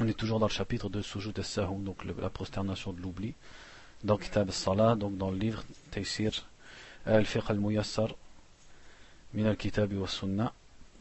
On 0.00 0.08
est 0.08 0.14
toujours 0.14 0.40
dans 0.40 0.46
le 0.46 0.52
chapitre 0.52 0.88
de 0.88 1.02
Sujud 1.02 1.38
al-Sahu, 1.38 1.76
donc 1.78 2.04
la 2.04 2.30
prosternation 2.30 2.92
de 2.92 3.00
l'oubli, 3.00 3.34
dans 4.02 4.16
Kitab 4.16 4.48
al-Salah, 4.48 4.96
donc 4.96 5.16
dans 5.16 5.30
le 5.30 5.38
livre 5.38 5.64
Taysir 5.90 6.32
al-Fiqh 7.06 7.48
al-Muyassar, 7.48 8.14
min 9.34 9.46
al-Kitab 9.46 9.92
wa 9.92 10.08
Sunnah. 10.08 10.52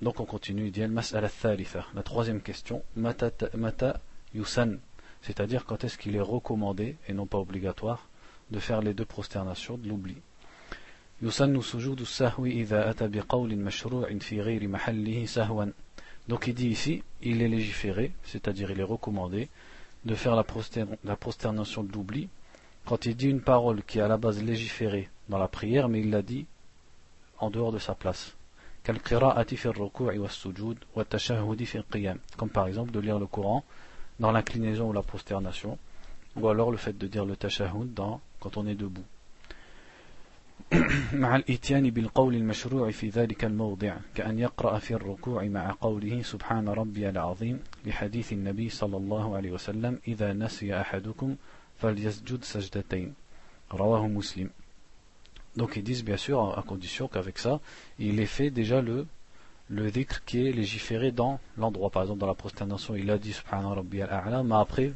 Donc 0.01 0.19
on 0.19 0.25
continue, 0.25 0.65
il 0.67 0.71
dit 0.71 0.83
al-Mas'ala 0.83 1.29
al 1.43 1.65
la 1.95 2.03
troisième 2.03 2.41
question, 2.41 2.83
Mata, 2.95 3.31
mata 3.55 3.99
yusan, 4.35 4.77
c'est-à-dire 5.21 5.65
quand 5.65 5.83
est-ce 5.83 5.97
qu'il 5.97 6.15
est 6.15 6.21
recommandé, 6.21 6.97
et 7.07 7.13
non 7.13 7.25
pas 7.25 7.39
obligatoire, 7.39 8.07
de 8.51 8.59
faire 8.59 8.81
les 8.81 8.93
deux 8.93 9.05
prosternations 9.05 9.77
de 9.77 9.87
l'oubli. 9.87 10.17
يسن 11.23 11.61
سجود 11.61 12.01
السهو 12.01 12.45
إذا 12.45 12.89
أتى 12.89 13.07
بقول 13.07 13.55
مشروع 13.55 14.17
في 14.17 14.41
غير 14.41 14.67
محله 14.67 15.25
سهوا 15.25 15.65
donc 16.28 16.46
il 16.46 16.54
dit 16.54 16.68
ici, 16.68 17.02
il 17.22 17.42
est 17.42 17.48
légiféré, 17.48 18.12
c'est-à-dire 18.24 18.70
il 18.70 18.80
est 18.80 18.84
recommandé, 18.84 19.48
de 20.04 20.14
faire 20.14 20.36
la, 20.36 20.44
prosternation 21.16 21.82
de 21.82 21.92
l'oubli, 21.92 22.28
quand 22.84 23.06
il 23.06 23.16
dit 23.16 23.28
une 23.28 23.40
parole 23.40 23.82
qui 23.82 23.98
est 23.98 24.02
à 24.02 24.08
la 24.08 24.16
base 24.16 24.42
légiférée 24.42 25.08
dans 25.28 25.38
la 25.38 25.48
prière, 25.48 25.88
mais 25.88 26.00
il 26.00 26.10
l'a 26.10 26.22
dit 26.22 26.46
en 27.38 27.50
dehors 27.50 27.72
de 27.72 27.78
sa 27.78 27.94
place. 27.94 28.34
Comme 28.84 28.98
par 32.50 32.66
exemple 32.66 32.90
de 32.90 33.00
lire 33.00 33.18
le 33.18 33.26
Coran 33.26 33.64
dans 34.20 34.32
l'inclinaison 34.32 34.88
ou 34.88 34.92
la 34.92 35.02
prosternation, 35.02 35.78
ou 36.36 36.48
alors 36.48 36.70
le 36.70 36.76
fait 36.76 36.96
de 36.96 37.06
dire 37.06 37.24
le 37.24 37.36
tashahhud 37.36 37.98
quand 38.40 38.56
on 38.56 38.66
est 38.66 38.74
debout. 38.74 39.04
مع 41.12 41.36
الإتيان 41.36 41.90
بالقول 41.90 42.34
المشروع 42.34 42.90
في 42.90 43.08
ذلك 43.08 43.44
الموضع 43.44 43.96
كأن 44.14 44.38
يقرأ 44.38 44.78
في 44.78 44.94
الركوع 44.94 45.44
مع 45.44 45.76
قوله 45.80 46.22
سبحان 46.22 46.68
ربي 46.68 47.08
العظيم 47.08 47.60
لحديث 47.86 48.32
النبي 48.32 48.68
صلى 48.68 48.96
الله 48.96 49.36
عليه 49.36 49.50
وسلم 49.50 49.98
إذا 50.08 50.32
نسي 50.32 50.80
أحدكم 50.80 51.36
فليسجد 51.78 52.44
سجدتين 52.44 53.14
رواه 53.72 54.08
مسلم 54.08 54.50
Donc 55.56 55.76
ils 55.76 55.82
disent 55.82 56.04
bien 56.04 56.16
sûr 56.16 56.56
à 56.56 56.62
condition 56.62 57.08
qu'avec 57.08 57.38
ça, 57.38 57.60
il 57.98 58.20
est 58.20 58.26
fait 58.26 58.50
déjà 58.50 58.80
le, 58.80 59.06
le 59.70 59.90
dhikr 59.90 60.24
qui 60.24 60.46
est 60.46 60.52
légiféré 60.52 61.10
dans 61.10 61.40
l'endroit. 61.56 61.90
Par 61.90 62.02
exemple 62.02 62.20
dans 62.20 62.28
la 62.28 62.34
prosternation, 62.34 62.94
il 62.94 63.10
a 63.10 63.18
dit 63.18 63.32
Subhana 63.32 63.68
Rabbi 63.70 64.00
al-A'la, 64.02 64.44
mais 64.44 64.54
après, 64.54 64.92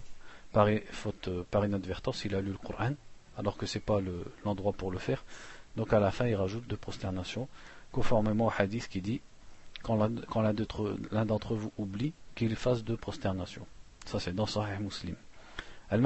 par, 0.53 0.69
faute, 0.93 1.31
par 1.51 1.65
inadvertance, 1.65 2.25
il 2.27 2.35
a 2.37 2.41
lu 2.41 2.53
le 2.53 2.59
Coran, 2.59 2.93
alors 3.39 3.57
que 3.57 3.67
c'est 3.67 3.81
pas 3.81 3.99
l'endroit 4.45 4.73
pour 4.73 4.93
le 4.93 4.99
faire. 4.99 5.25
Donc 5.76 5.94
à 5.94 6.00
la 6.00 6.12
fin, 6.12 6.28
il 6.28 6.36
rajoute 6.36 6.68
deux 6.68 6.78
prosternations, 6.78 7.48
conformément 7.92 8.48
au 8.48 8.52
hadith 8.58 8.88
qui 8.88 9.02
dit 9.02 9.22
quand 9.84 9.96
l'un 9.96 11.26
d'entre 11.26 11.56
vous 11.56 11.72
oublie, 11.78 12.14
qu'il 12.36 12.56
fasse 12.56 12.84
deux 12.84 12.98
prosternations. 12.98 13.66
Ça, 14.06 14.20
c'est 14.20 14.34
dans 14.34 14.46
Sahih 14.46 14.80
Muslim. 14.80 15.16
La 15.90 16.00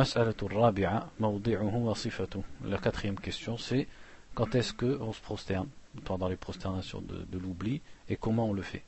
quatrième 2.78 3.19
question, 3.19 3.57
c'est 3.57 3.88
quand 4.35 4.56
est-ce 4.56 4.73
qu'on 4.73 5.13
se 5.13 5.22
prosterne 5.22 5.67
dans 6.06 6.28
les 6.28 6.35
prosternations 6.35 7.01
de, 7.01 7.25
de 7.31 7.39
l'oubli 7.39 7.81
et 8.07 8.16
comment 8.16 8.50
on 8.50 8.53
le 8.53 8.62
fait 8.62 8.84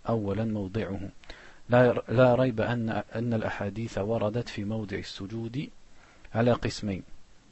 لا 1.70 2.36
ريب 2.36 2.62
أن 2.62 3.04
أن 3.16 3.34
الأحاديث 3.34 3.98
وردت 3.98 4.50
في 4.50 4.64
موضع 4.64 4.98
السجود 4.98 5.70
على 6.36 6.52
قسمين 6.52 7.04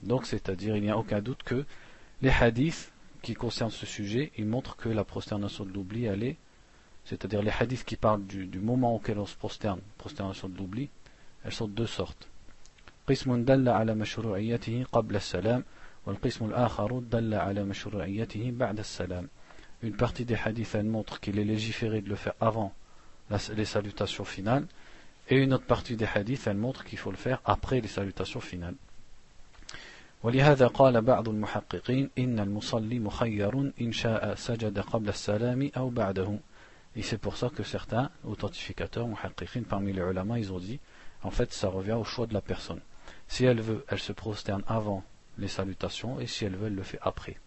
donc 0.04 0.26
c'est-à-dire 0.26 0.76
il 0.76 0.84
n'y 0.84 0.90
a 0.90 0.98
aucun 0.98 1.22
doute 1.22 1.44
que 1.44 1.66
les 2.22 2.30
hadiths 2.30 2.92
qui 3.26 3.34
concerne 3.34 3.72
ce 3.72 3.86
sujet, 3.86 4.32
il 4.38 4.46
montre 4.46 4.76
que 4.76 4.90
la 4.90 5.04
prosternation 5.04 5.66
de 5.66 5.72
l'oubli, 5.72 6.06
elle 6.06 6.24
est, 6.24 6.38
c'est-à-dire 7.06 7.42
les 7.42 7.52
hadiths 7.52 7.84
qui 7.84 7.96
parlent 7.96 8.26
du, 8.26 8.46
du 8.46 8.60
moment 8.60 8.96
auquel 8.96 9.20
on 9.20 9.26
se 9.26 9.36
prosterne, 9.36 9.80
prosternation 9.98 10.50
de 10.50 10.58
l'oubli, 10.58 10.90
elles 11.44 11.54
sont 11.54 11.68
de 11.68 11.74
deux 11.74 11.88
sortes. 11.88 12.28
قسم 13.08 13.46
دل 13.46 13.70
على 13.70 13.96
مشروعيته 13.96 14.86
قبل 14.92 15.16
السلام 15.16 15.64
والقسم 16.06 16.46
الآخر 16.46 17.00
دل 17.00 17.34
على 17.34 17.64
مشروعيته 17.64 18.52
بعد 18.52 18.80
السلام. 18.80 19.28
Une 19.84 19.96
partie 19.96 20.26
des 20.26 20.36
hadiths, 20.36 20.76
elle 20.76 20.86
montre 20.86 21.20
qu'il 21.20 21.40
est 21.40 21.44
légiféré 21.44 22.02
de 22.02 22.10
le 22.10 22.16
faire 22.16 22.36
avant 22.40 22.74
les 23.56 23.66
salutations 23.66 24.24
finales, 24.24 24.68
et 25.30 25.38
une 25.38 25.54
autre 25.54 25.66
partie 25.66 25.96
des 25.96 26.06
hadiths, 26.06 26.46
elle 26.46 26.58
montre 26.58 26.84
qu'il 26.86 27.00
faut 27.00 27.12
le 27.12 27.18
faire 27.18 27.42
après 27.46 27.82
les 27.82 27.88
salutations 27.88 28.42
finales. 28.42 28.76
ولهذا 30.26 30.68
قال 30.68 31.02
بعض 31.02 31.30
المحققين 31.30 32.10
إن 32.18 32.40
المصلي 32.40 33.00
مخير 33.00 33.72
إن 33.82 33.92
شاء 33.92 34.36
سجد 34.36 34.80
قبل 34.80 35.10
السلام 35.10 35.72
أو 35.78 35.90
بعده 35.90 36.40
Et 36.96 37.04
c'est 37.04 37.18
pour 37.18 37.38
ça 37.38 37.50
que 37.50 37.64
certains 37.64 38.12
authentificateurs, 38.26 39.08
muhaqqiqin, 39.08 39.64
parmi 39.64 39.94
les 39.94 40.02
ulama, 40.02 40.40
ils 40.40 40.52
ont 40.52 40.60
dit, 40.60 40.80
en 41.24 41.32
fait, 41.32 41.54
ça 41.54 41.70
revient 41.70 41.94
au 41.94 42.04
choix 42.04 42.28
de 42.28 42.34
la 42.34 42.42
personne. 42.42 42.82
Si 43.30 43.46
elle 43.46 43.62
veut, 43.62 43.86
elle 43.88 44.00
se 44.00 44.12
prosterne 44.12 44.64
avant 44.68 45.04
les 45.38 45.48
salutations, 45.48 46.20
et 46.20 46.28
si 46.28 46.44
elle 46.44 46.58
veut, 46.58 46.68
elle 46.68 46.76
le 46.76 46.84
fait 46.84 47.00
après. 47.02 47.38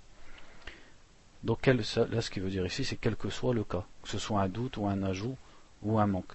Donc, 1.42 1.66
là, 1.66 1.82
ce 1.82 2.30
qui 2.30 2.40
veut 2.40 2.48
dire 2.48 2.64
ici, 2.64 2.84
c'est 2.84 2.96
quel 2.96 3.16
que 3.16 3.28
soit 3.28 3.52
le 3.52 3.64
cas, 3.64 3.84
que 4.02 4.08
ce 4.08 4.18
soit 4.18 4.40
un 4.40 4.48
doute 4.48 4.78
ou 4.78 4.86
un 4.86 5.02
ajout 5.02 5.36
ou 5.82 5.98
un 5.98 6.06
manque. 6.06 6.32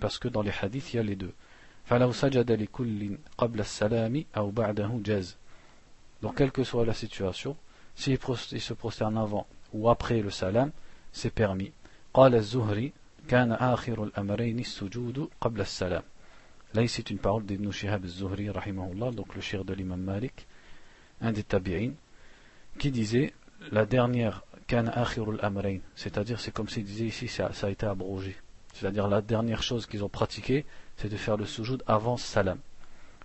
Parce 0.00 0.18
que 0.18 0.28
dans 0.28 0.42
les 0.42 0.52
hadiths, 0.60 0.92
il 0.92 0.96
y 0.96 0.98
a 0.98 1.02
les 1.02 1.16
deux. 1.16 1.32
فلو 1.86 2.12
سجد 2.12 2.52
لكل 2.52 3.18
قبل 3.38 3.60
السلام 3.60 4.24
أو 4.36 4.50
بعده 4.50 5.00
جاز 5.04 5.36
donc 6.22 6.36
quelle 6.36 6.52
que 6.52 6.64
soit 6.64 6.86
la 6.86 6.94
situation 6.94 7.56
s'il 7.94 8.18
se 8.60 8.74
prosterne 8.74 9.18
avant 9.18 9.46
ou 9.72 9.90
après 9.90 10.22
le 10.22 10.30
salam 10.30 10.70
c'est 11.12 11.34
permis 11.34 11.72
قال 12.14 12.34
الزهري 12.34 12.92
كان 13.28 13.52
آخر 13.52 14.04
الأمرين 14.04 14.58
السجود 14.58 15.28
قبل 15.40 15.60
السلام 15.60 16.02
là 16.74 16.82
ici 16.82 16.94
c'est 16.96 17.10
une 17.10 17.18
parole 17.18 17.44
d'Ibn 17.44 17.70
Shihab 17.70 18.04
al-Zuhri 18.04 18.50
rahimahullah 18.50 19.10
donc 19.10 19.34
le 19.34 19.40
shir 19.40 19.64
de 19.64 19.74
l'imam 19.74 20.00
Malik 20.00 20.46
un 21.20 21.32
des 21.32 21.42
tabi'in 21.42 21.92
qui 22.78 22.90
disait 22.90 23.32
la 23.70 23.86
dernière 23.86 24.42
كان 24.68 24.88
آخر 24.88 25.30
الأمرين 25.30 25.80
c'est-à-dire 25.96 26.40
c'est 26.40 26.52
comme 26.52 26.68
s'il 26.68 26.84
disait 26.84 27.06
ici 27.06 27.28
ça, 27.28 27.52
ça 27.52 27.66
a 27.66 27.70
été 27.70 27.86
abrogé 27.86 28.36
c'est-à-dire 28.77 29.07
la 29.07 29.21
dernière 29.21 29.63
chose 29.63 29.85
qu'ils 29.85 30.03
ont 30.03 30.09
pratiquée 30.09 30.65
c'est 30.97 31.09
de 31.09 31.17
faire 31.17 31.37
le 31.37 31.45
sujoud 31.45 31.83
avant 31.87 32.17
salam. 32.17 32.57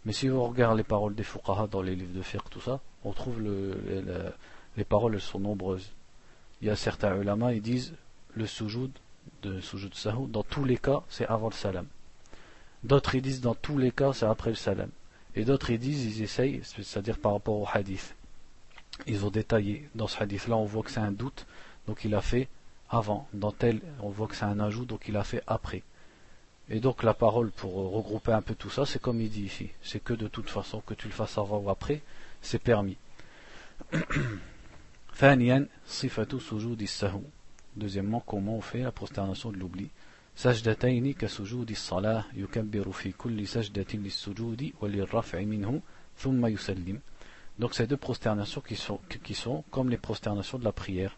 Mais 0.05 0.13
si 0.13 0.29
vous 0.29 0.43
regardez 0.43 0.79
les 0.79 0.85
paroles 0.85 1.15
des 1.15 1.23
fuqaha 1.23 1.67
dans 1.67 1.83
les 1.83 1.95
livres 1.95 2.15
de 2.15 2.23
fiqh, 2.23 2.49
tout 2.51 2.61
ça, 2.61 2.81
on 3.05 3.13
trouve 3.13 3.41
le, 3.41 3.77
les 4.77 4.85
paroles, 4.85 5.15
elles 5.15 5.21
sont 5.21 5.41
nombreuses. 5.41 5.91
Il 6.61 6.69
y 6.69 6.71
a 6.71 6.77
certains 6.77 7.17
ulama, 7.21 7.53
ils 7.55 7.63
disent 7.63 7.95
le 8.35 8.47
sujoud, 8.47 8.91
de 9.43 9.61
sujoud 9.61 9.93
dans 10.31 10.43
tous 10.43 10.65
les 10.65 10.77
cas, 10.77 11.03
c'est 11.09 11.27
avant 11.27 11.49
le 11.49 11.55
salam. 11.55 11.87
D'autres, 12.85 13.15
ils 13.15 13.23
disent 13.23 13.41
dans 13.41 13.55
tous 13.55 13.79
les 13.79 13.93
cas, 13.93 14.13
c'est 14.13 14.27
après 14.27 14.51
le 14.51 14.57
salam. 14.57 14.91
Et 15.35 15.45
d'autres, 15.45 15.71
ils 15.71 15.79
disent, 15.79 16.19
ils 16.19 16.23
essayent, 16.23 16.61
c'est-à-dire 16.65 17.19
par 17.19 17.33
rapport 17.33 17.55
au 17.55 17.67
hadith. 17.73 18.15
Ils 19.07 19.25
ont 19.25 19.31
détaillé. 19.31 19.89
Dans 19.95 20.09
ce 20.09 20.23
hadith-là, 20.23 20.57
on 20.57 20.65
voit 20.65 20.83
que 20.83 20.91
c'est 20.91 21.01
un 21.01 21.13
doute, 21.13 21.47
donc 21.87 22.05
il 22.05 22.15
a 22.15 22.21
fait 22.21 22.49
avant. 22.92 23.28
Dans 23.34 23.52
tel, 23.52 23.82
on 24.02 24.10
voit 24.10 24.28
que 24.28 24.36
c'est 24.36 24.46
un 24.46 24.60
ajout, 24.60 24.86
donc 24.86 25.08
il 25.08 25.18
a 25.18 25.24
fait 25.24 25.44
après. 25.48 25.84
Et 26.70 26.80
donc 26.80 27.04
la 27.04 27.14
parole 27.14 27.52
pour 27.52 27.74
regrouper 27.74 28.34
un 28.34 28.42
peu 28.42 28.56
tout 28.56 28.70
ça, 28.70 28.86
c'est 28.86 29.02
comme 29.02 29.22
il 29.22 29.30
dit 29.30 29.44
ici. 29.44 29.70
C'est 29.82 30.04
que 30.04 30.14
de 30.14 30.28
toute 30.28 30.50
façon, 30.50 30.82
que 30.82 30.94
tu 30.94 31.08
le 31.08 31.14
fasses 31.14 31.38
avant 31.38 31.60
ou 31.60 31.70
après, 31.70 32.02
c'est 32.42 32.60
permis. 32.60 32.98
Deuxièmement, 37.76 38.24
comment 38.26 38.56
on 38.56 38.62
fait 38.62 38.80
la 38.80 38.92
prosternation 38.92 39.52
de 39.52 39.58
l'oubli 39.58 39.90
سجدتين 40.38 41.14
كسجود 41.14 41.70
الصلاة 41.72 42.26
يكبر 42.34 42.92
في 42.92 43.12
كل 43.12 43.48
سجدة 43.48 43.88
للسجود 43.94 44.72
وللرفع 44.82 45.42
منه 45.42 45.82
ثم 46.18 46.46
يسلم 46.46 47.00
Donc 47.60 47.74
ces 47.74 47.88
deux 47.88 47.98
prosternations 47.98 48.62
qui 48.62 48.76
sont, 48.76 49.00
qui 49.24 49.34
sont 49.34 49.64
comme 49.72 49.90
les 49.90 49.98
prosternations 49.98 50.60
de 50.60 50.64
la 50.64 50.72
prière. 50.72 51.18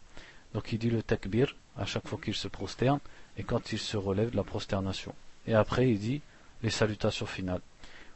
Donc 0.54 0.72
il 0.72 0.80
dit 0.80 0.90
le 0.90 1.04
takbir 1.04 1.54
à 1.78 1.86
chaque 1.86 2.08
fois 2.08 2.20
qu'il 2.22 2.34
se 2.34 2.48
prosterne 2.48 3.00
et 3.38 3.44
quand 3.44 3.72
il 3.72 3.80
se 3.80 3.98
relève 3.98 4.32
de 4.32 4.38
la 4.38 4.44
prosternation. 4.44 5.14
Et 5.48 5.54
après 5.54 5.90
il 5.90 6.00
dit 6.00 6.22
les 6.64 6.70
salutations 6.70 7.26
finales. 7.26 7.62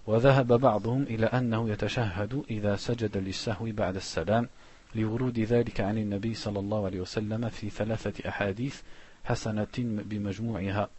وذهب 0.07 0.53
بعضهم 0.53 1.03
إلى 1.03 1.25
أنه 1.25 1.69
يتشهد 1.69 2.43
إذا 2.49 2.75
سجد 2.75 3.17
للسهو 3.17 3.65
بعد 3.71 3.95
السلام 3.95 4.49
لورود 4.95 5.39
ذلك 5.39 5.81
عن 5.81 5.97
النبي 5.97 6.33
صلى 6.33 6.59
الله 6.59 6.85
عليه 6.85 7.01
وسلم 7.01 7.49
في 7.49 7.69
ثلاثة 7.69 8.29
أحاديث 8.29 8.81
حسنة 9.23 9.75
بمجموعها 9.77 10.89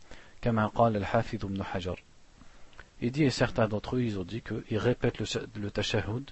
كما 0.42 0.66
قال 0.66 0.96
الحافظ 0.96 1.44
ابن 1.44 1.62
حجر 1.62 2.02
Il 3.00 3.10
dit, 3.10 3.24
et 3.24 3.30
certains 3.30 3.68
d'entre 3.68 3.96
eux, 3.96 4.02
ils 4.02 4.18
ont 4.18 4.24
dit 4.24 4.40
qu'il 4.40 4.78
répète 4.78 5.18
le, 5.18 5.26
le 5.60 5.70
tashahhud 5.70 6.30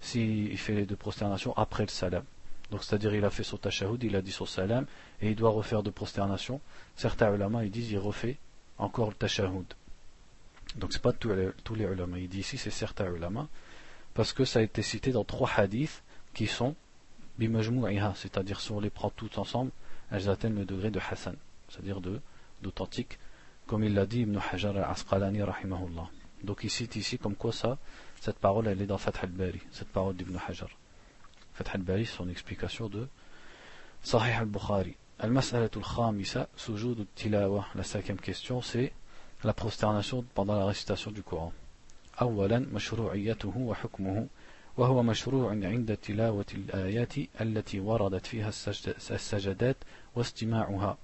s'il 0.00 0.58
fait 0.58 0.74
les 0.74 0.84
deux 0.84 0.96
prosternations 0.96 1.56
après 1.56 1.84
le 1.84 1.88
salam. 1.88 2.24
Donc 2.71 2.83
c'est-à-dire 2.83 3.13
il 3.13 3.23
a 3.25 3.29
fait 3.29 3.43
son 3.43 3.57
tashahhud, 3.57 4.03
il 4.03 4.15
a 4.15 4.21
dit 4.21 4.31
son 4.31 4.45
salam, 4.45 4.85
et 5.21 5.29
il 5.29 5.35
doit 5.35 5.51
refaire 5.51 5.83
deux 5.83 5.91
prosternations. 5.91 6.61
Certains 6.95 7.33
ulama, 7.33 7.63
ils 7.63 7.71
disent, 7.71 7.91
il 7.91 7.99
refait 7.99 8.37
encore 8.77 9.09
le 9.09 9.15
tashahhud. 9.15 9.65
Donc 10.75 10.91
c'est 10.91 11.01
pas 11.01 11.13
tous 11.13 11.29
les, 11.29 11.49
tous 11.63 11.75
ulama, 11.75 12.19
il 12.19 12.27
dit 12.27 12.39
ici 12.39 12.57
c'est 12.57 12.71
certains 12.71 13.09
ulama, 13.11 13.47
parce 14.13 14.33
que 14.33 14.45
ça 14.45 14.59
a 14.59 14.61
été 14.61 14.81
cité 14.81 15.11
dans 15.11 15.23
trois 15.23 15.49
hadiths 15.55 16.03
qui 16.33 16.47
sont 16.47 16.75
bimajmu'iha, 17.37 18.13
c'est-à-dire 18.15 18.59
si 18.59 18.71
on 18.71 18.79
les 18.79 18.89
prend 18.89 19.09
tous 19.09 19.37
ensemble, 19.37 19.71
elles 20.11 20.29
atteignent 20.29 20.55
le 20.55 20.65
degré 20.65 20.91
de 20.91 20.99
Hassan, 20.99 21.35
c'est-à-dire 21.69 22.01
d'authentique, 22.61 23.19
comme 23.67 23.83
il 23.83 23.93
l'a 23.93 24.05
dit 24.05 24.21
Ibn 24.21 24.37
Hajar 24.51 24.75
al-Asqalani 24.75 25.43
rahimahullah. 25.43 26.09
Donc 26.43 26.63
il 26.63 26.69
cite 26.69 26.95
ici 26.95 27.17
comme 27.17 27.35
quoi 27.35 27.51
ça, 27.51 27.77
cette 28.21 28.39
parole 28.39 28.67
elle 28.67 28.81
est 28.81 28.85
dans 28.85 28.97
Fath 28.97 29.23
al-Bari, 29.23 29.61
cette 29.71 29.89
parole 29.89 30.15
d'Ibn 30.15 30.37
Hajar. 30.47 30.69
Fath 31.54 31.74
al-Bari, 31.74 32.06
son 32.06 32.28
explication 32.28 32.88
de 32.88 33.08
Sahih 34.02 34.38
al-Bukhari. 34.38 34.96
Al-Mas'alatul 35.18 35.82
Khamisa, 35.82 36.48
sujud 36.56 37.00
al-Tilawa. 37.00 37.66
La 37.74 37.82
cinquième 37.82 38.20
question 38.20 38.62
c'est 38.62 38.92
la 39.44 39.52
prosternation 39.52 40.24
pendant 40.34 40.56
la 40.56 40.66
récitation 40.66 41.10
du 41.10 41.22
Coran. 41.22 41.52
أولا 42.20 42.58
مشروعيته 42.58 43.52
وحكمه 43.56 44.26
وهو 44.76 45.02
مشروع 45.02 45.50
عند 45.50 45.96
تلاوة 45.96 46.46
الآيات 46.54 47.12
التي 47.40 47.80
وردت 47.80 48.26
فيها 48.26 48.50
السجدات 49.10 49.76
واستماعها 50.16 50.98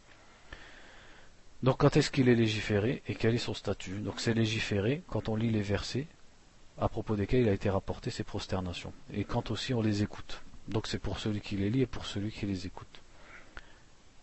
Donc 1.63 1.79
quand 1.79 1.97
est-ce 1.97 2.11
qu'il 2.11 2.29
est 2.29 2.35
légiféré 2.35 3.03
et 3.09 3.15
quel 3.15 3.35
est 3.35 3.39
son 3.39 3.55
statut 3.55 3.99
Donc 4.01 4.21
c'est 4.21 4.35
légiféré 4.35 5.03
quand 5.09 5.29
on 5.29 5.37
lit 5.37 5.51
les 5.51 5.63
versets 5.63 6.07
à 6.81 6.89
propos 6.89 7.17
desquels 7.17 7.43
il 7.43 7.49
a 7.49 7.53
été 7.53 7.71
rapporté 7.71 8.11
ces 8.11 8.25
prosternations 8.25 8.93
et 9.13 9.25
quand 9.25 9.51
aussi 9.51 9.73
on 9.75 9.83
les 9.83 10.03
écoute. 10.03 10.43
Donc 10.69 10.87
c'est 10.87 10.99
pour 10.99 11.19
celui 11.19 11.41
qui 11.41 11.57
les 11.57 11.71
lit 11.71 11.83
et 11.83 11.87
pour 11.87 12.07
celui 12.07 12.31
qui 12.31 12.47
les 12.47 12.67
écoute. 12.67 13.01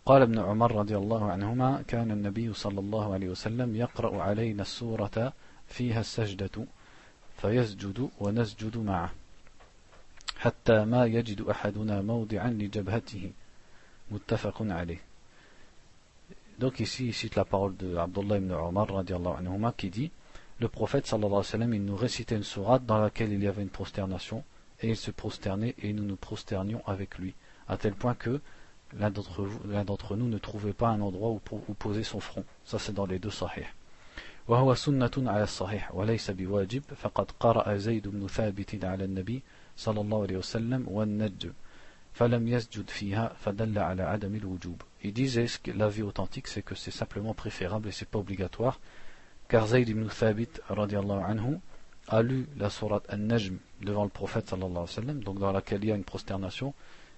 قال 0.05 0.21
ابن 0.21 0.39
عمر 0.39 0.71
رضي 0.75 0.97
الله 0.97 1.31
عنهما 1.31 1.83
كان 1.87 2.11
النبي 2.11 2.53
صلى 2.53 2.79
الله 2.79 3.13
عليه 3.13 3.29
وسلم 3.29 3.75
يقرأ 3.75 4.23
علينا 4.23 4.61
السورة 4.61 5.33
فيها 5.67 5.99
السجدة 5.99 6.65
فيسجد 7.37 8.09
ونسجد 8.19 8.77
معه 8.77 9.11
حتى 10.37 10.85
ما 10.85 11.05
يجد 11.05 11.41
أحدنا 11.41 12.01
موضعا 12.01 12.49
لجبهته 12.49 13.31
متفق 14.11 14.57
عليه 14.61 14.99
Donc 16.59 16.79
ici, 16.79 17.07
il 17.07 17.13
cite 17.13 17.35
la 17.35 17.45
parole 17.45 17.75
de 17.77 17.97
Abdullah 17.97 18.37
ibn 18.37 18.51
Omar 18.51 18.87
anhuma, 18.95 19.73
qui 19.75 19.89
dit 19.89 20.11
Le 20.59 20.67
prophète 20.67 21.07
sallallahu 21.07 21.27
alayhi 21.31 21.37
wa 21.37 21.43
sallam, 21.43 21.73
il 21.73 21.85
nous 21.85 21.95
récitait 21.95 22.35
une 22.35 22.43
sourate 22.43 22.85
dans 22.85 22.99
laquelle 22.99 23.31
il 23.31 23.43
y 23.43 23.47
avait 23.47 23.63
une 23.63 23.69
prosternation, 23.69 24.43
et 24.81 24.89
il 24.89 24.97
se 24.97 25.11
prosternait 25.11 25.75
et 25.79 25.93
nous 25.93 26.03
nous 26.03 26.15
prosternions 26.15 26.81
avec 26.85 27.17
lui, 27.17 27.33
à 27.67 27.77
tel 27.77 27.93
point 27.93 28.15
que 28.15 28.41
l'un 28.97 29.09
d'entre 29.09 30.15
nous 30.15 30.27
ne 30.27 30.37
trouvait 30.37 30.73
pas 30.73 30.89
un 30.89 31.01
endroit 31.01 31.29
où, 31.29 31.41
où 31.67 31.73
poser 31.73 32.03
son 32.03 32.19
front. 32.19 32.45
Ça 32.63 32.79
c'est 32.79 32.93
dans 32.93 33.05
les 33.05 33.19
deux 33.19 33.31
sahih. 33.31 33.65
وهو 34.47 34.75
سنة 34.75 35.11
على 35.17 35.43
الصحيح 35.43 35.95
وليس 35.95 36.31
بواجب 36.31 36.83
فقد 36.95 37.31
قرأ 37.39 37.77
زيد 37.77 38.07
بن 38.07 38.27
ثابت 38.27 38.85
على 38.85 39.03
النبي 39.03 39.41
صلى 39.77 40.01
الله 40.01 40.21
عليه 40.21 40.37
وسلم 40.37 40.85
والنجم 40.87 41.53
فلم 42.13 42.47
يسجد 42.47 42.89
فيها 42.89 43.33
فدل 43.39 43.79
على 43.79 44.03
عدم 44.03 44.35
الوجوب 44.35 44.81
il 45.03 45.13
disait 45.13 45.47
que 45.63 45.71
l'avis 45.71 46.03
authentique 46.03 46.47
c'est 46.47 46.61
que 46.61 46.75
c'est 46.75 46.91
simplement 46.91 47.33
préférable 47.33 47.87
et 47.87 47.91
c'est 47.91 48.09
pas 48.09 48.19
obligatoire 48.19 48.79
car 49.48 49.66
Zayd 49.66 49.88
ibn 49.88 50.08
Thabit 50.08 50.60
anhu 50.68 51.60
a 52.08 52.22
lu 52.22 52.46
la 52.56 52.70
sourate 52.70 53.04
An-Najm 53.08 53.58
devant 53.80 54.04
le 54.04 54.10
prophète 54.10 54.48
sallallahu 54.48 54.70
alayhi 54.70 54.96
wa 54.96 55.02
sallam 55.02 55.22
donc 55.22 55.38
dans 55.38 55.52
laquelle 55.52 55.82
il 55.84 55.88
y 55.88 55.92
a 55.92 55.96
une 55.96 56.04
prosternation 56.04 56.74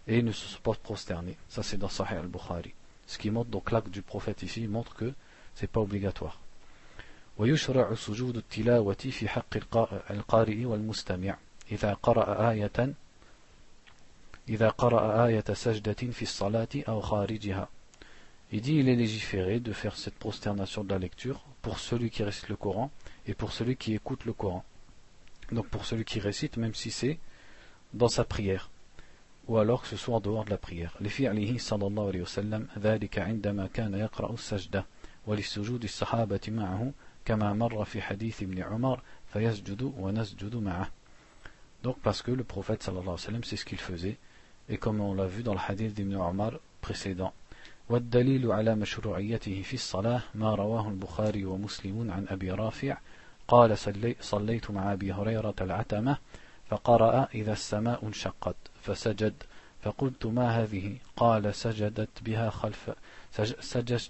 et 0.06 0.18
il 0.18 0.24
ne 0.24 0.32
se 0.32 0.46
sont 0.46 0.60
pas 0.62 0.74
prosterné 0.74 1.36
ça 1.48 1.62
c'est 1.62 1.76
dans 1.76 1.88
Sahih 1.88 2.16
al-Bukhari 2.16 2.74
ce 3.06 3.18
qui 3.18 3.30
montre 3.30 3.50
donc 3.50 3.70
l'acte 3.70 3.90
du 3.90 4.02
prophète 4.02 4.42
ici 4.42 4.66
montre 4.68 4.94
que 4.94 5.12
c'est 5.54 5.70
pas 5.70 5.80
obligatoire 5.80 6.38
ويشرع 7.40 7.94
سجود 7.94 8.36
التلاوة 8.36 8.94
في 8.94 9.28
حق 9.28 9.56
القارئ 10.10 10.64
والمستمع 10.64 11.36
إذا 11.72 11.92
قرأ 11.94 12.50
آية 12.50 12.94
إذا 14.48 14.68
قرأ 14.68 15.26
آية 15.26 15.44
سجدة 15.52 15.92
في 16.12 16.22
الصلاة 16.22 16.68
أو 16.88 17.00
خارجها 17.00 17.68
Il 18.51 18.61
dit 18.61 18.75
il 18.75 18.89
est 18.89 18.95
légiféré 18.95 19.59
de 19.59 19.73
faire 19.73 19.95
cette 19.95 20.15
prosternation 20.15 20.83
de 20.83 20.89
la 20.89 20.99
lecture 20.99 21.43
pour 21.61 21.79
celui 21.79 22.09
qui 22.09 22.23
récite 22.23 22.49
le 22.49 22.55
Coran 22.55 22.91
et 23.27 23.33
pour 23.33 23.51
celui 23.51 23.75
qui 23.75 23.93
écoute 23.93 24.25
le 24.25 24.33
Coran. 24.33 24.63
Donc 25.51 25.67
pour 25.67 25.85
celui 25.85 26.05
qui 26.05 26.19
récite, 26.19 26.57
même 26.57 26.73
si 26.73 26.91
c'est 26.91 27.19
dans 27.93 28.07
sa 28.07 28.23
prière, 28.23 28.69
ou 29.47 29.57
alors 29.57 29.81
que 29.81 29.87
ce 29.87 29.97
soit 29.97 30.15
en 30.15 30.19
dehors 30.19 30.45
de 30.45 30.49
la 30.49 30.57
prière. 30.57 30.95
لفعله 31.01 31.57
صلى 31.57 31.87
الله 31.87 32.07
عليه 32.07 32.21
وسلم 32.21 32.67
ذلك 32.77 33.19
عندما 33.19 33.67
كان 33.67 33.93
يقرأ 33.93 34.33
السجدة 34.33 34.85
ولسجود 35.27 35.83
الصحابة 35.83 36.41
معه 36.47 36.91
كما 37.25 37.53
مر 37.53 37.85
في 37.85 38.01
حديث 38.01 38.43
ابن 38.43 38.61
عمر 38.61 39.01
فيسجد 39.33 39.81
ونسجد 39.97 40.55
معه 40.55 40.91
Donc 41.83 41.97
parce 42.01 42.23
que 42.23 42.31
le 42.31 42.43
prophète 42.43 42.81
sallallahu 42.81 43.03
alayhi 43.03 43.11
wa 43.11 43.17
sallam 43.17 43.43
c'est 43.43 43.57
ce 43.57 43.65
qu'il 43.65 43.77
faisait 43.77 44.17
et 44.69 44.77
comme 44.77 45.01
on 45.01 45.13
l'a 45.13 45.27
vu 45.27 45.43
dans 45.43 45.53
le 45.53 45.59
hadith 45.67 45.93
d'Ibn 45.93 46.15
Omar 46.15 46.53
précédent. 46.81 47.33
والدليل 47.90 48.52
على 48.52 48.74
مشروعيته 48.74 49.62
في 49.62 49.74
الصلاة 49.74 50.22
ما 50.34 50.54
رواه 50.54 50.88
البخاري 50.88 51.44
ومسلم 51.44 52.10
عن 52.10 52.26
أبي 52.28 52.50
رافع. 52.50 52.96
قال 53.48 53.78
صليت 54.20 54.70
مع 54.70 54.92
أبي 54.92 55.12
هريرة 55.12 55.54
العتمة 55.60 56.16
فقرأ 56.68 57.28
إذا 57.34 57.52
السماء 57.52 58.06
انشقت 58.06 58.56
فسجد. 58.82 59.34
فقلت 59.82 60.26
ما 60.26 60.62
هذه؟ 60.62 60.96
قال 61.16 61.54
سجدت 61.54 62.22
بها 62.22 62.50
خلف 62.50 62.90
سجد 63.60 64.00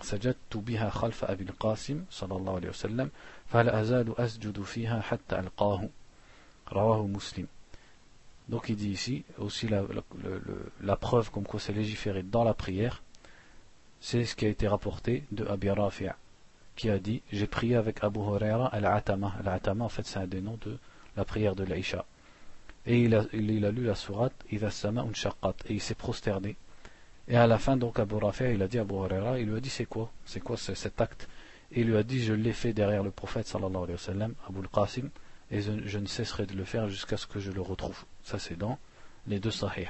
سجدت 0.00 0.56
بها 0.56 0.90
خلف 0.90 1.24
أبي 1.24 1.44
القاسم 1.44 2.04
صلى 2.10 2.36
الله 2.36 2.54
عليه 2.54 2.68
وسلم 2.68 3.10
فلا 3.46 3.80
أزال 3.80 4.18
أسجد 4.20 4.62
فيها 4.62 5.00
حتى 5.00 5.38
ألقاه. 5.38 5.88
Rawahu 6.72 7.08
Muslim. 7.08 7.61
Donc 8.48 8.68
il 8.68 8.76
dit 8.76 8.90
ici 8.90 9.24
aussi 9.38 9.68
la, 9.68 9.82
la, 10.80 10.96
preuve 10.96 11.30
comme 11.30 11.44
quoi 11.44 11.60
c'est 11.60 11.72
légiféré 11.72 12.22
dans 12.22 12.44
la 12.44 12.54
prière, 12.54 13.02
c'est 14.00 14.24
ce 14.24 14.34
qui 14.34 14.46
a 14.46 14.48
été 14.48 14.66
rapporté 14.66 15.24
de 15.30 15.46
Abi 15.46 15.70
Rafi' 15.70 16.08
qui 16.74 16.90
a 16.90 16.98
dit 16.98 17.22
J'ai 17.30 17.46
prié 17.46 17.76
avec 17.76 18.02
Abu 18.02 18.18
Huraira 18.18 18.66
al-Atama. 18.66 19.34
Al-Atama 19.40 19.84
en 19.84 19.88
fait 19.88 20.06
c'est 20.06 20.18
un 20.18 20.26
des 20.26 20.40
noms 20.40 20.58
de 20.64 20.76
la 21.16 21.24
prière 21.24 21.54
de 21.54 21.64
l'Aïcha. 21.64 22.04
Et 22.84 23.02
il 23.02 23.14
a, 23.14 23.24
il, 23.32 23.50
il 23.50 23.64
a 23.64 23.70
lu 23.70 23.84
la 23.84 23.94
sourate 23.94 24.34
Ida 24.50 24.70
Sama 24.70 25.02
un 25.02 25.52
et 25.68 25.74
il 25.74 25.80
s'est 25.80 25.94
prosterné. 25.94 26.56
Et 27.28 27.36
à 27.36 27.46
la 27.46 27.58
fin 27.58 27.76
donc 27.76 28.00
Abu 28.00 28.16
Rafi' 28.16 28.54
il 28.54 28.62
a 28.62 28.68
dit 28.68 28.78
Abu 28.78 28.94
Huraira, 28.94 29.38
il 29.38 29.48
lui 29.48 29.56
a 29.56 29.60
dit 29.60 29.70
c'est 29.70 29.86
quoi? 29.86 30.10
C'est 30.24 30.40
quoi 30.40 30.56
cet 30.56 31.00
acte? 31.00 31.28
Et 31.70 31.82
il 31.82 31.86
lui 31.86 31.96
a 31.96 32.02
dit 32.02 32.22
je 32.22 32.32
l'ai 32.32 32.52
fait 32.52 32.72
derrière 32.72 33.04
le 33.04 33.12
prophète 33.12 33.46
sallallahu 33.46 33.84
alayhi 33.84 33.92
wa 33.92 33.98
sallam, 33.98 34.34
Abu 34.48 34.58
al-Qasim 34.58 35.08
et 35.52 35.60
je, 35.60 35.98
ne 35.98 36.06
cesserai 36.06 36.46
de 36.46 36.54
le 36.54 36.64
faire 36.64 36.88
jusqu'à 36.88 37.18
ce 37.18 37.26
que 37.26 37.38
je 37.38 37.52
le 37.52 37.60
retrouve. 37.60 38.04
Ça 38.24 38.38
c'est 38.38 38.56
dans 38.56 38.78
les 39.26 39.40
deux 39.40 39.50
sahih. 39.50 39.88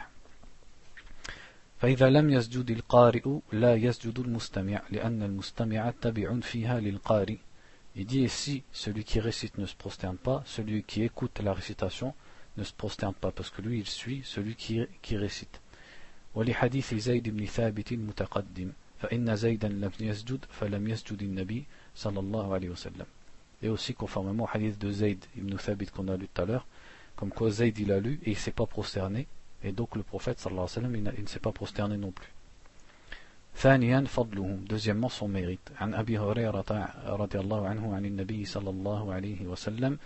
فإذا 1.83 2.11
لم 2.11 2.31
يسجد 2.31 2.71
القارئ 2.71 3.41
لا 3.53 3.75
يسجد 3.75 4.19
المستمع 4.19 4.83
لأن 4.91 5.23
المستمع 5.23 5.91
تبع 6.01 6.41
فيها 6.41 6.81
للقارئ 6.81 7.39
Il 7.95 8.07
dit 8.07 8.27
si 8.29 8.63
celui 8.73 9.05
qui 9.05 9.21
récite 9.21 9.59
ne 9.59 9.67
se 9.67 9.75
prosterne 9.75 10.17
pas, 10.17 10.43
celui 10.47 10.83
qui 10.83 11.03
écoute 11.03 11.41
la 11.41 11.53
récitation 11.53 12.15
ne 12.57 12.65
se 12.65 12.73
prosterne 12.73 13.15
pas 13.15 13.33
parce 13.33 13.51
que 13.51 13.61
lui 13.61 13.81
il 13.81 13.87
suit 13.87 14.23
celui 14.25 14.55
qui, 14.55 14.81
qui 15.03 15.17
récite. 15.17 15.61
ولحديث 16.35 16.95
زيد 16.95 17.29
بن 17.29 17.47
ثابت 17.47 17.93
المتقدم 17.93 18.73
فإن 19.01 19.37
زيدا 19.37 19.69
لم 19.69 19.91
يسجد 20.01 20.45
فلم 20.51 20.89
يسجد 20.89 21.23
النبي 21.23 21.65
صلى 21.95 22.21
الله 22.21 22.55
عليه 22.55 22.71
وسلم 22.71 23.07
et 23.63 23.69
aussi 23.69 23.95
conformément 23.95 24.45
au 24.45 24.49
hadith 24.53 24.79
de 24.79 24.91
Zayd 24.91 25.25
ibn 25.37 25.57
Thabit 25.57 25.87
qu'on 25.87 26.09
a 26.09 26.17
lu 26.17 26.29
tout 26.29 26.43
à 26.43 26.45
l'heure, 26.45 26.67
comme 27.17 27.31
quoi 27.31 27.51
Zayd 27.51 27.79
il 27.79 27.93
a 27.93 28.01
lu 28.01 28.21
et 28.25 28.31
il 28.31 28.37
s'est 28.37 28.53
pas 28.53 28.67
prosterné, 28.67 29.27
et 29.63 29.73
donc 29.73 29.97
le 29.97 30.03
prophète 30.03 30.39
sallallahu 30.39 30.67
alayhi 30.77 30.95
wa 30.95 31.03
sallam 31.03 31.15
il, 31.17 31.23
ne 31.23 31.29
s'est 31.29 31.41
pas 31.41 31.53
prosterné 31.53 31.97
non 31.97 32.11
plus. 32.11 32.33
ثانيا 33.55 34.05
فضله 34.07 34.65
deuxièmement 34.67 35.11
son 35.11 35.29
mérite. 35.29 35.71
عن 35.81 35.95
أبي 35.95 36.19
هريرة 36.19 36.89
رضي 37.07 37.39
الله 37.41 37.69
عنه 37.69 37.95
عن 37.95 38.05
النبي 38.07 38.45
صلى 38.45 38.71
الله 38.71 39.13
عليه 39.13 39.47
وسلم 39.47 39.99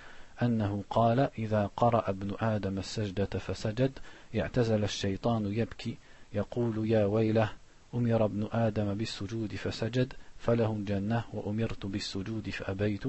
أنه 0.43 0.85
قال 0.91 1.31
إذا 1.39 1.71
قرأ 1.77 2.11
ابن 2.11 2.35
آدم 2.41 2.79
السجدة 2.79 3.39
فسجد 3.39 3.99
اعتزل 4.37 4.85
الشيطان 4.85 5.53
يبكي 5.53 5.97
يقول 6.35 6.91
يا 6.91 7.05
ويله 7.05 7.53
أمر 7.95 8.25
ابن 8.25 8.49
آدم 8.53 8.95
بالسجود 8.95 9.55
فسجد 9.55 10.13
فله 10.39 10.73
الجنة 10.73 11.25
وأمرت 11.33 11.87
بالسجود 11.87 12.51
فأبيت 12.51 13.05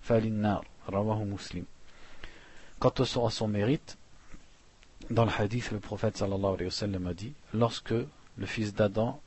فللنار 0.00 0.66
رواه 0.88 1.24
مسلم 1.24 1.64
Quant 2.82 2.90
à 2.90 3.30
son 3.30 3.46
mérite, 3.46 3.96
dans 5.08 5.24
le 5.24 5.30
hadith, 5.30 5.70
le 5.70 5.78
prophète 5.78 6.16
sallallahu 6.16 6.54
alayhi 6.54 6.64
wa 6.64 6.70
sallam 6.72 7.06
a 7.06 7.14
dit 7.14 7.32
lorsque 7.54 7.92
le 7.92 8.46
fils 8.46 8.74
d'Adam 8.74 9.20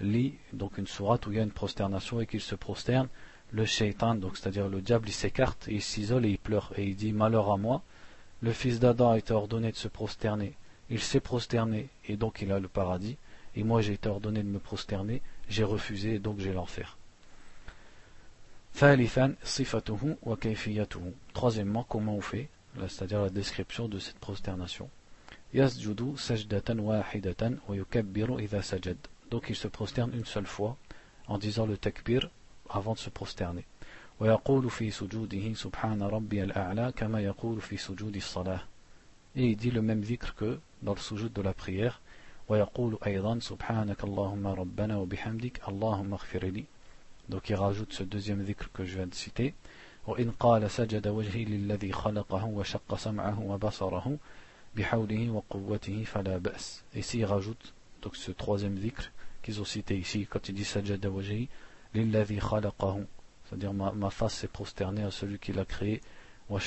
lit 0.00 0.34
donc 0.52 0.78
une 0.78 0.86
sourate 0.86 1.26
où 1.26 1.32
il 1.32 1.38
y 1.38 1.40
a 1.40 1.42
une 1.42 1.50
prosternation 1.50 2.20
et 2.20 2.26
qu'il 2.28 2.40
se 2.40 2.54
prosterne, 2.54 3.08
le 3.50 3.64
shaitan, 3.64 4.14
donc 4.14 4.36
c'est-à-dire 4.36 4.68
le 4.68 4.80
diable, 4.80 5.08
il 5.08 5.12
s'écarte 5.12 5.66
il 5.66 5.82
s'isole 5.82 6.24
et 6.24 6.30
il 6.30 6.38
pleure 6.38 6.72
et 6.76 6.84
il 6.84 6.94
dit 6.94 7.12
malheur 7.12 7.50
à 7.50 7.56
moi. 7.56 7.82
Le 8.42 8.52
fils 8.52 8.78
d'Adam 8.78 9.10
a 9.10 9.18
été 9.18 9.32
ordonné 9.32 9.72
de 9.72 9.76
se 9.76 9.88
prosterner, 9.88 10.54
il 10.88 11.00
s'est 11.00 11.18
prosterné 11.18 11.88
et 12.06 12.16
donc 12.16 12.42
il 12.42 12.52
a 12.52 12.60
le 12.60 12.68
paradis. 12.68 13.16
Et 13.56 13.64
moi 13.64 13.82
j'ai 13.82 13.94
été 13.94 14.08
ordonné 14.08 14.44
de 14.44 14.48
me 14.48 14.60
prosterner, 14.60 15.20
j'ai 15.48 15.64
refusé 15.64 16.14
et 16.14 16.18
donc 16.20 16.38
j'ai 16.38 16.52
l'enfer. 16.52 16.96
Troisièmement, 21.34 21.84
comment 21.88 22.14
on 22.14 22.20
fait? 22.20 22.48
C'est-à-dire 22.78 23.22
la 23.22 23.30
description 23.30 23.88
de 23.88 23.98
cette 23.98 24.18
prosternation. 24.18 24.88
Donc 29.30 29.46
il 29.48 29.56
se 29.56 29.68
prosterne 29.68 30.12
une 30.14 30.24
seule 30.24 30.46
fois 30.46 30.76
en 31.26 31.38
disant 31.38 31.66
le 31.66 31.76
takbir 31.76 32.30
avant 32.68 32.94
de 32.94 32.98
se 32.98 33.10
prosterner. 33.10 33.64
Et 39.36 39.46
il 39.46 39.56
dit 39.56 39.70
le 39.70 39.82
même 39.82 40.00
dhikr 40.00 40.34
que 40.34 40.60
dans 40.82 40.94
le 40.94 41.00
sujoud 41.00 41.32
de 41.32 41.42
la 41.42 41.54
prière. 41.54 42.00
Donc 47.28 47.48
il 47.48 47.54
rajoute 47.54 47.92
ce 47.92 48.02
deuxième 48.02 48.42
dhikr 48.42 48.72
que 48.72 48.84
je 48.84 48.96
viens 48.96 49.06
de 49.06 49.14
citer. 49.14 49.54
وإن 50.06 50.30
قال 50.30 50.70
سجد 50.70 51.08
وجهي 51.08 51.44
للذي 51.44 51.92
خلقه 51.92 52.44
وشق 52.44 52.94
سمعه 52.94 53.40
وبصره 53.40 54.16
بحوله 54.76 55.30
وقوته 55.30 56.04
فلا 56.04 56.38
بأس. 56.38 56.82
Et 56.94 57.02
s'il 57.02 57.24
rajoute 57.24 57.74
donc 58.02 58.16
ce 58.16 58.30
troisième 58.30 58.76
dhikr 58.76 59.10
qu'ils 59.42 59.60
ont 59.60 59.64
cité 59.64 59.96
ici 59.98 60.26
quand 60.28 60.48
il 60.48 60.54
dit 60.54 60.64
sajada 60.64 61.10
wajhi 61.10 61.48
lilladhi 61.94 62.38
khalaqahu 62.38 63.06
c'est-à-dire 63.44 63.72
ma, 63.72 63.92
ma 63.92 64.10
face 64.10 64.34
s'est 64.34 64.48
prosternée 64.48 65.02
à 65.02 65.10
celui 65.10 65.38
qui 65.38 65.52
l'a 65.52 65.64
créé 65.64 66.00
wa 66.48 66.58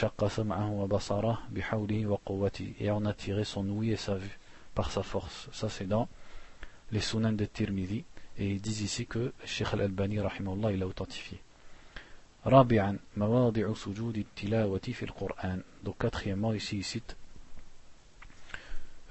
basarah 0.88 1.42
bihawlihi 1.50 2.06
wa 2.06 2.20
quwwati 2.24 2.76
et 2.80 2.92
on 2.92 3.06
a 3.06 3.14
tiré 3.14 3.44
son 3.44 3.68
ouïe 3.70 3.92
et 3.92 3.98
sa 3.98 4.16
vue 4.16 4.40
par 4.76 4.92
sa 4.92 5.04
force 5.04 5.50
ça 5.52 5.70
c'est 5.70 5.86
dans 5.88 6.08
les 6.92 7.02
sunan 7.02 7.34
de 7.34 7.46
Tirmidhi 7.46 8.06
et 8.38 8.50
ils 8.50 8.62
disent 8.62 8.82
ici 8.82 9.06
que 9.06 9.34
Sheikh 9.46 9.74
al-Albani 9.74 10.20
rahimahullah 10.20 10.72
il 10.72 10.84
a 10.84 10.88
authentifié 10.88 11.40
رابعا 12.47 12.99
مواضع 13.17 13.75
سجود 13.75 14.17
التلاوة 14.17 14.79
في 14.79 15.03
القرآن 15.03 15.63
donc 15.85 15.95
quatrièmement 15.99 16.53
ici 16.53 16.79
il 16.79 16.85
cite 16.85 17.17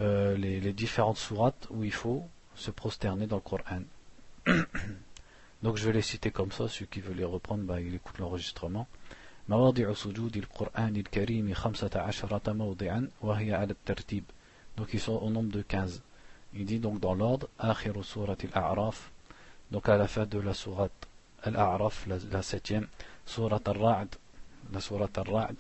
euh, 0.01 0.37
les, 0.37 0.59
les 0.59 0.73
différentes 0.73 1.17
sourates 1.17 1.67
où 1.69 1.83
il 1.83 1.91
faut 1.91 2.23
se 2.55 2.71
prosterner 2.71 3.27
dans 3.27 3.37
le 3.37 3.41
Coran. 3.41 3.81
Donc 5.63 5.77
je 5.77 5.85
vais 5.85 5.93
les 5.93 6.01
citer 6.01 6.31
comme 6.31 6.51
ça, 6.51 6.67
ceux 6.67 6.85
qui 6.85 7.01
veulent 7.01 7.17
les 7.17 7.23
reprendre, 7.23 7.63
bah, 7.63 7.79
ils 7.81 7.95
écoutent 7.95 8.19
l'enregistrement. 8.19 8.87
مواضع 9.49 9.93
سجود 9.93 10.37
القرآن 10.37 10.95
الكريم 10.95 11.53
خمسة 11.53 11.89
عشرة 11.95 12.53
موضعا 12.53 13.09
وهي 13.21 13.53
على 13.53 13.71
الترتيب 13.71 14.23
donc 14.77 14.93
ils 14.93 14.99
sont 14.99 15.13
au 15.13 15.29
nombre 15.29 15.51
de 15.51 15.61
15 15.61 16.01
il 16.53 16.65
dit 16.65 16.79
donc 16.79 16.99
dans 16.99 17.13
l'ordre 17.13 17.47
آخر 17.59 18.01
سورة 18.01 18.37
الأعراف 18.43 19.09
donc 19.71 19.87
à 19.87 19.97
la 19.97 20.07
fin 20.07 20.25
de 20.25 20.39
la 20.39 20.53
sourate 20.53 21.07
Al-A'raf 21.43 22.07
la, 22.07 22.17
la 22.29 22.41
septième 22.41 22.87
سورة 23.26 23.60
الرعد. 23.68 24.14
sourate 24.78 25.18
Al-Ra'd 25.18 25.56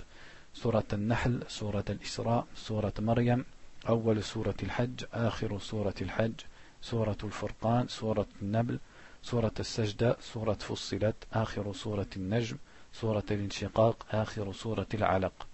سورة 0.54 0.84
النحل 0.92 1.42
سورة 1.48 1.84
الإسراء 1.90 2.46
سورة 2.54 2.92
مريم. 2.98 3.44
أول 3.88 4.22
سورة 4.22 4.54
الحج 4.62 5.04
آخر 5.12 5.58
سورة 5.58 5.94
الحج. 6.00 6.32
سورة 6.82 7.16
الفرقان 7.24 7.88
سورة 7.88 8.26
النبل. 8.42 8.78
سورة 9.22 9.52
السجدة 9.60 10.16
سورة 10.20 10.54
فصلت. 10.54 11.16
آخر 11.32 11.72
سورة 11.72 12.10
النجم. 12.16 12.56
سورة 12.92 13.24
الانشقاق 13.30 14.06
آخر 14.10 14.52
سورة 14.52 14.86
العلق. 14.94 15.46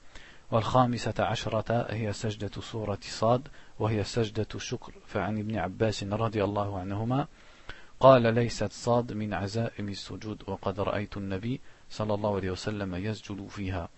والخامسة 0.51 1.15
عشرة 1.19 1.87
هي 1.91 2.13
سجدة 2.13 2.61
سورة 2.61 2.99
صاد 3.03 3.49
وهي 3.79 4.05
سجدة 4.05 4.47
الشكر 4.55 4.93
فعن 5.07 5.39
ابن 5.39 5.57
عباس 5.57 6.03
رضي 6.05 6.45
الله 6.45 6.79
عنهما 6.79 7.27
قال 8.01 8.35
ليست 8.35 8.73
صاد 8.73 9.13
من 9.13 9.35
عزائم 9.35 9.89
السجود 9.89 10.43
وقد 10.47 10.81
رأيت 10.81 11.17
النبي 11.17 11.61
sallallahu 11.89 12.39
alayhi 12.39 13.73
wa. 13.73 13.91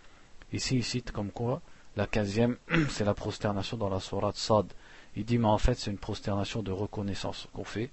Ici, 0.53 0.77
il 0.77 0.85
cite 0.85 1.13
comme 1.13 1.31
quoi 1.31 1.61
la 1.97 2.07
quinzième, 2.07 2.57
c'est 2.89 3.05
la 3.05 3.15
prosternation 3.15 3.77
dans 3.77 3.89
la 3.89 4.01
sourate 4.01 4.37
Sad. 4.37 4.73
Il 5.17 5.25
dit, 5.25 5.39
mais 5.39 5.49
en 5.49 5.59
fait, 5.59 5.75
c'est 5.75 5.91
une 5.91 5.99
prosternation 5.99 6.63
de 6.63 6.71
reconnaissance 6.71 7.49
qu'on 7.53 7.65
fait. 7.65 7.91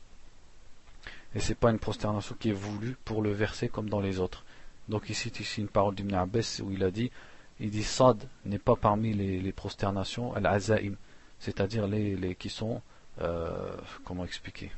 Et 1.35 1.39
c'est 1.39 1.55
pas 1.55 1.71
une 1.71 1.79
prosternation 1.79 2.35
qui 2.39 2.49
est 2.49 2.53
voulue 2.53 2.95
pour 3.05 3.21
le 3.21 3.31
verset 3.31 3.69
comme 3.69 3.89
dans 3.89 3.99
les 3.99 4.19
autres. 4.19 4.45
Donc 4.87 5.09
il 5.09 5.15
cite 5.15 5.39
ici 5.39 5.61
une 5.61 5.67
parole 5.67 5.95
d'Ibn 5.95 6.13
Abbas 6.13 6.61
où 6.63 6.71
il 6.71 6.83
a 6.83 6.91
dit, 6.91 7.11
il 7.59 7.69
dit 7.69 7.83
Sad 7.83 8.23
n'est 8.45 8.59
pas 8.59 8.75
parmi 8.75 9.13
les, 9.13 9.51
prosternations, 9.51 10.33
al-azaim, 10.33 10.93
c'est-à-dire 11.39 11.87
les, 11.87 12.15
les, 12.15 12.35
qui 12.35 12.49
sont, 12.49 12.81
euh, 13.21 13.75
comment 14.05 14.23
expliquer, 14.23 14.71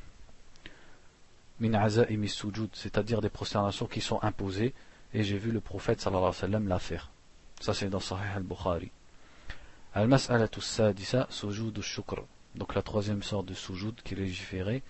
min 1.59 1.73
azaim 1.73 2.25
c'est-à-dire 2.73 3.21
des 3.21 3.29
prosternations 3.29 3.85
qui 3.85 4.01
sont 4.01 4.19
imposées, 4.23 4.73
et 5.12 5.22
j'ai 5.22 5.38
vu 5.38 5.50
le 5.52 5.60
prophète 5.60 6.00
sallallahu 6.00 6.24
alayhi 6.24 6.36
wa 6.36 6.40
sallam 6.40 6.68
la 6.68 6.78
faire. 6.78 7.10
Ça 7.60 7.74
c'est 7.74 7.88
dans 7.88 8.00
Sahih 8.00 8.34
al-Bukhari. 8.36 8.90
Al-mas'alatu 9.94 10.60
sadisa 10.60 11.26
sujoud 11.30 11.80
shukr. 11.80 12.24
Donc 12.54 12.74
la 12.74 12.82
troisième 12.82 13.22
sorte 13.22 13.46
de 13.46 13.54
sujoud 13.54 13.94
qui 14.02 14.14
est 14.14 14.16
légiférée 14.16 14.82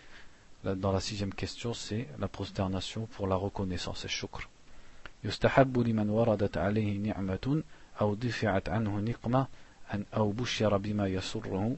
dans 0.65 0.93
la 0.93 1.01
sixième 1.01 1.35
question 1.35 1.75
c'est 1.75 2.09
la 2.19 2.29
prosternation 2.29 3.07
pour 3.07 3.27
la 3.27 3.37
reconnaissance, 3.37 4.01
c'est 4.01 4.09
shukr. 4.09 4.49
يستحب 5.25 5.79
لمن 5.79 6.11
وردت 6.11 6.59
عليه 6.59 6.99
نعمة 6.99 7.63
أو 8.01 8.15
دفعت 8.15 8.69
عنه 8.69 9.01
نقمة 9.01 9.47
أن 9.95 10.05
أو 10.17 10.33
بشر 10.33 10.77
بما 10.77 11.07
يسره 11.09 11.77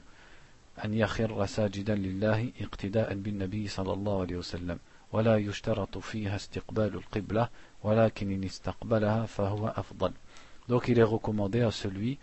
أن 0.85 0.93
يخر 0.93 1.45
ساجدا 1.45 1.95
لله 1.95 2.51
اقتداء 2.61 3.13
بالنبي 3.13 3.67
صلى 3.67 3.93
الله 3.93 4.21
عليه 4.21 4.35
وسلم 4.35 4.79
ولا 5.11 5.37
يشترط 5.37 5.97
فيها 5.97 6.35
استقبال 6.35 6.93
القبلة 6.95 7.49
donc 10.68 10.88
il 10.88 10.98
est 10.98 11.02
recommandé 11.02 11.60
à 11.60 11.70
celui 11.70 12.18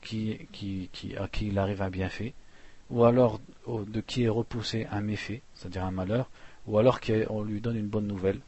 qui, 0.00 0.48
qui, 0.52 0.88
qui, 0.92 1.16
à 1.16 1.28
qui 1.28 1.48
il 1.48 1.58
arrive 1.58 1.82
un 1.82 1.90
bienfait, 1.90 2.34
ou 2.90 3.04
alors 3.04 3.40
de 3.68 4.00
qui 4.00 4.24
est 4.24 4.28
repoussé 4.28 4.86
un 4.90 5.00
méfait, 5.00 5.42
c'est-à-dire 5.54 5.84
un 5.84 5.90
malheur, 5.90 6.30
ou 6.66 6.78
alors 6.78 7.00
qu'on 7.00 7.42
lui 7.42 7.60
donne 7.60 7.76
une 7.76 7.88
bonne 7.88 8.06
nouvelle, 8.06 8.40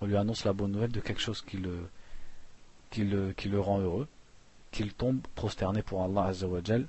on 0.00 0.06
lui 0.06 0.16
annonce 0.16 0.44
la 0.44 0.52
bonne 0.52 0.72
nouvelle 0.72 0.92
de 0.92 1.00
quelque 1.00 1.20
chose 1.20 1.42
qui 1.42 1.56
le, 1.58 1.88
rend 3.60 3.80
heureux, 3.80 4.08
qu'il 4.70 4.92
tombe 4.92 5.20
prosterné 5.34 5.82
pour 5.82 6.02
Allah 6.02 6.24
Azzawajal 6.24 6.86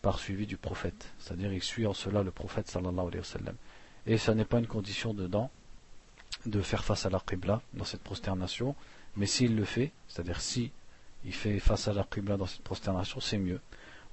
par 0.00 0.18
suivi 0.18 0.46
du 0.46 0.56
prophète, 0.56 1.12
c'est-à-dire 1.18 1.52
il 1.52 1.62
suit 1.62 1.86
en 1.86 1.94
cela 1.94 2.22
le 2.22 2.30
prophète 2.30 2.68
sallallahu 2.68 3.06
alayhi 3.08 3.18
wa 3.18 3.24
sallam. 3.24 3.54
Et 4.06 4.18
ça 4.18 4.34
n'est 4.34 4.44
pas 4.44 4.58
une 4.58 4.66
condition 4.66 5.14
dedans 5.14 5.50
de 6.46 6.60
faire 6.60 6.84
face 6.84 7.06
à 7.06 7.10
la 7.10 7.20
qibla 7.20 7.60
dans 7.74 7.84
cette 7.84 8.02
prosternation, 8.02 8.74
mais 9.16 9.26
s'il 9.26 9.56
le 9.56 9.64
fait, 9.64 9.92
c'est-à-dire 10.08 10.40
si 10.40 10.70
il 11.24 11.32
fait 11.32 11.58
face 11.60 11.88
à 11.88 11.92
la 11.92 12.04
qibla 12.04 12.36
dans 12.36 12.46
cette 12.46 12.62
prosternation, 12.62 13.20
c'est 13.20 13.38
mieux. 13.38 13.60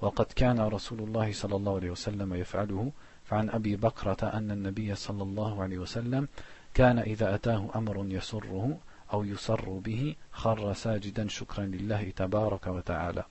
وقد 0.00 0.32
كان 0.32 0.60
رسول 0.60 1.00
الله 1.00 1.32
صلى 1.32 1.56
الله 1.56 1.74
عليه 1.76 1.90
وسلم 1.90 2.34
يفعله. 2.34 2.92
فعن 3.24 3.50
أبي 3.50 3.76
بكرة 3.76 4.26
أن 4.26 4.50
النبي 4.50 4.94
صلى 4.94 5.22
الله 5.22 5.62
عليه 5.62 5.78
وسلم 5.78 6.28
كان 6.74 6.98
إذا 6.98 7.34
أتاه 7.34 7.70
أمر 7.76 8.06
يسره 8.08 8.78
أو 9.12 9.24
يسر 9.24 9.68
به 9.68 10.14
خر 10.32 10.72
ساجدا 10.72 11.28
شكرا 11.28 11.64
لله 11.64 12.10
تبارك 12.16 12.66
وتعالى. 12.66 13.24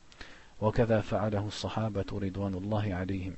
وكذا 0.61 1.01
فعله 1.01 1.47
الصحابة 1.47 2.05
رضوان 2.13 2.53
الله 2.53 2.93
عليهم. 2.93 3.35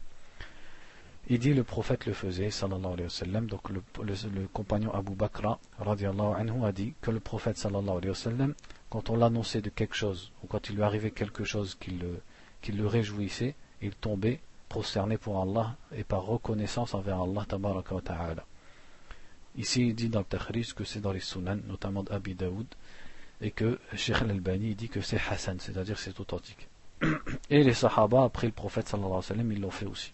Il 1.29 1.39
dit 1.39 1.53
le 1.53 1.63
prophète 1.63 2.05
le 2.07 2.13
faisait, 2.13 2.49
sallallahu 2.49 2.93
alayhi 2.93 3.03
wa 3.03 3.09
sallam. 3.09 3.45
Donc 3.47 3.69
le, 3.69 3.81
compagnon 4.51 4.93
Abu 4.93 5.13
Bakr, 5.15 5.59
radiallahu 5.79 6.33
anhu, 6.35 6.65
a 6.65 6.71
dit 6.71 6.93
que 7.01 7.11
le 7.11 7.19
prophète, 7.19 7.57
sallallahu 7.57 7.97
alayhi 7.97 8.09
wa 8.09 8.15
sallam, 8.15 8.53
quand 8.89 9.09
on 9.09 9.15
l'annonçait 9.15 9.61
de 9.61 9.69
quelque 9.69 9.95
chose, 9.95 10.31
ou 10.43 10.47
quand 10.47 10.69
il 10.69 10.75
lui 10.75 10.83
arrivait 10.83 11.11
quelque 11.11 11.43
chose 11.43 11.77
qui 11.79 11.91
le, 11.91 12.87
réjouissait, 12.87 13.55
il 13.81 13.91
tombait 13.95 14.41
prosterné 14.67 15.17
pour 15.17 15.41
Allah 15.41 15.75
et 15.95 16.03
par 16.03 16.23
reconnaissance 16.23 16.93
envers 16.93 17.21
Allah 17.21 17.45
tabaraka 17.47 17.95
wa 17.95 18.01
ta'ala. 18.01 18.45
Ici, 19.55 19.87
il 19.87 19.95
dit 19.95 20.09
dans 20.09 20.19
le 20.19 20.25
Takhrij 20.25 20.73
que 20.73 20.83
c'est 20.83 21.01
dans 21.01 21.11
les 21.11 21.19
Sunan, 21.19 21.59
notamment 21.67 22.03
d'Abi 22.03 22.35
Daoud, 22.35 22.67
et 23.41 23.51
que 23.51 23.79
Sheikh 23.95 24.21
al-Albani 24.21 24.75
dit 24.75 24.89
que 24.89 25.01
c'est 25.01 25.19
Hassan, 25.29 25.59
c'est-à-dire 25.59 25.97
c'est 25.97 26.19
authentique. 26.19 26.67
Et 27.49 27.63
les 27.63 27.73
Sahaba, 27.73 28.23
après 28.23 28.47
le 28.47 28.53
prophète 28.53 28.87
sallallahu 28.87 29.09
alayhi 29.09 29.17
wa 29.17 29.27
sallam, 29.27 29.51
ils 29.51 29.61
l'ont 29.61 29.71
fait 29.71 29.87
aussi 29.87 30.13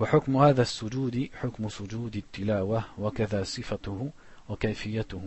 وحكم 0.00 0.36
هذا 0.36 0.62
السجود 0.62 1.28
حكم 1.34 1.68
سجود 1.68 2.16
التلاوة 2.16 2.84
وكذا 2.98 3.42
صفته 3.44 4.10
وكيفيته 4.48 5.22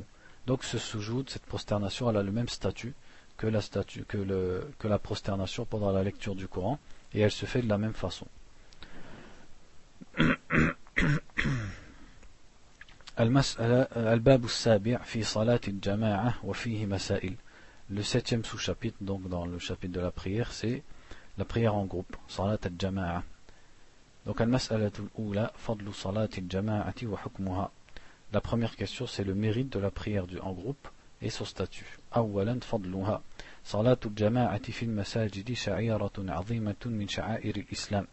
donc 0.46 0.64
ce 0.64 0.78
sujoud, 0.78 1.30
cette 1.30 1.46
prosternation, 1.46 2.10
elle 2.10 2.18
a 2.18 2.24
le 2.24 2.32
même 2.32 2.50
statut 2.50 2.94
que 3.38 3.48
la, 3.48 3.62
statue, 3.62 4.04
que, 4.06 4.18
le, 4.18 4.70
que 4.78 4.88
la 4.88 5.00
prosternation 5.00 5.66
pendant 5.66 5.92
la 5.92 6.04
lecture 6.04 6.36
du 6.36 6.48
Coran, 6.48 6.80
et 7.14 7.22
elle 7.22 7.32
se 7.32 7.46
fait 7.46 7.62
de 7.62 7.70
la 7.70 7.78
même 7.78 7.94
façon. 7.94 8.28
الباب 13.96 14.46
السابع 14.46 14.98
في 14.98 15.24
صلاة 15.24 15.60
الجماعة 15.68 16.34
وفيه 16.44 16.86
مسائل 16.86 17.36
le 17.92 18.02
septième 18.02 18.44
sous-chapitre 18.44 18.98
donc 19.02 19.30
dans 19.30 19.46
le 19.46 19.60
chapitre 19.60 19.94
de 19.94 20.00
la 20.00 20.12
prière 20.12 20.52
c'est 20.52 20.84
la 21.38 21.46
prière 21.46 21.76
en 21.76 21.86
groupe 21.86 22.16
صلاة 22.28 22.60
الجماعة 22.66 23.24
donc 24.28 24.42
المسألة 24.42 24.92
الأولى 25.00 25.52
فضل 25.58 25.94
صلاة 25.94 26.30
الجماعة 26.38 26.96
وحكمها 27.04 27.72
la 28.34 28.42
première 28.42 28.76
question, 28.76 29.06
c'est 29.06 29.24
le 29.24 29.36
mérite 29.36 29.72
de 29.72 29.78
la 29.78 29.92
prière 29.92 30.26
en 30.42 30.54
groupe 30.54 30.88
et 31.22 31.30
son 31.30 31.46
statut. 31.46 31.86
أولا 32.16 32.60
فضلها 32.60 33.22
صلاة 33.66 33.98
الجماعة 34.06 34.72
في 34.72 34.84
المساجد 34.86 35.54
شعيرة 35.54 36.12
عظيمة 36.18 36.76
من 36.86 37.08
شعائر 37.08 37.56
الإسلام 37.56 38.08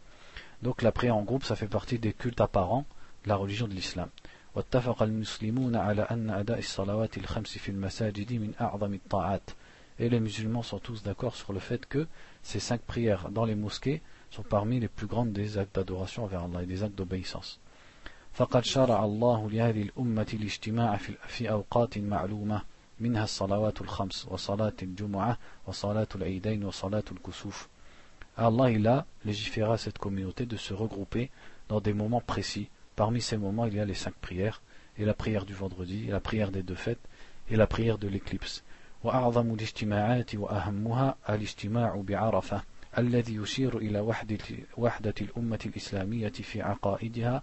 Donc 0.61 0.83
la 0.83 0.91
prière 0.91 1.15
en 1.15 1.23
groupe, 1.23 1.43
ça 1.43 1.55
fait 1.55 1.67
partie 1.67 1.97
des 1.97 2.13
cultes 2.13 2.39
apparents 2.39 2.85
de 3.23 3.29
la 3.29 3.35
religion 3.35 3.67
de 3.67 3.73
l'islam. 3.73 4.09
واتفق 4.55 5.03
المسلمون 5.03 5.75
على 5.75 6.01
أن 6.01 6.29
أداء 6.29 6.59
الصلوات 6.59 7.17
الخمس 7.17 7.57
في 7.57 7.69
المساجد 7.69 8.33
من 8.33 8.53
أعظم 8.61 8.93
الطاعات 8.93 9.49
Et 9.99 10.09
les 10.09 10.19
musulmans 10.19 10.63
sont 10.63 10.79
tous 10.79 11.01
d'accord 11.03 11.35
sur 11.35 11.51
le 11.53 11.59
fait 11.59 11.85
que 11.87 12.07
ces 12.43 12.59
cinq 12.59 12.81
prières 12.81 13.29
dans 13.29 13.45
les 13.45 13.55
mosquées 13.55 14.01
sont 14.29 14.43
parmi 14.43 14.79
les 14.79 14.87
plus 14.87 15.07
grandes 15.07 15.33
des 15.33 15.57
actes 15.57 15.75
d'adoration 15.75 16.23
envers 16.23 16.43
Allah 16.43 16.63
et 16.63 16.65
des 16.65 16.83
actes 16.83 16.97
d'obéissance. 16.97 17.59
فقد 18.33 18.63
شرع 18.63 19.05
الله 19.05 19.49
لهذه 19.49 19.81
الأمة 19.81 20.27
الاجتماع 20.33 20.97
في 21.27 21.51
أوقات 21.51 21.97
معلومة 21.97 22.61
منها 22.99 23.23
الصلوات 23.23 23.81
الخمس 23.81 24.27
وصلاة 24.29 24.73
الجمعة 24.81 25.37
وصلاة 25.67 26.07
العيدين 26.15 26.63
وصلاة 26.65 27.03
الكسوف 27.11 27.67
Allah 28.37 28.71
il 28.71 28.87
a 28.87 29.05
légiféré 29.25 29.73
à 29.73 29.77
cette 29.77 29.97
communauté 29.97 30.45
de 30.45 30.55
se 30.55 30.73
regrouper 30.73 31.29
dans 31.67 31.81
des 31.81 31.93
moments 31.93 32.21
précis. 32.21 32.69
Parmi 32.95 33.21
ces 33.21 33.37
moments, 33.37 33.65
il 33.65 33.75
y 33.75 33.79
a 33.79 33.85
les 33.85 33.93
cinq 33.93 34.13
prières, 34.15 34.61
et 34.97 35.03
la 35.03 35.13
prière 35.13 35.45
du 35.45 35.53
vendredi, 35.53 36.05
et 36.07 36.11
la 36.11 36.21
prière 36.21 36.49
des 36.49 36.63
deux 36.63 36.75
fêtes, 36.75 37.01
et 37.49 37.57
la 37.57 37.67
prière 37.67 37.97
de 37.97 38.07
l'éclipse. 38.07 38.63
وأعظم 39.03 39.53
الاجتماعات 39.53 40.35
وأهمها 40.35 41.15
الاجتماع 41.29 42.03
بعرفة 42.07 42.61
الذي 42.97 43.35
يشير 43.35 43.77
إلى 43.77 43.99
وحدة, 43.99 44.37
وحدة 44.77 45.13
الأمة 45.21 45.59
الإسلامية 45.65 46.29
في 46.29 46.61
عقائدها 46.61 47.41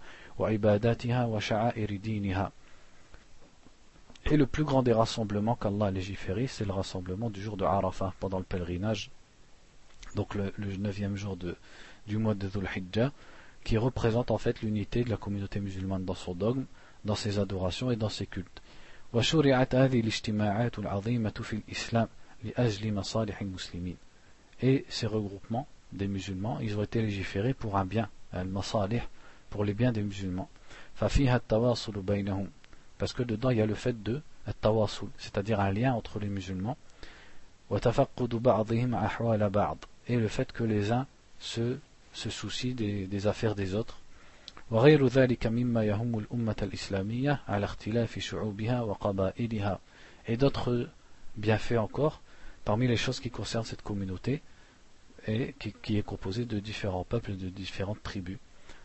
et 4.25 4.37
le 4.37 4.45
plus 4.45 4.63
grand 4.63 4.83
des 4.83 4.93
rassemblements 4.93 5.55
qu'Allah 5.55 5.87
a 5.87 5.91
légiféré, 5.91 6.47
c'est 6.47 6.65
le 6.65 6.71
rassemblement 6.71 7.29
du 7.29 7.41
jour 7.41 7.57
de 7.57 7.65
Arafah 7.65 8.13
pendant 8.19 8.37
le 8.37 8.45
pèlerinage, 8.45 9.11
donc 10.15 10.35
le, 10.35 10.53
neuvième 10.77 11.15
jour 11.15 11.37
du 12.07 12.17
mois 12.17 12.35
de 12.35 12.47
Dhul 12.47 12.69
Hijjah, 12.73 13.11
qui 13.63 13.77
représente 13.77 14.31
en 14.31 14.37
fait 14.37 14.61
l'unité 14.61 15.03
de 15.03 15.09
la 15.09 15.17
communauté 15.17 15.59
musulmane 15.59 16.05
dans 16.05 16.15
son 16.15 16.33
dogme, 16.33 16.65
dans 17.03 17.15
ses 17.15 17.39
adorations 17.39 17.91
et 17.91 17.95
dans 17.95 18.07
ses 18.07 18.27
cultes. 18.27 18.61
Et 24.66 24.86
ces 24.88 25.06
regroupements 25.06 25.68
des 25.92 26.08
musulmans, 26.08 26.58
ils 26.58 26.78
ont 26.78 26.82
été 26.82 27.02
légiférés 27.02 27.52
pour 27.52 27.76
un 27.76 27.84
bien, 27.84 28.08
al-masalih, 28.32 29.02
pour 29.50 29.62
les 29.62 29.74
biens 29.74 29.92
des 29.92 30.00
musulmans. 30.02 30.48
Parce 30.98 31.18
que 33.12 33.22
dedans 33.22 33.50
il 33.50 33.58
y 33.58 33.60
a 33.60 33.66
le 33.66 33.74
fait 33.74 34.02
de 34.02 34.22
c'est-à-dire 35.18 35.60
un 35.60 35.70
lien 35.70 35.92
entre 35.92 36.18
les 36.18 36.28
musulmans. 36.28 36.78
Et 40.08 40.16
le 40.16 40.28
fait 40.28 40.50
que 40.50 40.64
les 40.64 40.92
uns 40.92 41.06
se, 41.38 41.76
soucient 42.14 42.74
des, 42.74 43.06
des 43.06 43.26
affaires 43.26 43.54
des 43.54 43.74
autres. 43.74 44.00
Et 50.26 50.36
d'autres 50.38 50.88
bienfaits 51.36 51.76
encore, 51.76 52.22
parmi 52.64 52.86
les 52.86 52.96
choses 52.96 53.20
qui 53.20 53.30
concernent 53.30 53.64
cette 53.64 53.82
communauté, 53.82 54.40
et 55.27 55.53
qui, 55.59 55.73
qui 55.73 55.97
est 55.97 56.03
composée 56.03 56.45
de 56.45 56.59
différents 56.59 57.03
peuples 57.03 57.31
et 57.31 57.35
de 57.35 57.49
différentes 57.49 58.03
tribus. 58.03 58.37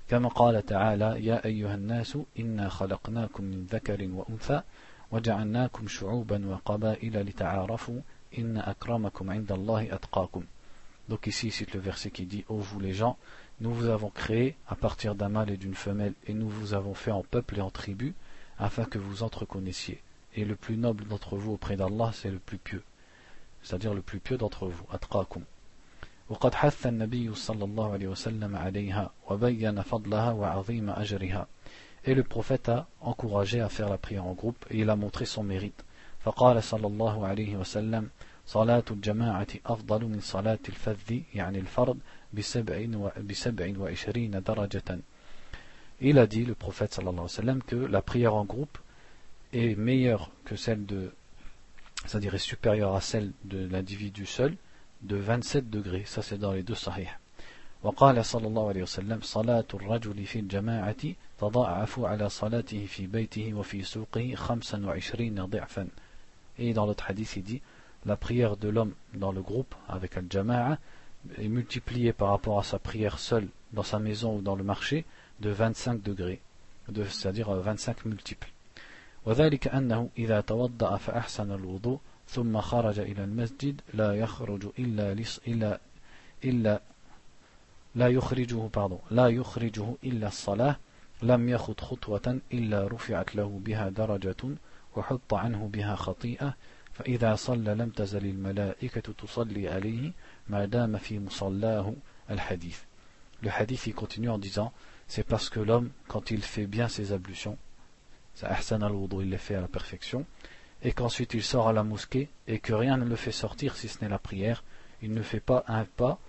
كما 0.08 0.28
قال 0.28 0.66
تعالى 0.66 1.26
يا 1.26 1.44
أيها 1.44 1.74
الناس 1.74 2.18
إنا 2.38 2.68
خلقناكم 2.68 3.44
من 3.44 3.66
ذكر 3.66 4.08
وأنثى 4.12 4.62
وجعلناكم 5.10 5.88
شعوبا 5.88 6.46
وقبائل 6.46 7.20
لتعارفوا 7.20 8.00
إن 8.38 8.56
أكرمكم 8.56 9.30
عند 9.30 9.52
الله 9.52 9.94
أتقاكم 9.94 10.44
Donc 11.08 11.26
ici, 11.26 11.50
c'est 11.50 11.72
le 11.74 11.80
verset 11.80 12.10
qui 12.10 12.24
dit 12.24 12.44
Ô 12.48 12.56
vous 12.56 12.80
les 12.80 12.94
gens, 12.94 13.18
nous 13.60 13.74
vous 13.74 13.86
avons 13.88 14.08
créé 14.08 14.56
à 14.66 14.74
partir 14.74 15.14
d'un 15.14 15.28
mâle 15.28 15.50
et 15.50 15.58
d'une 15.58 15.74
femelle, 15.74 16.14
et 16.26 16.32
nous 16.32 16.48
vous 16.48 16.72
avons 16.72 16.94
fait 16.94 17.10
en 17.10 17.22
peuple 17.22 17.58
et 17.58 17.60
en 17.60 17.70
tribu, 17.70 18.14
afin 18.58 18.84
que 18.84 18.98
vous 18.98 19.22
entreconnaissiez. 19.22 20.00
Et 20.34 20.46
le 20.46 20.56
plus 20.56 20.78
noble 20.78 21.04
d'entre 21.04 21.36
vous 21.36 21.52
auprès 21.52 21.76
d'Allah, 21.76 22.10
c'est 22.14 22.30
le 22.30 22.38
plus 22.38 22.56
pieux, 22.56 22.82
c'est-à-dire 23.62 23.92
le 23.92 24.00
plus 24.00 24.18
pieux 24.18 24.38
d'entre 24.38 24.66
vous, 24.66 24.86
atqakum. 24.90 25.44
وقد 26.29 26.55
حث 26.55 26.87
النبي 26.87 27.35
صلى 27.35 27.63
الله 27.63 27.93
عليه 27.93 28.07
وسلم 28.07 28.55
عليها 28.55 29.09
وبين 29.29 29.81
فضلها 29.81 30.31
وعظيم 30.31 30.89
أجرها 30.89 31.47
Et 32.05 32.15
le 32.15 32.23
prophète 32.23 32.69
a 32.69 32.87
encouragé 33.01 33.59
à 33.59 33.67
faire 33.67 33.89
la 33.89 33.97
prière 33.97 34.25
en 34.25 34.33
groupe 34.33 34.65
et 34.69 34.79
il 34.79 34.89
a 34.89 34.95
montré 34.95 35.25
son 35.25 35.43
mérite. 35.43 35.83
فقال 36.25 36.63
صلى 36.63 36.87
الله 36.87 37.27
عليه 37.27 37.57
وسلم 37.57 38.09
صلاة 38.47 38.83
الجماعة 38.91 39.47
أفضل 39.65 40.05
من 40.05 40.19
صلاة 40.21 40.59
الفذ 40.69 41.19
يعني 41.33 41.59
الفرد 41.59 41.97
بسبع, 42.33 42.85
بسبع 43.21 43.73
وعشرين 43.79 44.31
درجة 44.43 44.99
Il 46.01 46.17
a 46.17 46.27
dit, 46.27 46.45
le 46.45 46.55
prophète 46.55 46.93
sallallahu 46.93 47.13
alayhi 47.13 47.23
wa 47.23 47.29
sallam, 47.29 47.63
que 47.63 47.75
la 47.75 48.01
prière 48.01 48.33
en 48.33 48.45
groupe 48.45 48.77
est 49.51 49.75
meilleure 49.75 50.31
que 50.45 50.55
celle 50.55 50.85
de, 50.85 51.11
c'est-à-dire 52.05 52.35
est 52.35 52.37
supérieure 52.37 52.95
à 52.95 53.01
celle 53.01 53.33
de 53.43 53.67
l'individu 53.67 54.25
seul, 54.25 54.55
de 55.02 55.16
27 55.16 55.70
degrés. 55.70 56.04
Ça, 56.06 56.22
c'est 56.22 56.38
dans 56.38 56.52
les 56.52 56.62
deux 56.62 56.74
sahih. 56.74 57.08
وقال 57.84 58.24
صلى 58.24 58.46
الله 58.46 58.68
عليه 58.68 58.82
وسلم 58.82 59.20
صلاة 59.22 59.64
الرجل 59.74 60.26
في 60.26 60.38
الجماعة 60.38 61.04
تضاعف 61.38 62.00
على 62.00 62.28
صلاته 62.28 62.86
في 62.86 63.06
بيته 63.06 63.54
وفي 63.54 63.82
سوقه 63.82 64.34
خمسا 64.34 64.86
وعشرين 64.86 65.44
ضعفا 65.44 65.88
Et 66.58 66.72
dans 66.72 66.86
l'autre 66.86 67.10
hadith, 67.10 67.36
il 67.36 67.42
dit 67.42 67.60
la 68.06 68.16
prière 68.16 68.56
de 68.56 68.68
l'homme 68.68 68.94
dans 69.14 69.32
le 69.32 69.42
groupe 69.42 69.74
avec 69.88 70.16
al-jama'a 70.16 70.78
est 71.36 71.48
multipliée 71.48 72.12
par 72.12 72.28
rapport 72.28 72.58
à 72.58 72.62
sa 72.62 72.78
prière 72.78 73.18
seule 73.18 73.48
dans 73.72 73.82
sa 73.82 73.98
maison 73.98 74.36
ou 74.36 74.40
dans 74.40 74.54
le 74.54 74.64
marché 74.64 75.04
de 75.40 75.50
25 75.50 76.02
degrés, 76.02 76.40
c'est-à-dire 76.86 77.50
25 77.50 78.04
multiples. 78.06 78.48
وذلك 79.26 79.68
أنه 79.68 80.10
إذا 80.18 80.40
توضأ 80.40 80.96
فأحسن 80.96 81.52
الوضوء 81.52 81.98
ثم 82.29 82.61
خرج 82.61 82.99
إلى 82.99 83.23
المسجد 83.23 83.81
لا 83.93 84.13
يخرج 84.13 84.65
إلا 84.79 85.13
لص 85.13 85.39
إلا 85.47 85.79
إلا 86.43 86.81
لا 87.95 88.07
يخرجه 88.07 88.69
pardon 88.77 89.11
لا 89.11 89.27
يخرجه 89.27 89.95
إلا 90.03 90.27
الصلاة 90.27 90.75
لم 91.23 91.49
يخط 91.49 91.81
خطوة 91.81 92.39
إلا 92.53 92.87
رفعت 92.87 93.35
له 93.35 93.61
بها 93.65 93.89
درجة 93.89 94.55
وحط 94.95 95.33
عنه 95.33 95.69
بها 95.73 95.95
خطيئة 95.95 96.55
فإذا 96.93 97.35
صلى 97.35 97.75
لم 97.75 97.89
تزل 97.89 98.25
الملائكة 98.25 99.13
تصلي 99.13 99.69
عليه 99.69 100.11
ما 100.47 100.65
دام 100.65 100.97
في 100.97 101.19
مصلاه 101.19 101.93
الحديث. 102.29 102.79
Le 103.41 103.49
hadith 103.49 103.87
il 103.87 103.93
continue 103.93 104.29
en 104.29 104.37
disant 104.37 104.71
c'est 105.07 105.23
parce 105.23 105.49
que 105.49 105.59
l'homme 105.59 105.91
quand 106.07 106.29
il 106.29 106.41
fait 106.41 106.67
bien 106.67 106.87
ses 106.87 107.13
ablutions 107.13 107.57
ça 108.35 108.47
ahsan 108.47 108.81
al-wudu 108.81 109.23
il 109.23 109.29
les 109.29 109.37
fait 109.37 109.55
à 109.55 109.61
la 109.61 109.67
perfection 109.67 110.25
et 110.83 110.93
qu'ensuite 110.93 111.33
il 111.33 111.43
sort 111.43 111.67
à 111.67 111.73
la 111.73 111.83
mosquée 111.83 112.29
et 112.47 112.59
que 112.59 112.73
rien 112.73 112.97
ne 112.97 113.05
le 113.05 113.15
fait 113.15 113.31
sortir 113.31 113.75
si 113.75 113.87
ce 113.87 114.01
n'est 114.01 114.09
la 114.09 114.19
prière, 114.19 114.63
il 115.01 115.13
ne 115.13 115.21
fait 115.21 115.39
pas 115.39 115.63
un 115.67 115.85
pas 115.85 116.19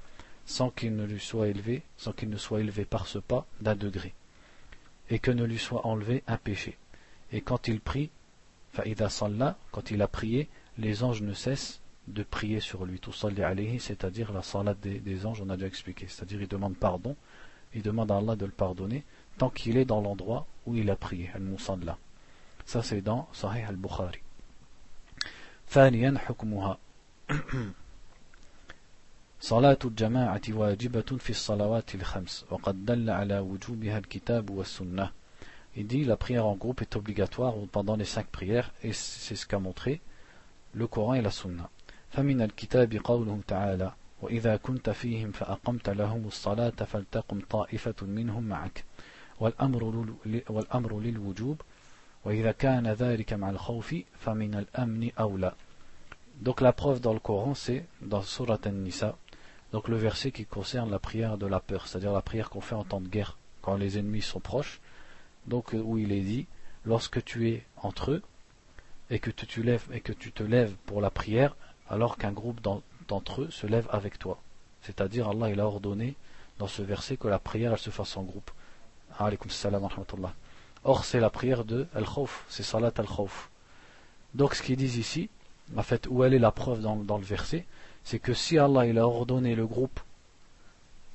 sans 0.46 0.70
qu'il 0.70 0.96
ne 0.96 1.04
lui 1.04 1.20
soit 1.20 1.48
élevé, 1.48 1.82
sans 1.96 2.12
qu'il 2.12 2.28
ne 2.28 2.36
soit 2.36 2.60
élevé 2.60 2.84
par 2.84 3.06
ce 3.06 3.18
pas 3.18 3.46
d'un 3.60 3.76
degré, 3.76 4.14
et 5.08 5.20
que 5.20 5.30
ne 5.30 5.44
lui 5.44 5.58
soit 5.58 5.86
enlevé 5.86 6.24
un 6.26 6.38
péché. 6.38 6.76
Et 7.30 7.40
quand 7.40 7.68
il 7.68 7.80
prie, 7.80 8.10
faïda 8.72 9.08
quand 9.70 9.90
il 9.90 10.02
a 10.02 10.08
prié, 10.08 10.48
les 10.78 11.04
anges 11.04 11.22
ne 11.22 11.34
cessent 11.34 11.80
de 12.08 12.24
prier 12.24 12.58
sur 12.58 12.84
lui, 12.84 12.98
tout 12.98 13.12
alayhi, 13.24 13.78
c'est-à-dire 13.78 14.32
la 14.32 14.42
salat 14.42 14.74
des, 14.74 14.98
des, 14.98 15.26
anges, 15.26 15.40
on 15.40 15.50
a 15.50 15.56
déjà 15.56 15.68
expliqué, 15.68 16.06
c'est-à-dire 16.08 16.42
il 16.42 16.48
demande 16.48 16.76
pardon, 16.76 17.14
il 17.72 17.82
demande 17.82 18.10
à 18.10 18.16
Allah 18.16 18.34
de 18.34 18.46
le 18.46 18.50
pardonner, 18.50 19.04
tant 19.38 19.50
qu'il 19.50 19.76
est 19.76 19.84
dans 19.84 20.00
l'endroit 20.00 20.46
où 20.66 20.74
il 20.74 20.90
a 20.90 20.96
prié. 20.96 21.30
Ça 22.64 22.82
c'est 22.82 23.02
dans 23.02 23.28
Sahih 23.32 23.62
al-Bukhari. 23.62 24.20
ثانيا 25.70 26.18
حكمها. 26.18 26.78
صلاة 29.40 29.78
الجماعة 29.85 30.40
واجبة 30.48 31.18
في 31.18 31.30
الصلوات 31.30 31.94
الخمس 31.94 32.44
وقد 32.50 32.85
دل 32.85 33.11
على 33.11 33.38
وجوبها 33.38 33.98
الكتاب 33.98 34.50
والسنة. 34.50 35.11
Il 35.76 35.87
dit 35.87 36.04
la 36.04 36.16
prière 36.16 36.46
en 36.46 36.56
groupe 36.56 36.83
est 36.83 36.96
obligatoire 36.96 37.54
pendant 37.70 37.94
les 37.94 38.04
cinq 38.04 38.26
prières 38.26 38.72
et 38.83 38.92
c'est 38.92 39.37
ce 39.37 39.46
qu'a 39.46 39.61
montré 39.61 40.00
le 40.74 40.87
Coran 40.88 41.14
et 41.14 41.22
la 41.22 41.30
Sunna. 41.30 41.68
فمن 42.11 42.42
الكتاب 42.42 42.94
قوله 43.04 43.40
تعالى 43.48 43.92
وإذا 44.22 44.56
كنت 44.56 44.90
فيهم 44.90 45.33
فأقمت 45.33 45.90
لهم 45.90 46.26
الصلاة 46.26 46.70
فلتقم 46.70 47.40
طائفة 47.50 48.06
منهم 48.06 48.42
معك. 48.42 48.85
والأمر, 49.40 50.06
والأمر 50.48 51.00
للوجوب 51.00 51.61
وإذا 52.25 52.51
كان 52.51 52.88
ذلك 52.88 53.34
مع 53.34 53.49
الخوف 53.49 53.95
فمن 54.19 54.56
الأمن 54.56 55.12
أولى 55.19 55.54
Donc 56.41 56.60
la 56.60 56.73
preuve 56.73 56.99
dans 56.99 57.13
le 57.13 57.19
Coran 57.19 57.54
c'est 57.54 57.86
dans 58.01 58.21
Surat 58.21 58.60
An-Nisa 58.65 59.15
donc 59.71 59.88
le 59.88 59.97
verset 59.97 60.32
qui 60.32 60.45
concerne 60.45 60.91
la 60.91 60.99
prière 60.99 61.38
de 61.38 61.45
la 61.45 61.60
peur, 61.60 61.88
c'est-à-dire 61.88 62.13
la 62.13 62.21
prière 62.21 62.49
qu'on 62.49 62.62
fait 62.62 62.75
en 62.75 62.84
temps 62.84 63.01
de 63.01 63.08
guerre 63.08 63.38
quand 63.62 63.75
les 63.75 63.97
ennemis 63.97 64.21
sont 64.21 64.39
proches 64.39 64.82
donc 65.47 65.73
où 65.73 65.97
il 65.97 66.12
est 66.12 66.21
dit 66.21 66.47
lorsque 66.86 67.23
tu 67.23 67.49
es 67.49 67.65
entre 67.78 68.12
eux 68.12 68.23
et 69.10 69.19
que 69.19 69.30
tu, 69.30 69.45
tu 69.45 69.63
lèves 69.63 69.86
et 69.93 70.01
que 70.01 70.13
tu 70.13 70.32
te 70.32 70.43
lèves 70.43 70.75
pour 70.86 71.01
la 71.01 71.12
prière 71.12 71.56
alors 71.89 72.17
qu'un 72.17 72.32
groupe 72.32 72.62
d'entre 73.08 73.43
eux 73.43 73.51
se 73.51 73.67
lève 73.67 73.88
avec 73.91 74.17
toi. 74.17 74.39
C'est-à-dire 74.82 75.30
Allah 75.30 75.49
il 75.51 75.60
a 75.60 75.67
ordonné 75.67 76.15
dans 76.58 76.67
ce 76.67 76.82
verset 76.82 77.17
que 77.17 77.28
la 77.28 77.39
prière 77.39 77.73
elle 77.73 77.80
se 77.80 77.89
fasse 77.89 78.17
en 78.17 78.23
groupe. 78.23 78.51
Or 80.84 81.06
c'est 81.06 81.19
la 81.19 81.30
prière 81.30 81.65
de 81.65 81.88
Al-Khawf, 81.95 82.45
c'est 82.47 82.63
Salat 82.63 82.93
Al-Khawf. 82.97 83.49
Donc 84.34 84.54
ce 84.54 84.62
qu'ils 84.62 84.78
disent 84.78 84.97
ici, 84.97 85.30
en 85.75 85.84
fait 85.84 86.08
où 86.08 86.23
elle 86.23 86.34
est 86.34 86.39
la 86.39 86.51
preuve 86.51 86.82
dans, 86.82 87.17
le 87.17 87.23
verset, 87.23 87.65
c'est 88.04 88.19
que 88.19 88.34
si 88.34 88.58
Allah 88.58 88.86
il 88.86 88.99
a 88.99 89.08
ordonné 89.08 89.56
le 89.56 89.65
groupe 89.65 89.99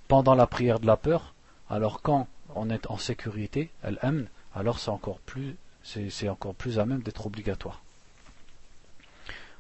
pendant 0.09 0.35
la 0.35 0.47
prière 0.47 0.81
de 0.81 0.87
la 0.87 0.97
peur, 0.97 1.35
alors 1.69 2.03
quand 2.03 2.27
on 2.57 2.69
est 2.71 2.91
en 2.91 2.99
sécurité, 2.99 3.71
Al-Amn, 3.83 4.27
alors 4.55 4.79
c'est 4.79 4.91
encore 4.91 5.21
plus 5.21 5.57
c'est 5.83 6.29
encore 6.29 6.55
plus 6.55 6.79
à 6.79 6.85
même 6.85 7.03
d'être 7.03 7.27
obligatoire. 7.27 7.81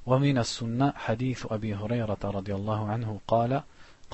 ومن 0.07 0.39
السنة 0.39 0.93
حديث 0.97 1.47
أبي 1.51 1.75
هريرة 1.75 2.19
رضي 2.25 2.55
الله 2.55 2.89
عنه 2.89 3.21
قال 3.29 3.63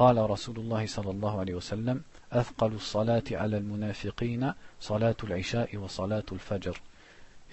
قال 0.01 0.17
رسول 0.29 0.57
الله 0.59 0.85
صلى 0.85 1.11
الله 1.11 1.39
عليه 1.39 1.53
وسلم 1.53 2.01
أثقل 2.31 2.73
الصلاة 2.73 3.23
على 3.31 3.57
المنافقين 3.57 4.53
صلاة 4.79 5.15
العشاء 5.23 5.77
وصلاة 5.77 6.23
الفجر 6.31 6.81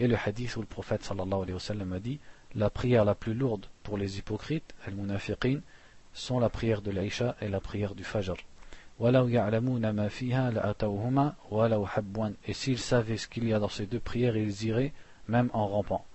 Et 0.00 0.06
le 0.06 0.16
hadith 0.16 0.56
où 0.56 0.60
le 0.60 0.66
prophète 0.66 1.04
sallallahu 1.04 1.42
alayhi 1.42 1.52
wa 1.52 1.60
sallam 1.60 1.92
a 1.92 2.00
dit 2.00 2.18
La 2.54 2.70
prière 2.70 3.04
la 3.04 3.14
plus 3.14 3.34
lourde 3.34 3.66
pour 3.82 3.98
les 3.98 4.18
hypocrites, 4.18 4.74
al-munafiqin, 4.86 5.60
sont 6.14 6.38
la 6.40 6.48
prière 6.48 6.80
de 6.80 6.90
l'Aïcha 6.90 7.36
et 7.42 7.48
la 7.48 7.60
prière 7.60 7.94
du 7.94 8.02
Fajr. 8.04 8.36
Et 12.46 12.52
s'ils 12.54 12.78
savaient 12.78 13.16
ce 13.18 13.28
qu'il 13.28 13.46
y 13.46 13.52
a 13.52 13.58
dans 13.58 13.68
ces 13.68 13.84
deux 13.84 14.00
prières, 14.00 14.36
ils 14.38 14.64
iraient 14.64 14.94
même 15.26 15.50
en 15.52 15.66
rampant. 15.66 16.06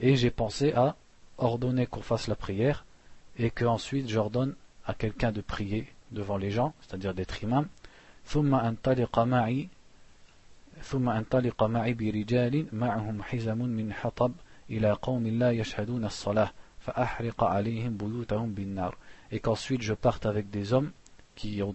Et 0.00 0.16
j'ai 0.16 0.30
pensé 0.30 0.72
à 0.72 0.96
ordonner 1.38 1.86
qu'on 1.86 2.02
fasse 2.02 2.28
la 2.28 2.36
prière 2.36 2.84
et 3.38 3.50
que 3.50 3.64
ensuite 3.64 4.08
j'ordonne 4.08 4.54
à 4.86 4.94
quelqu'un 4.94 5.32
de 5.32 5.40
prier 5.40 5.86
devant 6.10 6.36
les 6.36 6.50
gens, 6.50 6.74
c'est-à-dire 6.80 7.14
d'être 7.14 7.42
imam. 7.42 7.66
Et 19.30 19.40
qu'ensuite 19.40 19.82
je 19.82 19.94
parte 19.94 20.26
avec 20.26 20.50
des 20.50 20.72
hommes 20.72 20.90
qui 21.34 21.62
ont 21.62 21.74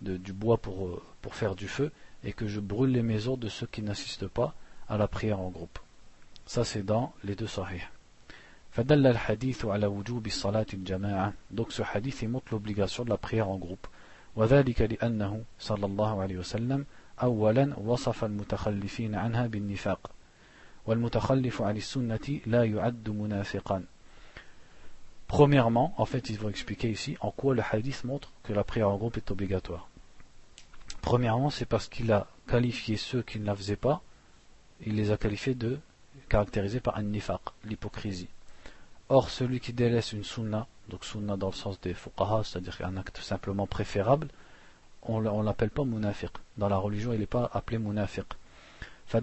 du 0.00 0.32
bois 0.32 0.60
euh, 0.66 0.96
pour 1.22 1.34
faire 1.34 1.54
du 1.54 1.68
feu 1.68 1.92
et 2.23 2.33
que 2.33 2.47
je 2.47 2.59
brûle 2.59 2.91
les 2.91 3.01
maisons 3.01 3.37
de 3.37 3.49
ceux 3.49 3.67
qui 3.67 3.81
n'assistent 3.81 4.27
pas 4.27 4.53
à 4.87 4.97
la 4.97 5.07
prière 5.07 5.39
en 5.39 5.49
groupe. 5.49 5.79
Ça 6.45 6.63
c'est 6.63 6.83
dans 6.83 7.13
les 7.23 7.35
deux 7.35 7.47
sahih. 7.47 7.81
فدل 8.71 9.07
الحديث 9.07 9.65
على 9.65 9.87
وجوب 9.87 10.25
الصلاة 10.27 10.65
الجماعة 10.73 11.33
donc 11.51 11.71
ce 11.71 11.81
hadith 11.81 12.21
il 12.21 12.29
montre 12.29 12.51
l'obligation 12.51 13.03
de 13.03 13.09
la 13.09 13.17
prière 13.17 13.49
en 13.49 13.57
groupe 13.57 13.87
وذلك 14.35 14.81
لأنه 14.81 15.43
صلى 15.59 15.85
الله 15.85 16.21
عليه 16.21 16.37
وسلم 16.37 16.85
أولا 17.23 17.79
وصف 17.79 18.23
المتخلفين 18.23 19.15
عنها 19.15 19.47
بالنفاق 19.47 20.11
والمتخلف 20.85 21.61
عن 21.61 21.77
السنة 21.77 22.39
لا 22.45 22.63
يعد 22.63 23.09
منافقا 23.09 23.83
Premièrement, 25.27 25.93
en 25.97 26.05
fait, 26.05 26.31
ils 26.31 26.39
vont 26.39 26.49
expliquer 26.49 26.89
ici 26.89 27.15
en 27.21 27.29
quoi 27.29 27.53
le 27.53 27.61
hadith 27.61 28.03
montre 28.03 28.31
que 28.41 28.51
la 28.51 28.63
prière 28.63 28.89
en 28.89 28.97
groupe 28.97 29.15
est 29.15 29.29
obligatoire. 29.29 29.87
Premièrement, 31.04 31.50
c'est 31.50 31.66
parce 31.66 31.86
qu'il 31.86 32.10
a 32.12 32.26
qualifié 32.48 32.96
ceux 32.96 33.20
qui 33.20 33.38
ne 33.38 33.44
la 33.44 33.54
faisaient 33.54 33.76
pas, 33.76 34.00
il 34.86 34.96
les 34.96 35.10
a 35.10 35.18
qualifiés 35.18 35.54
de 35.54 35.78
caractérisés 36.30 36.80
par 36.80 36.96
un 36.96 37.02
nifaq, 37.02 37.42
l'hypocrisie. 37.64 38.30
Or, 39.10 39.28
celui 39.28 39.60
qui 39.60 39.74
délaisse 39.74 40.14
une 40.14 40.24
sunna, 40.24 40.66
donc 40.88 41.04
sunna 41.04 41.36
dans 41.36 41.48
le 41.48 41.52
sens 41.52 41.78
des 41.82 41.92
fuqaha, 41.92 42.42
c'est-à-dire 42.42 42.78
un 42.84 42.96
acte 42.96 43.18
simplement 43.18 43.66
préférable, 43.66 44.28
on 45.02 45.20
ne 45.20 45.44
l'appelle 45.44 45.68
pas 45.68 45.84
munafiq. 45.84 46.30
Dans 46.56 46.70
la 46.70 46.78
religion, 46.78 47.12
il 47.12 47.20
n'est 47.20 47.26
pas 47.26 47.50
appelé 47.52 47.76
munafiq. 47.76 48.24
Ce 49.06 49.18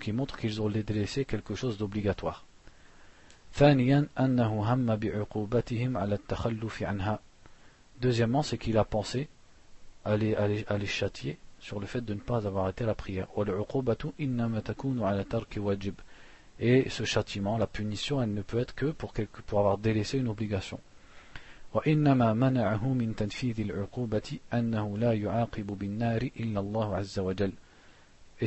qui 0.00 0.12
montre 0.12 0.36
qu'ils 0.36 0.62
ont 0.62 0.70
délaissé 0.70 1.24
quelque 1.24 1.56
chose 1.56 1.78
d'obligatoire. 1.78 2.44
Deuxièmement, 8.01 8.43
c'est 8.43 8.57
qu'il 8.57 8.77
a 8.77 8.85
pensé 8.85 9.27
à 10.05 10.15
les, 10.17 10.85
châtier 10.85 11.37
sur 11.59 11.79
le 11.79 11.87
fait 11.87 12.01
de 12.01 12.13
ne 12.13 12.19
pas 12.19 12.47
avoir 12.47 12.65
arrêté 12.65 12.85
la 12.85 12.95
prière. 12.95 13.27
Et 16.59 16.89
ce 16.89 17.03
châtiment, 17.03 17.57
la 17.57 17.67
punition, 17.67 18.21
elle 18.21 18.33
ne 18.33 18.41
peut 18.41 18.59
être 18.59 18.75
que 18.75 18.87
pour, 18.87 19.13
pour 19.45 19.59
avoir 19.59 19.77
délaissé 19.77 20.17
une 20.17 20.27
obligation. 20.27 20.79
Et 21.83 21.93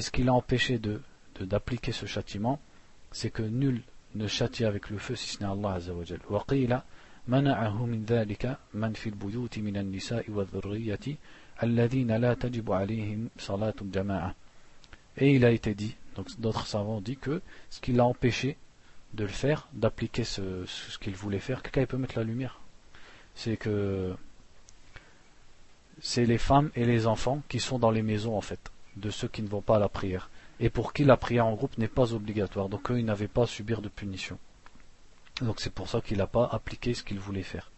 ce 0.01 0.11
qui 0.11 0.23
l'a 0.23 0.35
empêché 0.35 0.79
de 0.79 1.01
d'appliquer 1.41 1.93
ce 1.93 2.07
châtiment, 2.07 2.59
c'est 3.13 3.31
que 3.31 3.43
nul 3.43 3.83
ne 4.15 4.27
châtie 4.27 4.65
avec 4.65 4.91
le 4.91 4.99
feu 4.99 5.17
si 5.17 5.29
ce 5.29 5.41
n'est 5.41 5.49
Allah 5.49 5.75
Azza 5.75 5.95
wa 5.95 6.05
Jal. 6.05 6.21
وقيل 6.31 6.81
منعه 7.29 7.87
من 7.87 8.05
ذلك 8.05 8.59
من 8.75 8.93
في 8.93 9.09
البيوت 9.09 9.59
من 9.59 9.77
النساء 9.77 10.31
والذرية 10.31 11.17
الذين 11.63 12.17
لا 12.17 12.35
تجب 12.35 12.73
عليهم 12.73 13.29
صلاة 13.39 13.75
الجماعة. 13.83 14.35
Et 15.19 15.35
il 15.35 15.45
a 15.45 15.51
été 15.51 15.75
dit, 15.75 15.97
donc 16.17 16.29
d'autres 16.41 16.67
savants 16.67 16.97
ont 16.97 17.01
dit 17.01 17.17
que 17.17 17.43
ce 17.69 17.81
qui 17.81 17.93
l'a 17.93 18.07
empêché 18.07 18.57
de 19.15 19.25
le 19.25 19.29
faire, 19.29 19.69
d'appliquer 19.73 20.25
ce, 20.25 20.65
ce 20.67 20.99
qu'il 20.99 21.15
voulait 21.15 21.41
faire, 21.41 21.63
quelqu'un 21.63 21.85
peut 21.85 21.97
mettre 21.97 22.19
la 22.19 22.25
lumière, 22.25 22.61
c'est 23.35 23.57
que 23.57 24.15
c'est 26.01 26.25
les 26.25 26.39
femmes 26.39 26.71
et 26.75 26.85
les 26.85 27.07
enfants 27.07 27.43
qui 27.49 27.61
sont 27.61 27.79
dans 27.79 27.91
les 27.91 28.03
maisons 28.03 28.37
en 28.37 28.41
fait, 28.41 28.71
de 28.97 29.11
ceux 29.11 29.29
qui 29.29 29.43
ne 29.43 29.49
vont 29.49 29.63
pas 29.63 29.77
à 29.77 29.79
la 29.81 29.89
prière 29.89 30.31
et 30.61 30.69
pour 30.69 30.93
qui 30.93 31.05
la 31.05 31.17
prière 31.17 31.47
en 31.47 31.55
groupe 31.55 31.77
n'est 31.79 31.89
pas 31.89 32.13
obligatoire. 32.13 32.69
Donc 32.69 32.91
eux, 32.91 32.99
ils 32.99 33.05
n'avaient 33.05 33.29
pas 33.29 33.45
à 33.45 33.47
subir 33.47 33.81
de 33.81 33.89
punition. 33.89 34.39
Donc 35.43 35.61
c'est 35.61 35.73
pour 35.73 35.89
ça 35.89 36.01
qu'il 36.01 36.19
n'a 36.19 36.27
pas 36.27 36.49
appliqué 36.53 36.95
ce 36.95 37.03
qu'il 37.03 37.19
voulait 37.19 37.43
faire. 37.43 37.71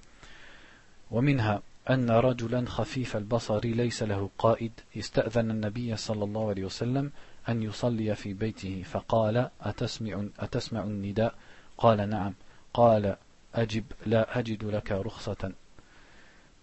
ومنها 1.11 1.63
أن 1.91 2.11
رجلا 2.11 2.69
خفيف 2.69 3.17
البصر 3.17 3.65
ليس 3.65 4.03
له 4.03 4.31
قائد 4.39 4.73
استأذن 4.97 5.51
النبي 5.51 5.97
صلى 5.97 6.25
الله 6.25 6.49
عليه 6.49 6.65
وسلم 6.65 7.11
أن 7.49 7.63
يصلي 7.63 8.15
في 8.15 8.33
بيته 8.33 8.83
فقال 8.83 9.51
أتسمع, 9.61 10.25
أتسمع 10.39 10.83
النداء 10.85 11.35
قال 11.79 12.09
نعم 12.09 12.35
قال 12.75 13.17
أجب 13.55 13.85
لا 14.07 14.39
أجد 14.39 14.65
لك 14.65 14.93
رخصة 14.93 15.53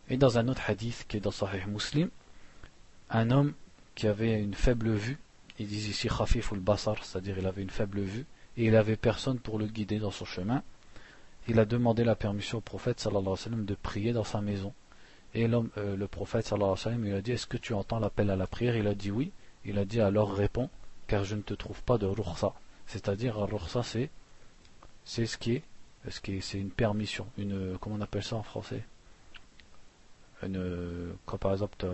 Et 0.10 0.18
dans 0.18 0.40
un 0.40 0.48
autre 0.48 0.64
hadith 0.68 1.06
qui 1.08 1.18
est 1.18 1.20
dans 1.20 1.32
Sahih 1.32 1.68
Muslim, 1.68 2.10
un 3.12 3.30
homme 3.30 3.54
qui 3.94 4.08
avait 4.08 4.42
une 4.42 4.56
faible 4.56 4.90
vue 4.90 5.20
ils 5.60 5.68
disent 5.68 5.90
ici 5.90 6.08
khafif 6.08 6.52
ou 6.54 6.56
basar, 6.56 7.04
c'est-à-dire 7.04 7.38
il 7.38 7.46
avait 7.46 7.62
une 7.62 7.70
faible 7.70 8.00
vue, 8.00 8.26
et 8.58 8.66
il 8.66 8.76
avait 8.76 8.96
personne 8.96 9.40
pour 9.40 9.60
le 9.60 9.68
guider 9.68 10.00
dans 10.00 10.12
son 10.12 10.26
chemin. 10.26 10.64
il 11.49 11.59
a 11.59 11.65
demandé 11.65 12.05
la 12.05 12.17
permission 12.17 12.59
au 12.59 12.61
prophète 12.61 13.01
sallallahu 13.01 13.23
alayhi 13.23 13.31
wa 13.31 13.37
sallam 13.37 13.65
de 13.65 13.75
prier 13.75 14.13
dans 14.13 14.25
sa 14.25 14.41
maison. 14.41 14.73
Et 15.35 15.47
l'homme, 15.47 15.71
euh, 15.77 15.97
le 15.97 16.09
prophète 16.09 16.47
sallallahu 16.47 16.73
alayhi 16.73 16.79
wa 16.79 16.85
sallam, 16.85 17.07
il 17.07 17.15
a 17.15 17.21
dit 17.21 17.33
Est-ce 17.33 17.47
que 17.47 17.57
tu 17.57 17.75
entends 17.75 17.99
l'appel 17.99 18.31
à 18.31 18.37
la 18.37 18.47
prière? 18.47 18.77
Il 18.77 18.87
a 18.87 18.95
dit 18.95 19.11
oui. 19.11 19.33
Il 19.65 19.79
a 19.79 19.85
dit 19.85 20.01
alors 20.01 20.35
réponds, 20.35 20.71
car 21.07 21.25
je 21.25 21.37
ne 21.37 21.43
te 21.43 21.55
trouve 21.55 21.83
pas 21.83 21.99
de 21.99 22.07
rukhsa. 22.07 22.53
C'est-à-dire, 22.87 23.37
rukhsa 23.37 23.83
c'est 23.83 24.11
c'est 25.05 25.27
ce 25.27 25.37
qui 25.37 25.53
est, 25.53 25.63
c'est 26.41 26.59
une 26.59 26.71
permission, 26.71 27.27
une, 27.39 27.77
comment 27.79 27.97
on 27.97 28.01
appelle 28.01 28.23
ça 28.23 28.37
en 28.37 28.43
français? 28.43 28.83
Une, 30.43 31.15
Quand 31.27 31.39
par 31.39 31.53
exemple, 31.53 31.87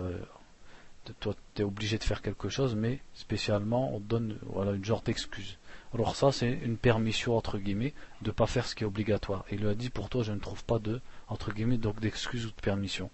toi, 1.20 1.34
tu 1.54 1.62
es 1.62 1.64
obligé 1.64 1.98
de 1.98 2.04
faire 2.04 2.22
quelque 2.22 2.48
chose, 2.48 2.74
mais 2.74 3.00
spécialement, 3.14 3.94
on 3.94 4.00
donne 4.00 4.38
voilà, 4.42 4.72
une 4.72 4.84
genre 4.84 5.02
d'excuse. 5.02 5.56
Alors 5.94 6.16
ça, 6.16 6.32
c'est 6.32 6.50
une 6.50 6.76
permission, 6.76 7.36
entre 7.36 7.58
guillemets, 7.58 7.94
de 8.22 8.28
ne 8.28 8.32
pas 8.32 8.46
faire 8.46 8.66
ce 8.66 8.74
qui 8.74 8.84
est 8.84 8.86
obligatoire. 8.86 9.44
Et 9.50 9.54
il 9.54 9.60
lui 9.60 9.68
a 9.68 9.74
dit, 9.74 9.90
pour 9.90 10.08
toi, 10.08 10.22
je 10.22 10.32
ne 10.32 10.40
trouve 10.40 10.64
pas 10.64 10.78
de, 10.78 11.00
entre 11.28 11.52
guillemets, 11.52 11.78
donc 11.78 12.00
d'excuse 12.00 12.46
ou 12.46 12.50
de 12.50 12.60
permission. 12.60 13.10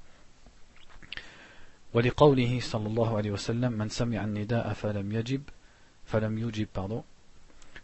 ولقوله 1.95 2.61
صلى 2.61 2.87
الله 2.87 3.17
عليه 3.17 3.31
وسلم 3.31 3.73
من 3.73 3.89
سمع 3.89 4.25
النداء 4.25 4.73
فلم 4.73 5.13
يجب 5.13 5.43
فلم 6.07 6.39
يجب 6.39 6.69
pardon 6.75 7.03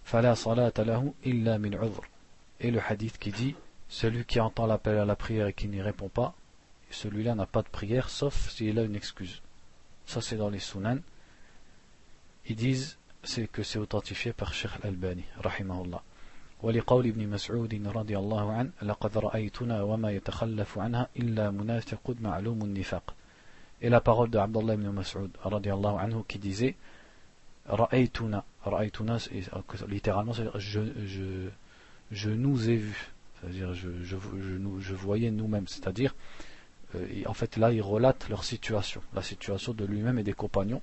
فلا 0.05 0.35
صلاة 0.35 0.73
له 0.79 1.12
إلا 1.27 1.59
من 1.59 1.75
عذر 1.75 2.05
et 2.61 2.71
le 2.71 2.81
hadith 2.81 3.18
qui 3.18 3.31
dit 3.33 3.55
celui 3.90 4.25
qui 4.25 4.40
entend 4.40 4.66
l'appel 4.66 4.97
à 4.97 5.05
la 5.05 5.14
prière 5.14 5.49
et 5.49 5.53
qui 5.53 5.68
n'y 5.68 5.83
répond 5.83 6.09
pas 6.09 6.35
celui-là 6.90 7.35
n'a 7.35 7.44
pas 7.44 7.61
de 7.61 7.68
prière 7.68 8.09
sauf 8.09 8.49
s'il 8.49 8.79
a 8.79 8.83
une 8.83 8.97
excuse 8.97 9.41
ça 10.06 10.22
c'est 10.22 10.38
dans 10.38 10.50
les 10.50 10.60
sunan 10.60 10.98
ils 12.48 12.56
disent 12.56 12.98
c'est 13.24 13.48
que 13.48 13.63
c'est 13.63 13.80
authentifié 13.80 14.34
par 14.34 14.54
Sheikh 14.54 14.72
Al-Albani 14.84 15.24
rahimahullah 15.39 16.02
ولقول 16.63 17.08
ابن 17.08 17.28
مسعود 17.28 17.88
رضي 17.88 18.18
الله 18.18 18.52
عنه 18.54 18.72
لقد 18.82 19.18
رأيتنا 19.18 19.82
وما 19.84 20.12
يتخلف 20.12 20.80
عنها 20.80 21.08
إلا 21.18 21.52
منافق 21.52 22.16
معلوم 22.22 22.62
النفاق 22.62 23.16
et 23.82 23.89
la 23.89 24.00
parole 24.00 24.30
de 24.30 24.38
Abdullah 24.38 24.76
ibn 24.76 24.89
Mas'ud 24.92 25.30
radiallahu 25.44 25.98
anhu 26.00 26.24
qui 26.26 26.39
disait 26.39 26.76
Ra'aytuna, 27.68 28.46
Ra'aytuna 28.63 29.18
littéralement 29.89 30.34
c'est 30.34 30.48
je, 30.56 30.80
je, 31.06 31.50
je 32.12 32.30
nous 32.30 32.70
ai 32.70 32.78
vus 32.78 33.12
c'est-à-dire 33.42 33.74
je, 33.74 33.89
je, 34.04 34.16
je, 34.80 34.94
voyais 34.96 35.32
nous-mêmes 35.32 35.68
c'est-à-dire 35.68 36.16
euh, 36.95 37.23
en 37.25 37.34
fait 37.34 37.58
là 37.58 37.71
il 37.71 37.82
relate 37.82 38.29
leur 38.29 38.43
situation 38.43 39.01
la 39.13 39.21
situation 39.21 39.73
de 39.73 39.86
lui-même 39.86 40.19
et 40.19 40.23
des 40.23 40.34
compagnons 40.34 40.82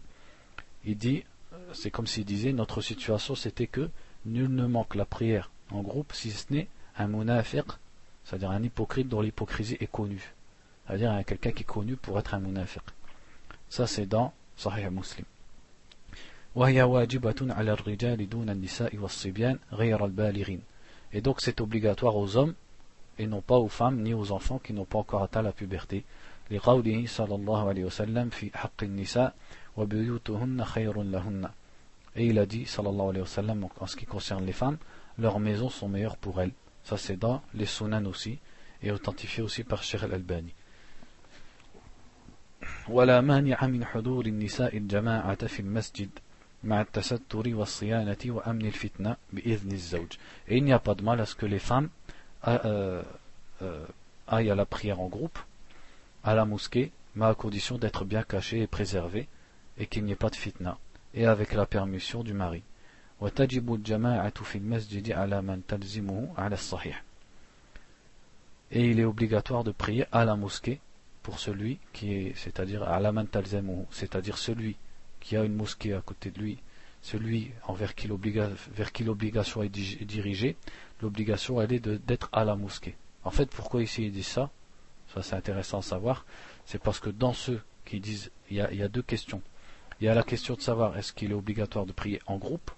il 0.85 0.97
dit 0.97 1.25
euh, 1.53 1.57
c'est 1.73 1.91
comme 1.91 2.07
s'il 2.07 2.25
disait 2.25 2.53
notre 2.53 2.81
situation 2.81 3.35
c'était 3.35 3.67
que 3.67 3.89
nul 4.25 4.55
ne 4.55 4.67
manque 4.67 4.95
la 4.95 5.05
prière 5.05 5.51
en 5.71 5.83
groupe 5.83 6.13
si 6.13 6.31
ce 6.31 6.53
n'est 6.53 6.69
un 6.97 7.07
munafiq 7.07 7.65
c'est-à-dire 8.25 8.51
un 8.51 8.63
hypocrite 8.63 9.09
dont 9.09 9.21
l'hypocrisie 9.21 9.77
est 9.81 9.91
connue 9.91 10.35
c'est-à-dire 10.91 11.25
quelqu'un 11.25 11.53
qui 11.53 11.63
est 11.63 11.67
connu 11.67 11.95
pour 11.95 12.19
être 12.19 12.35
un 12.35 12.41
munafiq. 12.41 12.83
Ça 13.69 13.87
c'est 13.87 14.07
dans 14.07 14.33
Sahih 14.57 14.91
Muslim. 14.91 15.25
Et 21.13 21.21
donc 21.21 21.41
c'est 21.41 21.61
obligatoire 21.61 22.17
aux 22.17 22.37
hommes 22.37 22.55
et 23.21 23.27
non 23.27 23.43
pas 23.43 23.59
aux 23.59 23.69
femmes 23.69 24.01
ni 24.01 24.15
aux 24.15 24.33
enfants 24.33 24.59
qui 24.59 24.73
n'ont 24.73 24.87
pas 24.87 24.99
encore 24.99 25.23
atteint 25.23 25.43
la 25.43 25.53
puberté. 25.53 26.05
لقوله 26.51 27.07
صلى 27.07 27.35
الله 27.35 27.69
عليه 27.69 27.85
وسلم 27.85 28.29
في 28.29 28.51
حق 28.59 28.83
النساء 28.83 29.35
وبيوتهن 29.77 30.65
خير 30.65 31.03
لهن 31.03 31.49
Et 32.17 32.27
il 32.27 32.41
a 32.41 32.47
dit, 32.47 32.67
sallallahu 32.67 33.11
alayhi 33.11 33.21
wa 33.21 33.27
sallam, 33.27 33.69
en 33.79 33.87
ce 33.87 33.95
qui 33.95 34.05
concerne 34.05 34.45
les 34.45 34.53
femmes, 34.53 34.79
leurs 35.17 35.39
maisons 35.39 35.69
sont 35.69 35.89
meilleures 35.89 36.17
pour 36.17 36.41
elles. 36.41 36.51
Ça 36.83 36.97
c'est 36.97 37.17
dans 37.17 37.41
les 37.55 37.67
sunan 37.67 38.05
aussi, 38.07 38.41
et 38.83 38.91
authentifié 38.91 39.45
aussi 39.45 39.63
par 39.63 39.85
Sheikh 39.85 40.03
al-Albani. 40.03 40.53
ولا 42.89 43.21
مانع 43.21 43.67
من 43.67 43.85
حضور 43.85 44.27
النساء 44.27 44.77
الجماعة 44.77 45.47
في 45.47 45.61
المسجد 45.61 46.11
مع 46.65 46.81
التستر 46.81 47.55
والصيانة 47.55 48.19
وأمن 48.27 48.67
الفتنة 48.67 49.17
بإذن 49.33 49.73
الزوج. 49.73 50.13
Et 50.49 50.57
il 50.57 50.65
n'y 50.65 50.73
a 50.73 50.81
pas 50.81 50.95
de 50.95 51.03
mal 51.03 51.21
à 51.21 51.27
ce 51.27 51.35
que 51.35 51.47
les 51.47 51.61
femmes 51.61 51.91
Ah, 52.43 52.61
euh, 52.65 53.03
euh, 53.63 53.85
aille 54.27 54.51
à 54.51 54.55
la 54.55 54.65
prière 54.65 55.01
en 55.01 55.09
groupe, 55.09 55.39
à 56.25 56.35
la 56.35 56.47
mosquée, 56.47 56.91
mais 57.15 57.27
à 57.27 57.35
condition 57.35 57.77
d'être 57.77 58.05
bien 58.05 58.23
caché 58.23 58.63
et 58.63 58.67
préservé, 58.67 59.29
et 59.77 59.87
qu'il 59.87 60.05
n'y 60.05 60.13
ait 60.13 60.17
pas 60.17 60.31
de 60.31 60.37
fitna, 60.37 60.79
et 61.13 61.27
avec 61.27 61.53
la 61.53 61.67
permission 61.67 62.23
du 62.23 62.33
mari. 62.33 62.63
Et 68.73 68.91
il 68.91 69.01
est 69.01 69.05
obligatoire 69.05 69.65
de 69.65 69.73
prier 69.73 70.07
à 70.11 70.25
la 70.25 70.37
mosquée 70.37 70.81
pour 71.23 71.39
celui 71.39 71.79
qui 71.93 72.15
est, 72.15 72.33
c'est-à-dire 72.37 72.85
à 72.85 73.01
la 73.01 73.13
c'est-à-dire 73.91 74.39
celui 74.39 74.77
qui 75.21 75.37
a 75.37 75.45
une 75.45 75.55
mosquée 75.55 75.93
à 75.93 76.01
côté 76.01 76.31
de 76.31 76.39
lui, 76.41 76.59
celui 77.03 77.53
vers 77.75 77.95
qui 77.95 78.09
l'obligation 79.05 79.63
est 79.63 79.69
dirigée, 79.69 80.57
l'obligation 81.01 81.61
elle 81.61 81.73
est 81.73 81.81
d'être 81.81 82.29
à 82.33 82.45
la 82.45 82.57
mosquée. 82.57 82.97
En 83.25 83.31
fait, 83.31 83.51
pourquoi 83.51 83.83
ici 83.83 84.07
il 84.07 84.13
dit 84.13 84.23
ça? 84.23 84.51
Ça 85.15 85.23
c'est 85.23 85.35
intéressant 85.35 85.79
à 85.79 85.83
savoir. 85.83 86.25
C'est 86.67 86.81
parce 86.83 87.01
que 87.01 87.11
dans 87.11 87.33
ceux 87.33 87.61
qui 87.85 88.01
disent, 88.01 88.31
il 88.51 88.57
y, 88.57 88.83
a, 88.83 88.89
deux 88.89 89.03
questions. 89.03 89.43
Il 90.01 90.05
y 90.05 90.09
a 90.09 90.15
la 90.15 90.23
question 90.23 90.55
de 90.55 90.61
savoir 90.61 90.97
est-ce 90.97 91.13
qu'il 91.13 91.33
est 91.33 91.35
obligatoire 91.35 91.87
de 91.87 91.93
prier 91.93 92.21
en 92.27 92.39
groupe? 92.39 92.71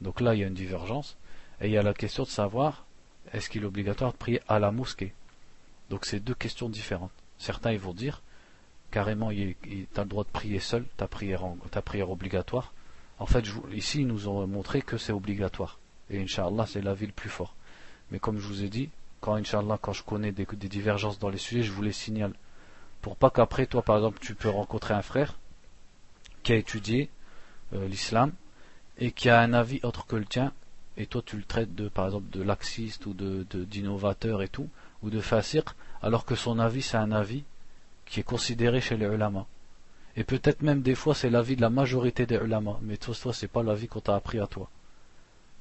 Donc 0.00 0.20
là, 0.20 0.34
il 0.34 0.40
y 0.40 0.44
a 0.44 0.46
une 0.46 0.54
divergence. 0.54 1.16
Et 1.60 1.66
il 1.66 1.72
y 1.72 1.76
a 1.76 1.82
la 1.82 1.94
question 1.94 2.22
de 2.22 2.28
savoir 2.28 2.86
est-ce 3.32 3.50
qu'il 3.50 3.62
est 3.62 3.66
obligatoire 3.66 4.12
de 4.12 4.16
prier 4.16 4.40
à 4.48 4.58
la 4.58 4.70
mosquée? 4.70 5.12
Donc 5.90 6.06
c'est 6.06 6.20
deux 6.20 6.34
questions 6.34 6.68
différentes. 6.68 7.12
Certains 7.38 7.72
ils 7.72 7.78
vont 7.78 7.94
dire 7.94 8.22
carrément 8.90 9.30
tu 9.30 9.56
as 9.96 10.02
le 10.02 10.08
droit 10.08 10.24
de 10.24 10.30
prier 10.30 10.60
seul, 10.60 10.84
ta 10.96 11.06
prière 11.06 12.10
obligatoire. 12.10 12.72
En 13.18 13.26
fait, 13.26 13.44
ici 13.72 14.00
ils 14.00 14.06
nous 14.06 14.28
ont 14.28 14.46
montré 14.46 14.82
que 14.82 14.96
c'est 14.96 15.12
obligatoire. 15.12 15.78
Et 16.10 16.20
Inch'Allah, 16.20 16.66
c'est 16.66 16.80
la 16.80 16.94
vie 16.94 17.06
le 17.06 17.12
plus 17.12 17.28
fort. 17.28 17.54
Mais 18.10 18.18
comme 18.18 18.38
je 18.38 18.46
vous 18.46 18.64
ai 18.64 18.68
dit, 18.68 18.90
quand 19.20 19.34
Inch'Allah, 19.34 19.78
quand 19.80 19.92
je 19.92 20.02
connais 20.02 20.32
des, 20.32 20.46
divergences 20.54 21.18
dans 21.18 21.28
les 21.28 21.38
sujets, 21.38 21.62
je 21.62 21.72
vous 21.72 21.82
les 21.82 21.92
signale. 21.92 22.32
Pour 23.02 23.16
pas 23.16 23.30
qu'après, 23.30 23.66
toi 23.66 23.82
par 23.82 23.96
exemple, 23.96 24.18
tu 24.20 24.34
peux 24.34 24.48
rencontrer 24.48 24.94
un 24.94 25.02
frère 25.02 25.36
qui 26.42 26.52
a 26.52 26.56
étudié 26.56 27.10
euh, 27.74 27.86
l'islam 27.88 28.32
et 28.98 29.12
qui 29.12 29.28
a 29.28 29.40
un 29.40 29.52
avis 29.52 29.80
autre 29.82 30.06
que 30.06 30.16
le 30.16 30.24
tien, 30.24 30.52
et 30.96 31.06
toi 31.06 31.22
tu 31.24 31.36
le 31.36 31.44
traites 31.44 31.74
de 31.74 31.88
par 31.88 32.06
exemple 32.06 32.30
de 32.30 32.42
laxiste 32.42 33.06
ou 33.06 33.14
de 33.14 33.44
d'innovateur 33.52 34.42
et 34.42 34.48
tout, 34.48 34.68
ou 35.02 35.10
de 35.10 35.20
fasir, 35.20 35.62
alors 36.02 36.24
que 36.24 36.34
son 36.34 36.58
avis 36.58 36.82
c'est 36.82 36.96
un 36.96 37.12
avis 37.12 37.44
qui 38.06 38.20
est 38.20 38.24
considéré 38.24 38.80
chez 38.80 38.96
les 38.96 39.06
ulama. 39.06 39.46
Et 40.18 40.24
peut-être 40.24 40.62
même 40.62 40.82
des 40.82 40.96
fois 40.96 41.14
c'est 41.14 41.30
l'avis 41.30 41.54
de 41.54 41.60
la 41.60 41.70
majorité 41.70 42.26
des 42.26 42.34
ulama, 42.34 42.80
mais 42.82 42.96
toi, 42.96 43.14
toi 43.14 43.32
c'est 43.32 43.46
pas 43.46 43.62
l'avis 43.62 43.86
qu'on 43.86 44.00
t'a 44.00 44.16
appris 44.16 44.40
à 44.40 44.48
toi. 44.48 44.68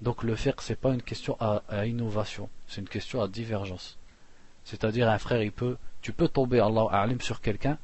Donc 0.02 0.24
le 0.24 0.36
ce 0.36 0.50
c'est 0.62 0.76
pas 0.76 0.96
une 0.96 1.04
question 1.04 1.38
à, 1.40 1.86
innovation, 1.86 2.50
c'est 2.66 2.82
une 2.82 2.90
question 2.90 3.22
à 3.22 3.28
divergence. 3.28 4.00
C'est-à-dire 4.64 5.10
un 5.10 5.20
frère 5.20 5.44
il 5.44 5.52
peut, 5.52 5.78
tu 6.02 6.12
peux 6.12 6.28
tomber 6.28 6.60
Allah 6.60 6.88
alim 6.92 7.22
sur 7.22 7.40
quelqu'un 7.40 7.78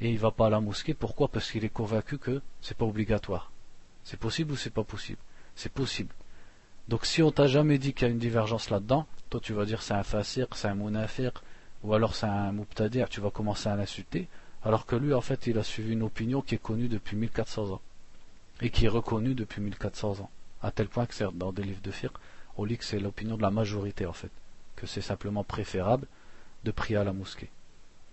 et 0.00 0.10
il 0.10 0.18
va 0.18 0.32
pas 0.32 0.46
à 0.46 0.50
la 0.50 0.60
mosquée. 0.60 0.92
Pourquoi? 0.92 1.28
Parce 1.28 1.52
qu'il 1.52 1.64
est 1.64 1.68
convaincu 1.68 2.18
que 2.18 2.42
c'est 2.62 2.76
pas 2.76 2.84
obligatoire. 2.84 3.52
C'est 4.02 4.18
possible 4.18 4.50
ou 4.50 4.56
c'est 4.56 4.74
pas 4.74 4.82
possible? 4.82 5.20
C'est 5.54 5.72
possible. 5.72 6.12
Donc 6.88 7.06
si 7.06 7.22
on 7.22 7.30
t'a 7.30 7.46
jamais 7.46 7.78
dit 7.78 7.92
qu'il 7.94 8.08
y 8.08 8.10
a 8.10 8.12
une 8.12 8.18
divergence 8.18 8.70
là-dedans, 8.70 9.06
toi 9.30 9.38
tu 9.40 9.52
vas 9.52 9.66
dire 9.66 9.82
c'est 9.82 9.94
un 9.94 10.02
fasir, 10.02 10.48
c'est 10.52 10.66
un 10.66 10.74
munafir, 10.74 11.30
ou 11.84 11.94
alors 11.94 12.16
c'est 12.16 12.26
un 12.26 12.50
mubtadir, 12.50 13.08
tu 13.08 13.20
vas 13.20 13.30
commencer 13.30 13.68
à 13.68 13.76
l'insulter, 13.76 14.26
alors 14.64 14.86
que 14.86 14.96
lui 14.96 15.14
en 15.14 15.20
fait 15.20 15.46
il 15.46 15.58
a 15.58 15.62
suivi 15.62 15.92
une 15.92 16.02
opinion 16.02 16.42
qui 16.42 16.54
est 16.54 16.62
connue 16.62 16.88
depuis 16.88 17.16
1400 17.16 17.72
ans, 17.72 17.80
et 18.60 18.70
qui 18.70 18.86
est 18.86 18.88
reconnue 18.88 19.34
depuis 19.34 19.60
1400 19.60 20.20
ans, 20.20 20.30
à 20.62 20.70
tel 20.70 20.88
point 20.88 21.06
que 21.06 21.14
c'est 21.14 21.30
dans 21.34 21.52
des 21.52 21.62
livres 21.62 21.82
de 21.82 21.90
fiqh, 21.90 22.12
on 22.56 22.64
lit 22.64 22.78
que 22.78 22.84
c'est 22.84 22.98
l'opinion 22.98 23.36
de 23.36 23.42
la 23.42 23.50
majorité 23.50 24.06
en 24.06 24.12
fait, 24.12 24.30
que 24.76 24.86
c'est 24.86 25.00
simplement 25.00 25.44
préférable 25.44 26.06
de 26.64 26.70
prier 26.70 26.96
à 26.96 27.04
la 27.04 27.12
mosquée. 27.12 27.50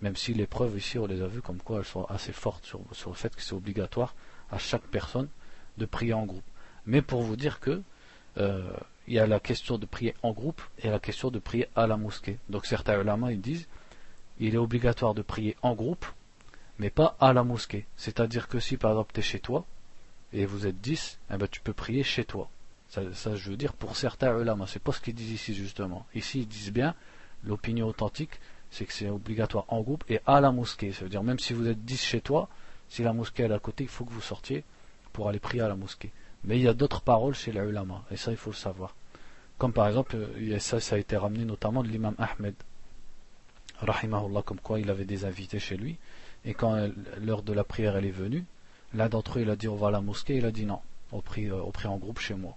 Même 0.01 0.15
si 0.15 0.33
les 0.33 0.45
preuves 0.45 0.77
ici 0.77 0.99
on 0.99 1.07
les 1.07 1.21
a 1.21 1.27
vues 1.27 1.41
comme 1.41 1.57
quoi 1.57 1.79
elles 1.79 1.85
sont 1.85 2.05
assez 2.05 2.33
fortes 2.33 2.65
sur, 2.65 2.79
sur 2.91 3.09
le 3.09 3.15
fait 3.15 3.35
que 3.35 3.41
c'est 3.41 3.53
obligatoire 3.53 4.13
à 4.51 4.57
chaque 4.57 4.83
personne 4.83 5.29
de 5.77 5.85
prier 5.85 6.13
en 6.13 6.25
groupe. 6.25 6.43
Mais 6.85 7.01
pour 7.01 7.21
vous 7.21 7.35
dire 7.35 7.59
que 7.59 7.81
euh, 8.37 8.69
il 9.07 9.13
y 9.13 9.19
a 9.19 9.27
la 9.27 9.39
question 9.39 9.77
de 9.77 9.85
prier 9.85 10.15
en 10.23 10.31
groupe 10.31 10.61
et 10.79 10.89
la 10.89 10.99
question 10.99 11.31
de 11.31 11.39
prier 11.39 11.67
à 11.75 11.87
la 11.87 11.97
mosquée. 11.97 12.37
Donc 12.49 12.65
certains 12.65 12.99
ulama 12.99 13.31
ils 13.31 13.41
disent 13.41 13.67
il 14.39 14.53
est 14.53 14.57
obligatoire 14.57 15.13
de 15.13 15.21
prier 15.21 15.55
en 15.61 15.73
groupe, 15.73 16.05
mais 16.79 16.89
pas 16.89 17.15
à 17.19 17.33
la 17.33 17.43
mosquée. 17.43 17.85
C'est-à-dire 17.97 18.47
que 18.47 18.59
si 18.59 18.77
par 18.77 18.91
exemple 18.91 19.13
tu 19.13 19.19
es 19.19 19.23
chez 19.23 19.39
toi 19.39 19.65
et 20.33 20.45
vous 20.45 20.67
êtes 20.67 20.79
10, 20.81 21.19
eh 21.31 21.37
ben, 21.37 21.47
tu 21.47 21.61
peux 21.61 21.73
prier 21.73 22.03
chez 22.03 22.25
toi. 22.25 22.49
Ça, 22.89 23.35
je 23.35 23.49
veux 23.49 23.57
dire 23.57 23.73
pour 23.73 23.97
certains 23.97 24.37
ulama, 24.39 24.67
c'est 24.67 24.81
pas 24.81 24.91
ce 24.91 25.01
qu'ils 25.01 25.15
disent 25.15 25.31
ici 25.31 25.53
justement. 25.53 26.05
Ici 26.13 26.41
ils 26.41 26.47
disent 26.47 26.71
bien 26.71 26.95
l'opinion 27.43 27.87
authentique, 27.87 28.39
c'est 28.71 28.85
que 28.85 28.93
c'est 28.93 29.09
obligatoire 29.09 29.65
en 29.67 29.81
groupe 29.81 30.03
et 30.09 30.21
à 30.25 30.39
la 30.41 30.51
mosquée. 30.51 30.91
Ça 30.91 31.03
veut 31.03 31.09
dire 31.09 31.23
même 31.23 31.39
si 31.39 31.53
vous 31.53 31.67
êtes 31.67 31.83
10 31.83 32.01
chez 32.01 32.21
toi, 32.21 32.47
si 32.89 33.03
la 33.03 33.13
mosquée 33.13 33.43
est 33.43 33.51
à 33.51 33.59
côté, 33.59 33.83
il 33.83 33.89
faut 33.89 34.05
que 34.05 34.13
vous 34.13 34.21
sortiez 34.21 34.63
pour 35.13 35.29
aller 35.29 35.39
prier 35.39 35.61
à 35.61 35.67
la 35.67 35.75
mosquée. 35.75 36.11
Mais 36.43 36.57
il 36.57 36.63
y 36.63 36.67
a 36.67 36.73
d'autres 36.73 37.01
paroles 37.01 37.33
chez 37.33 37.51
les 37.51 37.61
et 38.11 38.17
ça 38.17 38.31
il 38.31 38.37
faut 38.37 38.51
le 38.51 38.55
savoir. 38.55 38.95
Comme 39.57 39.73
par 39.73 39.87
exemple, 39.87 40.17
ça, 40.59 40.79
ça 40.79 40.95
a 40.95 40.99
été 40.99 41.15
ramené 41.15 41.45
notamment 41.45 41.81
de 41.81 41.87
l'imam 41.87 42.15
Ahmed, 42.17 42.55
rahimahullah, 43.79 44.41
comme 44.41 44.59
quoi 44.59 44.79
il 44.79 44.89
avait 44.89 45.05
des 45.05 45.25
invités 45.25 45.59
chez 45.59 45.77
lui, 45.77 45.97
et 46.45 46.53
quand 46.53 46.89
l'heure 47.21 47.41
de 47.41 47.53
la 47.53 47.63
prière 47.63 47.97
elle 47.97 48.05
est 48.05 48.11
venue, 48.11 48.45
l'un 48.93 49.09
d'entre 49.09 49.39
eux 49.39 49.41
il 49.41 49.49
a 49.49 49.55
dit 49.55 49.67
on 49.67 49.75
va 49.75 49.87
à 49.87 49.91
la 49.91 50.01
mosquée, 50.01 50.37
il 50.37 50.45
a 50.45 50.51
dit 50.51 50.65
non, 50.65 50.79
on 51.11 51.21
prie, 51.21 51.47
euh, 51.47 51.61
on 51.63 51.71
prie 51.71 51.87
en 51.87 51.97
groupe 51.97 52.19
chez 52.19 52.35
moi. 52.35 52.55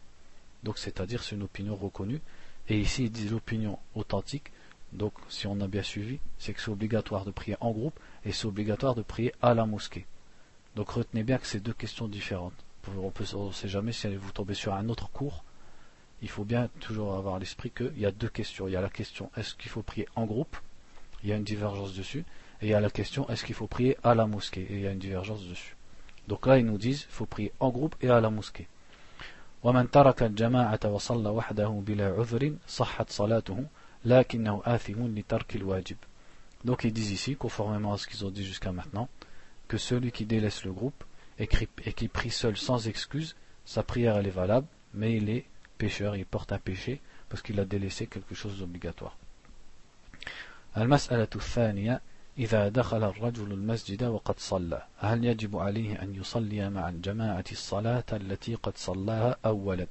Donc 0.63 0.79
c'est-à-dire 0.79 1.23
c'est 1.23 1.37
une 1.37 1.43
opinion 1.43 1.75
reconnue, 1.75 2.21
Et 2.69 2.79
ici, 2.79 3.05
ils 3.05 3.11
disent 3.11 3.31
l'opinion 3.31 3.79
authentique. 3.95 4.53
Donc, 4.93 5.13
si 5.29 5.47
on 5.47 5.61
a 5.61 5.67
bien 5.67 5.83
suivi, 5.83 6.19
c'est 6.39 6.53
que 6.53 6.61
c'est 6.61 6.71
obligatoire 6.71 7.25
de 7.25 7.31
prier 7.31 7.57
en 7.61 7.71
groupe 7.73 7.99
et 8.25 8.33
c'est 8.33 8.47
obligatoire 8.47 8.95
de 8.95 9.03
prier 9.03 9.35
à 9.43 9.55
la 9.55 9.67
mosquée. 9.67 10.07
Donc, 10.77 10.91
retenez 10.91 11.23
bien 11.23 11.39
que 11.39 11.47
c'est 11.47 11.61
deux 11.61 11.73
questions 11.73 12.09
différentes. 12.09 12.55
On 12.97 13.13
ne 13.47 13.53
sait 13.53 13.69
jamais 13.69 13.93
si 13.93 14.15
vous 14.15 14.33
tombez 14.33 14.55
sur 14.55 14.73
un 14.73 14.89
autre 14.89 15.11
cours. 15.11 15.45
Il 16.23 16.29
faut 16.29 16.45
bien 16.45 16.69
toujours 16.81 17.15
avoir 17.15 17.37
à 17.37 17.39
l'esprit 17.39 17.71
qu'il 17.71 17.99
y 17.99 18.07
a 18.07 18.11
deux 18.11 18.29
questions. 18.29 18.67
Il 18.67 18.73
y 18.73 18.77
a 18.77 18.81
la 18.81 18.89
question 18.89 19.31
est-ce 19.37 19.55
qu'il 19.55 19.71
faut 19.71 19.83
prier 19.83 20.09
en 20.17 20.25
groupe 20.25 20.57
Il 21.24 21.30
y 21.30 21.34
a 21.34 21.36
une 21.36 21.44
divergence 21.44 21.94
dessus. 21.94 22.26
Et 22.62 22.68
il 22.68 22.70
y 22.70 22.74
a 22.74 22.80
la 22.80 22.90
question 22.90 23.30
est-ce 23.30 23.44
qu'il 23.44 23.56
faut 23.56 23.68
prier 23.68 23.98
à 24.04 24.16
la 24.16 24.26
mosquée 24.26 24.66
Et 24.70 24.76
il 24.76 24.82
y 24.82 24.88
a 24.88 24.92
une 24.92 25.00
divergence 25.00 25.44
dessus. 25.48 25.76
Donc 26.28 26.48
là, 26.48 26.58
ils 26.58 26.66
nous 26.66 26.78
disent 26.78 27.06
il 27.10 27.14
faut 27.14 27.26
prier 27.26 27.52
en 27.60 27.70
groupe 27.70 27.96
et 28.02 28.10
à 28.10 28.22
la 28.22 28.30
mosquée. 28.30 28.68
ومن 29.64 29.92
ترك 29.92 30.24
الجماعة 30.24 30.80
وصلى 30.86 31.30
وحده 31.30 31.84
بلا 31.88 32.08
عذر 32.08 32.54
صحت 32.68 33.10
صلاته 33.10 33.66
لكنه 34.06 34.62
آثم 34.66 35.08
لترك 35.18 35.56
الواجب 35.56 35.98
Donc 36.66 36.86
ils 36.86 36.94
disent 36.94 37.12
ici, 37.12 37.36
conformément 37.36 37.94
à 37.94 37.98
ce 37.98 38.08
qu'ils 38.08 38.26
ont 38.26 38.30
dit 38.30 38.46
jusqu'à 38.46 38.72
maintenant, 38.72 39.10
que 39.68 39.78
celui 39.78 40.12
qui 40.12 40.26
délaisse 40.26 40.64
le 40.64 40.72
groupe 40.72 41.04
et 41.38 41.48
qui 41.48 42.08
prie 42.08 42.32
seul 42.32 42.56
sans 42.56 42.88
excuse, 42.88 43.36
sa 43.66 43.84
prière 43.84 44.18
elle 44.18 44.28
est 44.28 44.38
valable, 44.44 44.68
mais 44.94 45.18
il 45.18 45.30
est 45.30 45.46
pécheur, 45.78 46.16
il 46.16 46.26
porte 46.26 46.54
un 46.54 46.60
péché 46.60 47.02
parce 47.28 47.42
qu'il 47.42 47.60
a 47.60 47.66
délaissé 47.66 48.08
quelque 48.08 48.36
chose 48.36 48.60
d'obligatoire. 48.60 49.18
المسألة 50.78 51.28
الثانية 51.36 52.02
إذا 52.38 52.70
دخل 52.70 53.04
الرجل 53.04 53.52
المسجد 53.52 54.04
وقد 54.04 54.40
صلى 54.40 54.82
هل 54.98 55.26
يجب 55.26 55.58
عليه 55.58 56.02
أن 56.02 56.16
يصلي 56.16 56.70
مع 56.70 56.90
الجماعة 56.90 57.44
الصلاة 57.52 58.04
التي 58.14 58.56
قد 58.56 58.78
صلاها 58.78 59.38
أولا 59.46 59.88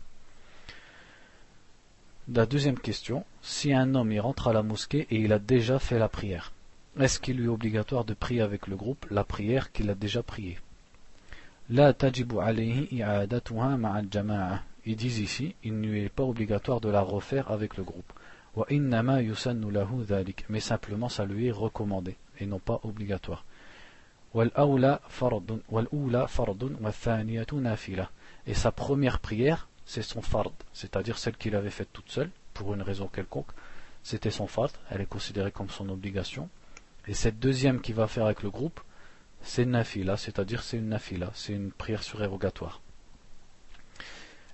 La 2.29 2.47
deuxième 2.47 2.79
question, 2.79 3.25
si 3.42 3.73
un 3.75 3.97
homme 3.97 4.12
y 4.12 4.21
rentre 4.21 4.47
à 4.47 4.53
la 4.53 4.62
mosquée 4.62 5.09
et 5.11 5.16
il 5.16 5.33
a 5.33 5.40
déjà 5.40 5.81
fait 5.81 5.99
la 5.99 6.09
prière, 6.09 6.53
est-ce 7.01 7.18
qu'il 7.18 7.37
lui 7.37 7.47
est 7.47 7.49
obligatoire 7.49 8.05
de 8.05 8.14
prier 8.14 8.42
avec 8.42 8.68
le 8.68 8.77
groupe 8.77 9.07
la 9.11 9.25
prière 9.25 9.73
qu'il 9.73 9.90
a 9.90 9.97
déjà 9.97 10.23
priée 10.23 10.59
La 11.68 11.92
tajibu 11.92 12.38
alayhi 12.38 12.87
i'adatuha 12.92 13.77
ma'a 13.77 13.95
al-jama'a. 13.95 14.62
Ils 14.87 14.97
disent 14.97 15.18
ici, 15.18 15.55
il 15.64 15.81
ne 15.81 15.87
lui 15.88 16.05
est 16.05 16.09
pas 16.09 16.23
obligatoire 16.23 16.81
de 16.81 16.90
la 16.90 17.01
refaire 17.01 17.51
avec 17.51 17.77
le 17.77 17.83
groupe. 17.83 18.12
Mais 20.50 20.60
simplement 20.60 21.10
ça 21.10 21.26
lui 21.26 21.48
est 21.48 21.52
recommandé 21.52 22.17
et 22.39 22.46
non 22.46 22.60
pas 22.60 22.80
obligatoire. 22.84 23.46
Et 28.46 28.54
sa 28.54 28.72
première 28.72 29.20
prière, 29.20 29.67
c'est 29.86 30.02
son 30.02 30.22
fard, 30.22 30.52
c'est-à-dire 30.74 31.17
celle 31.17 31.38
qu'il 31.38 31.56
avait 31.56 31.70
faite 31.70 31.89
toute 31.93 32.10
seule, 32.10 32.30
pour 32.54 32.74
une 32.74 32.82
raison 32.82 33.08
quelconque. 33.08 33.52
C'était 34.04 34.32
son 34.32 34.48
fard, 34.48 34.72
elle 34.89 35.02
est 35.02 35.06
considérée 35.06 35.52
comme 35.52 35.70
son 35.70 35.89
obligation. 35.89 36.50
Et 37.08 37.13
cette 37.13 37.39
deuxième 37.39 37.82
qu'il 37.82 37.96
va 37.96 38.08
faire 38.08 38.26
avec 38.26 38.43
le 38.43 38.50
groupe, 38.50 38.80
c'est 39.41 39.65
nafila, 39.65 40.17
c'est-à-dire 40.17 40.62
c'est 40.63 40.78
une 40.78 40.89
nafila, 40.89 41.32
c'est 41.34 41.54
une 41.54 41.72
prière 41.72 42.04
surérogatoire. 42.04 42.82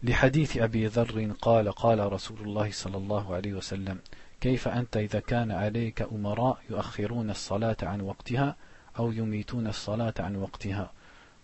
لحديث 0.03 0.57
أبي 0.57 0.87
ذر 0.87 1.31
قال 1.41 1.71
قال 1.71 2.13
رسول 2.13 2.39
الله 2.41 2.71
صلى 2.71 2.97
الله 2.97 3.35
عليه 3.35 3.53
وسلم 3.53 3.99
كيف 4.41 4.67
أنت 4.67 4.97
إذا 4.97 5.19
كان 5.19 5.51
عليك 5.51 6.01
أمراء 6.01 6.57
يؤخرون 6.69 7.29
الصلاة 7.29 7.77
عن 7.83 8.01
وقتها 8.01 8.55
أو 8.99 9.11
يميتون 9.11 9.67
الصلاة 9.67 10.13
عن 10.19 10.35
وقتها؟ 10.35 10.91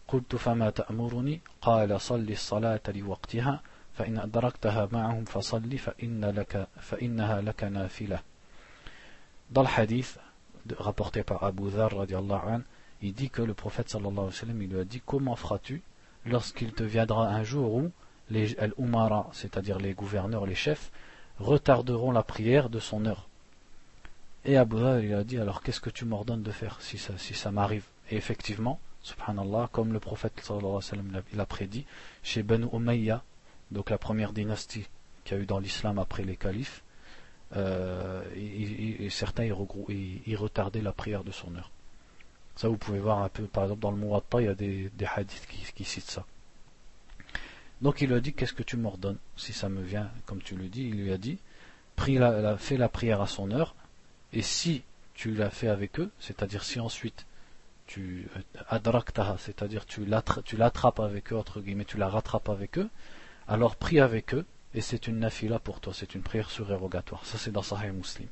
قلت 0.08 0.36
فما 0.36 0.69
تأمرني؟ 0.69 1.41
قال 1.62 2.02
صل 2.02 2.30
الصلاة 2.30 2.82
لوقتها 2.88 3.62
فإن 3.93 4.17
أدركتها 4.17 4.89
معهم 4.91 5.26
فصل 5.26 5.78
فإن 5.78 6.26
لك 6.26 6.67
فإنها 6.80 7.41
لك 7.41 7.63
نافلة. 7.63 8.19
Le 9.56 9.65
hadith 9.65 10.19
rapporté 10.78 11.24
par 11.24 11.43
Abu 11.43 11.69
Dhar 11.69 11.93
an, 11.93 12.62
il 13.02 13.13
dit 13.13 13.30
que 13.30 13.41
le 13.41 13.54
prophète 13.54 13.89
sallallahu 13.89 14.12
alayhi 14.12 14.26
wa 14.28 14.32
sallam 14.32 14.62
il 14.62 14.69
lui 14.69 14.80
a 14.80 14.84
dit 14.84 15.02
comment 15.06 15.36
feras-tu 15.36 15.82
lorsqu'il 16.26 16.74
te 16.74 16.84
viendra 16.84 17.30
un 17.30 17.43
jour 17.43 17.74
où 17.74 17.91
les 18.30 18.58
al-umara, 18.60 19.30
c'est-à-dire 19.34 19.80
les 19.80 19.94
gouverneurs, 19.94 20.46
les 20.46 20.56
chefs, 20.56 20.92
retarderont 21.39 22.12
la 22.12 22.24
prière 22.24 22.70
de 22.70 22.80
son 22.80 23.06
heure. 23.06 23.28
Et 24.46 24.58
Abu 24.58 24.78
Dhar 24.78 25.00
il 25.00 25.13
a 25.13 25.24
dit 25.24 25.38
alors 25.38 25.62
qu'est-ce 25.62 25.82
que 25.82 25.89
tu 25.89 26.06
m'ordonnes 26.06 26.44
de 26.44 26.52
faire 26.52 26.82
si 26.82 26.98
ça, 26.98 27.52
m'arrive? 27.52 27.84
Et 28.10 28.15
effectivement, 28.15 28.80
subhanallah, 29.04 29.70
comme 29.72 29.94
le 29.94 30.00
prophète 30.00 30.34
sallallahu 30.42 30.65
alayhi 30.65 30.76
wa 30.76 30.82
sallam 30.82 31.22
l'a 31.34 31.46
prédit, 31.46 31.86
chez 32.24 32.44
Banu 32.44 32.68
Umayya, 32.74 33.24
donc 33.72 33.89
la 33.89 33.98
première 33.98 34.34
dynastie 34.34 34.88
qu'il 35.24 35.38
a 35.38 35.39
eu 35.39 35.46
dans 35.46 35.60
l'islam 35.60 36.00
après 36.00 36.24
les 36.24 36.36
califes, 36.36 36.84
euh, 37.56 38.24
et, 38.36 39.10
certains 39.10 39.46
ils, 39.46 40.36
retardaient 40.38 40.82
la 40.82 40.94
prière 40.94 41.24
de 41.24 41.32
son 41.32 41.56
heure. 41.56 41.72
Ça 42.56 42.68
vous 42.68 42.78
pouvez 42.78 43.00
voir 43.00 43.20
un 43.20 43.30
peu, 43.30 43.44
par 43.44 43.63
exemple 43.63 43.82
dans 43.82 43.92
le 43.92 43.98
Muwatta, 43.98 44.42
il 44.42 44.46
y 44.46 44.50
a 44.50 44.56
des, 44.56 44.89
des 44.89 45.06
hadiths 45.06 45.48
qui 45.76 45.84
citent 45.84 46.12
ça. 46.12 46.26
Donc 47.81 48.01
il 48.01 48.09
lui 48.09 48.16
a 48.16 48.20
dit 48.20 48.33
Qu'est-ce 48.33 48.53
que 48.53 48.62
tu 48.62 48.77
m'ordonnes 48.77 49.18
Si 49.37 49.53
ça 49.53 49.68
me 49.68 49.83
vient, 49.83 50.11
comme 50.27 50.42
tu 50.42 50.57
le 50.57 50.68
dis, 50.68 50.85
il 50.85 51.03
lui 51.03 51.12
a 51.12 51.18
dit 51.18 51.38
Prie 51.97 52.18
la, 52.18 52.57
Fais 52.57 52.77
la 52.77 52.88
prière 52.88 53.20
à 53.20 53.27
son 53.27 53.51
heure, 53.51 53.75
et 54.33 54.42
si 54.42 54.83
tu 55.14 55.33
l'as 55.33 55.51
fait 55.51 55.68
avec 55.68 56.01
eux, 56.01 56.11
c'est-à-dire 56.18 56.64
si 56.64 56.81
ensuite 56.81 57.27
tu 57.87 58.27
euh, 58.37 58.61
adraktaha, 58.68 59.37
c'est-à-dire 59.38 59.87
tu 59.87 60.05
l'attrapes 60.07 61.01
avec 61.01 61.33
eux, 61.33 61.37
entre 61.37 61.61
guillemets, 61.61 61.85
tu 61.85 61.99
la 61.99 62.09
rattrapes 62.09 62.49
avec 62.49 62.79
eux, 62.79 62.88
alors 63.47 63.77
prie 63.77 64.01
avec 64.01 64.35
eux, 64.35 64.44
et 64.75 64.81
c'est 64.81 65.07
une 65.07 65.20
nafila 65.20 65.59
pour 65.61 65.81
toi, 65.81 65.92
c'est 65.94 66.14
une 66.14 66.23
prière 66.23 66.51
surérogatoire. 66.51 67.25
Ça 67.27 67.38
c'est 67.38 67.53
dans 67.53 67.62
Sahih 67.62 67.92
Muslim. 67.92 68.29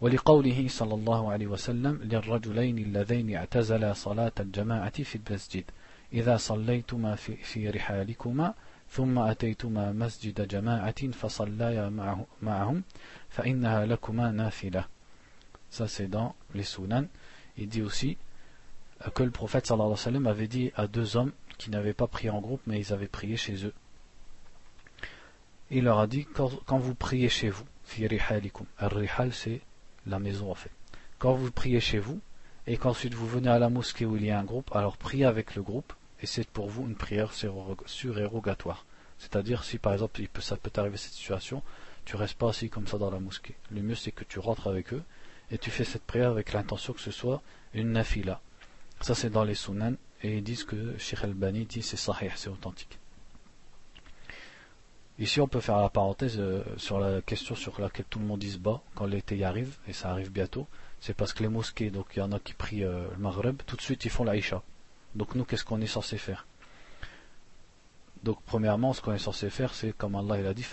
ولقوله 0.00 0.68
صلى 0.68 0.94
الله 0.94 1.32
عليه 1.32 1.46
وسلم 1.46 2.00
للرجلين 2.02 2.78
اللذين 2.78 3.36
اعتزلا 3.36 3.92
صلاة 3.92 4.32
الجماعة 4.40 5.02
في 5.02 5.18
المسجد 5.18 5.64
إذا 6.12 6.36
صليتما 6.36 7.14
في, 7.14 7.36
في 7.36 7.70
رحالكما 7.70 8.54
ثم 8.90 9.18
أتيتما 9.18 9.92
مسجد 9.92 10.48
جماعة 10.48 11.10
فصليا 11.10 11.88
معه 11.88 12.26
معهم 12.42 12.82
فإنها 13.28 13.86
لكما 13.86 14.30
نافلة 14.30 14.84
Ça 15.70 15.86
c'est 15.86 16.08
dans 16.08 16.34
les 16.54 16.62
Sunan. 16.64 17.04
Il 17.58 17.68
dit 17.68 17.82
aussi 17.82 18.16
que 19.14 19.22
le 19.22 19.30
prophète 19.30 19.66
sallallahu 19.66 19.88
alayhi 19.88 20.00
wa 20.00 20.04
sallam 20.04 20.26
avait 20.26 20.48
dit 20.48 20.72
à 20.76 20.86
deux 20.86 21.16
hommes 21.16 21.32
qui 21.58 21.70
n'avaient 21.70 21.92
pas 21.92 22.06
prié 22.06 22.30
en 22.30 22.40
groupe 22.40 22.62
mais 22.66 22.80
ils 22.80 22.92
avaient 22.92 23.06
prié 23.06 23.36
chez 23.36 23.66
eux. 23.66 23.74
Il 25.70 25.84
leur 25.84 25.98
a 25.98 26.06
dit 26.06 26.24
quand, 26.24 26.50
quand 26.64 26.78
vous 26.78 26.94
priez 26.94 27.28
chez 27.28 27.50
vous, 27.50 27.66
fi 27.84 28.06
rihalikum. 28.06 28.66
Al-rihal 28.78 29.32
c'est 29.34 29.60
la 30.06 30.18
maison 30.18 30.50
en 30.50 30.54
fait. 30.54 30.70
Quand 31.18 31.34
vous 31.34 31.50
priez 31.50 31.80
chez 31.80 31.98
vous 31.98 32.20
et 32.66 32.78
qu'ensuite 32.78 33.12
vous 33.12 33.26
venez 33.26 33.50
à 33.50 33.58
la 33.58 33.68
mosquée 33.68 34.06
où 34.06 34.16
il 34.16 34.24
y 34.24 34.30
a 34.30 34.38
un 34.38 34.44
groupe, 34.44 34.74
alors 34.74 34.96
priez 34.96 35.26
avec 35.26 35.54
le 35.54 35.62
groupe 35.62 35.92
et 36.23 36.25
c'est 36.25 36.47
pour 36.47 36.69
vous 36.69 36.83
une 36.87 36.95
prière 36.95 37.31
surérogatoire. 37.85 38.85
C'est-à-dire 39.19 39.63
si 39.65 39.77
par 39.77 39.91
exemple 39.93 40.21
ça 40.39 40.55
peut 40.55 40.71
arriver 40.77 40.97
cette 40.97 41.11
situation, 41.11 41.61
tu 42.05 42.15
restes 42.15 42.37
pas 42.37 42.49
assis 42.49 42.69
comme 42.69 42.87
ça 42.87 42.97
dans 42.97 43.11
la 43.11 43.19
mosquée. 43.19 43.55
Le 43.71 43.81
mieux 43.81 43.95
c'est 43.95 44.13
que 44.13 44.23
tu 44.23 44.39
rentres 44.39 44.67
avec 44.67 44.93
eux 44.93 45.03
et 45.51 45.57
tu 45.57 45.69
fais 45.69 45.83
cette 45.83 46.03
prière 46.03 46.29
avec 46.29 46.53
l'intention 46.53 46.93
que 46.93 47.01
ce 47.01 47.11
soit 47.11 47.41
une 47.73 47.91
nafila. 47.91 48.39
Ça 49.01 49.15
c'est 49.15 49.29
dans 49.29 49.43
les 49.43 49.53
sunan 49.53 49.95
et 50.23 50.37
ils 50.37 50.43
disent 50.43 50.63
que 50.63 50.97
Sheikh 50.97 51.25
al-Bani 51.25 51.65
dit 51.65 51.83
c'est 51.83 51.97
sahih, 51.97 52.31
c'est 52.35 52.49
authentique. 52.49 52.97
Ici 55.19 55.41
on 55.41 55.47
peut 55.49 55.59
faire 55.59 55.77
la 55.77 55.89
parenthèse 55.89 56.39
euh, 56.39 56.63
sur 56.77 56.99
la 56.99 57.21
question 57.21 57.53
sur 57.53 57.79
laquelle 57.81 58.05
tout 58.09 58.19
le 58.19 58.25
monde 58.25 58.43
se 58.43 58.57
bat 58.57 58.81
quand 58.95 59.05
l'été 59.05 59.43
arrive, 59.43 59.77
et 59.87 59.93
ça 59.93 60.09
arrive 60.09 60.31
bientôt, 60.31 60.67
c'est 61.01 61.13
parce 61.13 61.33
que 61.33 61.43
les 61.43 61.49
mosquées, 61.49 61.91
donc 61.91 62.07
il 62.15 62.19
y 62.19 62.21
en 62.23 62.31
a 62.31 62.39
qui 62.39 62.53
prient 62.53 62.83
euh, 62.83 63.07
le 63.11 63.17
Maghreb, 63.17 63.61
tout 63.67 63.75
de 63.75 63.81
suite 63.81 64.05
ils 64.05 64.09
font 64.09 64.23
l'Aïcha. 64.23 64.63
Donc 65.15 65.35
nous, 65.35 65.45
qu'est-ce 65.45 65.63
qu'on 65.63 65.81
est 65.81 65.87
censé 65.87 66.17
faire? 66.17 66.47
Donc 68.23 68.41
premièrement, 68.45 68.93
ce 68.93 69.01
qu'on 69.01 69.13
est 69.13 69.19
censé 69.19 69.49
faire, 69.49 69.73
c'est 69.73 69.91
comme 69.91 70.15
Allah 70.15 70.39
il 70.39 70.47
a 70.47 70.53
dit, 70.53 70.65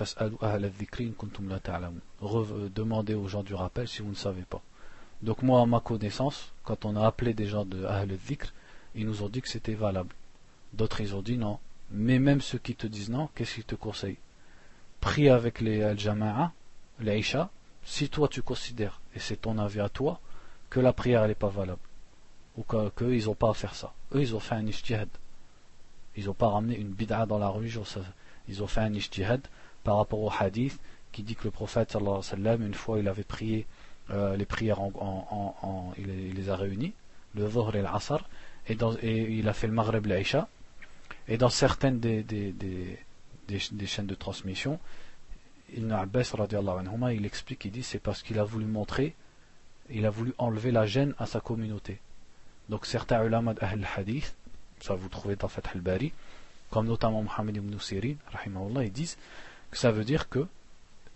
demandez 2.74 3.14
aux 3.14 3.29
gens 3.29 3.42
du 3.42 3.55
rappel 3.55 3.88
si 3.88 4.03
vous 4.03 4.11
ne 4.11 4.14
savez 4.14 4.42
pas. 4.42 4.62
Donc 5.23 5.42
moi, 5.42 5.60
à 5.60 5.67
ma 5.67 5.81
connaissance, 5.81 6.52
quand 6.65 6.85
on 6.85 6.96
a 6.96 7.06
appelé 7.06 7.35
des 7.35 7.46
gens 7.46 7.65
de 7.65 7.85
al-Dhikr, 7.85 8.52
ils 8.94 9.04
nous 9.04 9.23
ont 9.23 9.29
dit 9.29 9.42
que 9.42 9.48
c'était 9.48 9.75
valable. 9.75 10.15
D'autres, 10.73 11.00
ils 11.00 11.15
ont 11.15 11.23
dit 11.23 11.37
non. 11.37 11.58
Mais 11.90 12.21
même 12.21 12.40
ceux 12.40 12.58
qui 12.58 12.77
te 12.77 12.87
disent 12.87 13.10
non, 13.10 13.29
qu'est-ce 13.35 13.56
qu'ils 13.56 13.65
te 13.65 13.75
conseillent? 13.75 14.19
Prie 15.00 15.29
avec 15.29 15.60
les 15.60 15.83
Al-Jama'a, 15.83 16.52
les 17.00 17.19
Isha, 17.19 17.50
si 17.85 18.08
toi 18.08 18.29
tu 18.29 18.42
considères, 18.42 19.00
et 19.15 19.19
c'est 19.19 19.40
ton 19.40 19.58
avis 19.58 19.81
à 19.81 19.88
toi, 19.88 20.21
que 20.69 20.79
la 20.79 20.92
prière 20.92 21.27
n'est 21.27 21.35
pas 21.35 21.48
valable 21.48 21.81
ou 22.61 22.63
qu'eux 22.63 23.15
ils 23.15 23.25
n'ont 23.25 23.35
pas 23.35 23.50
à 23.50 23.54
faire 23.54 23.75
ça. 23.75 23.92
Eux 24.15 24.21
ils 24.21 24.35
ont 24.37 24.40
fait 24.40 24.54
un 24.54 24.67
ijtihad. 24.67 25.08
Ils 26.17 26.27
n'ont 26.27 26.35
pas 26.35 26.48
ramené 26.48 26.77
une 26.77 26.90
bid'a 26.90 27.25
dans 27.27 27.38
la 27.38 27.48
religion. 27.48 27.85
Ils 28.48 28.63
ont 28.63 28.67
fait 28.67 28.81
un 28.81 28.92
ijtihad 28.92 29.40
par 29.83 29.96
rapport 29.96 30.21
au 30.21 30.31
hadith 30.31 30.79
qui 31.13 31.23
dit 31.23 31.35
que 31.35 31.44
le 31.44 31.50
prophète 31.50 31.96
alayhi 31.96 32.11
wa 32.11 32.23
sallam, 32.23 32.67
une 32.67 32.75
fois 32.75 32.98
il 32.98 33.08
avait 33.08 33.25
prié 33.25 33.67
euh, 34.11 34.37
les 34.37 34.44
prières 34.44 34.81
en, 34.81 35.92
il, 35.96 36.35
les 36.35 36.50
a 36.50 36.56
réunies, 36.56 36.92
le 37.35 37.48
Dhuhr 37.48 37.75
et 37.77 37.83
l'Asr, 37.83 38.19
et, 38.69 38.77
et 39.02 39.31
il 39.38 39.48
a 39.48 39.52
fait 39.52 39.67
le 39.67 39.73
Maghreb 39.73 40.06
l'Aïcha. 40.06 40.48
Et 41.29 41.37
dans 41.37 41.48
certaines 41.48 42.00
des, 42.00 42.23
des, 42.23 42.52
des, 42.52 42.98
des, 43.48 43.87
chaînes 43.87 44.06
de 44.06 44.15
transmission, 44.15 44.81
Ibn 45.77 45.92
Abbas 45.92 46.33
anhuma, 46.37 47.13
il 47.13 47.25
explique, 47.25 47.65
il 47.65 47.71
dit 47.71 47.83
c'est 47.83 48.00
parce 48.00 48.23
qu'il 48.23 48.38
a 48.38 48.44
voulu 48.44 48.67
montrer, 48.67 49.15
il 49.90 50.06
a 50.06 50.11
voulu 50.11 50.35
enlever 50.38 50.73
la 50.73 50.87
gêne 50.87 51.15
à 51.19 51.27
sa 51.27 51.40
communauté. 51.40 52.00
Donc 52.71 52.87
certains 52.87 53.25
ulama 53.25 53.52
d'Ahl 53.52 53.85
hadith, 53.96 54.33
ça 54.81 54.94
vous 54.94 55.08
trouvez 55.08 55.35
dans 55.35 55.48
Fath 55.48 55.68
al-Bari, 55.75 56.12
comme 56.71 56.87
notamment 56.87 57.21
Mohammed 57.25 57.56
ibn 57.56 57.77
Sirin, 57.81 58.14
ils 58.46 58.92
disent 58.92 59.18
que 59.73 59.77
ça 59.77 59.90
veut 59.90 60.04
dire 60.04 60.29
que, 60.29 60.46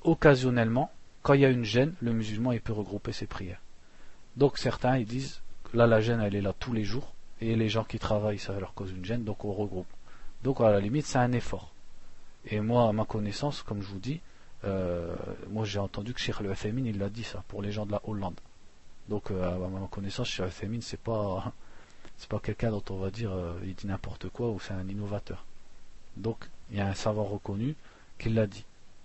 occasionnellement, 0.02 0.90
quand 1.22 1.34
il 1.34 1.42
y 1.42 1.44
a 1.44 1.50
une 1.50 1.64
gêne, 1.64 1.94
le 2.00 2.12
musulman 2.12 2.50
il 2.50 2.60
peut 2.60 2.72
regrouper 2.72 3.12
ses 3.12 3.26
prières. 3.26 3.60
Donc 4.36 4.58
certains 4.58 4.98
ils 4.98 5.06
disent 5.06 5.42
là 5.72 5.86
la 5.86 6.00
gêne 6.00 6.20
elle 6.20 6.34
est 6.34 6.42
là 6.42 6.52
tous 6.58 6.72
les 6.72 6.84
jours 6.84 7.14
et 7.40 7.54
les 7.54 7.68
gens 7.68 7.84
qui 7.84 8.00
travaillent 8.00 8.40
ça 8.40 8.58
leur 8.58 8.74
cause 8.74 8.90
une 8.90 9.04
gêne 9.04 9.22
donc 9.22 9.44
on 9.44 9.52
regroupe. 9.52 9.86
Donc 10.42 10.60
à 10.60 10.72
la 10.72 10.80
limite 10.80 11.06
c'est 11.06 11.18
un 11.18 11.32
effort. 11.32 11.72
Et 12.46 12.58
moi 12.60 12.88
à 12.88 12.92
ma 12.92 13.04
connaissance 13.04 13.62
comme 13.62 13.80
je 13.80 13.86
vous 13.86 14.00
dis, 14.00 14.20
euh, 14.64 15.14
moi 15.50 15.64
j'ai 15.64 15.78
entendu 15.78 16.14
que 16.14 16.20
Cheikh 16.20 16.40
le 16.40 16.52
il 16.64 16.98
l'a 16.98 17.08
dit 17.08 17.22
ça 17.22 17.44
pour 17.46 17.62
les 17.62 17.70
gens 17.70 17.86
de 17.86 17.92
la 17.92 18.00
Hollande. 18.08 18.40
Donc 19.08 19.30
euh, 19.30 19.42
à 19.42 19.68
ma 19.68 19.86
connaissance 19.88 20.28
Cheikh 20.28 20.46
le 20.46 20.50
Féminin 20.50 20.82
c'est 20.82 21.00
pas 21.00 21.52
c'est 22.16 22.28
pas 22.28 22.38
quelqu'un 22.38 22.70
dont 22.70 22.82
on 22.90 22.96
va 22.96 23.10
dire 23.10 23.32
euh, 23.32 23.58
il 23.64 23.74
dit 23.74 23.86
n'importe 23.86 24.28
quoi 24.28 24.50
ou 24.50 24.60
c'est 24.60 24.74
un 24.74 24.88
innovateur. 24.88 25.44
Donc 26.16 26.48
il 26.70 26.78
y 26.78 26.80
a 26.80 26.86
un 26.86 26.94
savoir 26.94 27.26
reconnu 27.26 27.74
qui 28.18 28.30
l'a 28.30 28.46
dit. 28.46 28.64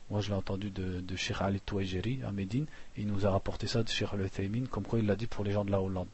Moi, 0.10 0.22
je 0.22 0.30
l'ai 0.30 0.36
entendu 0.36 0.72
de, 0.72 1.02
de 1.02 1.16
Sheikh 1.16 1.38
Ali 1.39 1.60
Touajeri 1.62 2.22
à 2.26 2.32
Médine, 2.32 2.66
il 2.97 3.06
nous 3.06 3.28
a 3.28 3.30
rapporté 3.30 3.68
ça 3.68 3.84
de 3.84 3.89
Sheikh 3.89 4.10
Al-Uthaymin, 4.12 4.66
comme 4.66 4.84
quoi 4.84 4.97
il 4.97 5.06
l'a 5.06 5.16
dit 5.16 5.28
pour 5.28 5.43
les 5.43 5.52
gens 5.52 5.64
de 5.64 5.70
la 5.70 5.82
Hollande. 5.82 6.08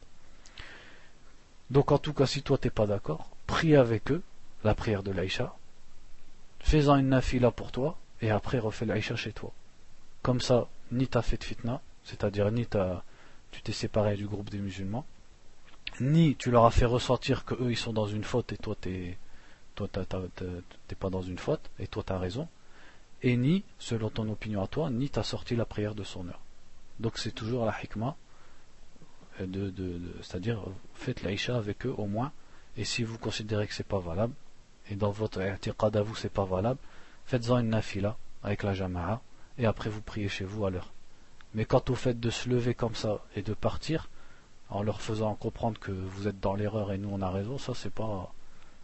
Donc, 1.70 1.90
en 1.92 1.98
tout 1.98 2.12
cas, 2.12 2.26
si 2.26 2.42
toi 2.42 2.58
t'es 2.58 2.68
pas 2.68 2.86
d'accord, 2.86 3.30
prie 3.46 3.74
avec 3.74 4.10
eux 4.12 4.22
la 4.64 4.74
prière 4.74 5.02
de 5.02 5.12
l'Aïcha, 5.12 5.56
fais-en 6.60 6.96
une 6.96 7.08
nafila 7.08 7.50
pour 7.50 7.72
toi, 7.72 7.96
et 8.20 8.30
après 8.30 8.58
refais 8.58 8.84
l'Aïcha 8.84 9.16
chez 9.16 9.32
toi. 9.32 9.52
Comme 10.22 10.42
ça, 10.42 10.68
ni 10.92 11.08
t'as 11.08 11.22
fait 11.22 11.42
fitna, 11.42 11.80
c'est-à-dire 12.04 12.50
ni 12.50 12.66
tu 13.50 13.62
t'es 13.62 13.72
séparé 13.72 14.16
du 14.16 14.26
groupe 14.26 14.50
des 14.50 14.58
musulmans, 14.58 15.04
ni 16.00 16.36
tu 16.36 16.50
leur 16.50 16.64
as 16.64 16.70
fait 16.70 16.84
ressentir 16.84 17.44
que 17.44 17.54
eux 17.54 17.70
ils 17.70 17.76
sont 17.76 17.92
dans 17.92 18.06
une 18.06 18.24
faute 18.24 18.52
et 18.52 18.56
toi 18.56 18.76
t'es 18.80 19.18
toi 19.74 19.88
t'es 19.88 20.94
pas 20.94 21.10
dans 21.10 21.22
une 21.22 21.38
faute 21.38 21.70
et 21.78 21.86
toi 21.86 22.02
t'as 22.04 22.18
raison 22.18 22.48
et 23.22 23.36
ni, 23.36 23.64
selon 23.78 24.10
ton 24.10 24.28
opinion 24.28 24.62
à 24.62 24.66
toi, 24.66 24.90
ni 24.90 25.08
t'as 25.08 25.22
sorti 25.22 25.56
la 25.56 25.64
prière 25.64 25.94
de 25.94 26.04
son 26.04 26.28
heure. 26.28 26.40
Donc 27.00 27.18
c'est 27.18 27.32
toujours 27.32 27.64
la 27.64 27.74
hikmah, 27.82 28.16
de, 29.40 29.70
de, 29.70 30.00
c'est-à-dire 30.22 30.62
faites 30.94 31.22
l'Aïcha 31.22 31.56
avec 31.56 31.86
eux 31.86 31.94
au 31.96 32.06
moins, 32.06 32.32
et 32.76 32.84
si 32.84 33.02
vous 33.02 33.18
considérez 33.18 33.66
que 33.66 33.74
c'est 33.74 33.86
pas 33.86 33.98
valable, 33.98 34.34
et 34.90 34.94
dans 34.94 35.10
votre 35.10 35.42
i'tiqad 35.42 35.96
à 35.96 36.02
vous 36.02 36.14
c'est 36.14 36.32
pas 36.32 36.44
valable, 36.44 36.78
faites-en 37.26 37.58
une 37.58 37.70
nafila 37.70 38.16
avec 38.42 38.62
la 38.62 38.74
jama'a, 38.74 39.20
et 39.58 39.66
après 39.66 39.90
vous 39.90 40.02
priez 40.02 40.28
chez 40.28 40.44
vous 40.44 40.64
à 40.64 40.70
l'heure. 40.70 40.92
Mais 41.54 41.64
quant 41.64 41.82
au 41.88 41.94
fait 41.94 42.18
de 42.18 42.30
se 42.30 42.48
lever 42.48 42.74
comme 42.74 42.94
ça 42.94 43.20
et 43.34 43.42
de 43.42 43.54
partir, 43.54 44.08
en 44.68 44.82
leur 44.82 45.00
faisant 45.00 45.34
comprendre 45.34 45.78
que 45.78 45.92
vous 45.92 46.28
êtes 46.28 46.40
dans 46.40 46.54
l'erreur 46.54 46.92
et 46.92 46.98
nous 46.98 47.08
on 47.10 47.22
a 47.22 47.30
raison, 47.30 47.56
ça 47.58 47.72
c'est 47.74 47.92
pas 47.92 48.32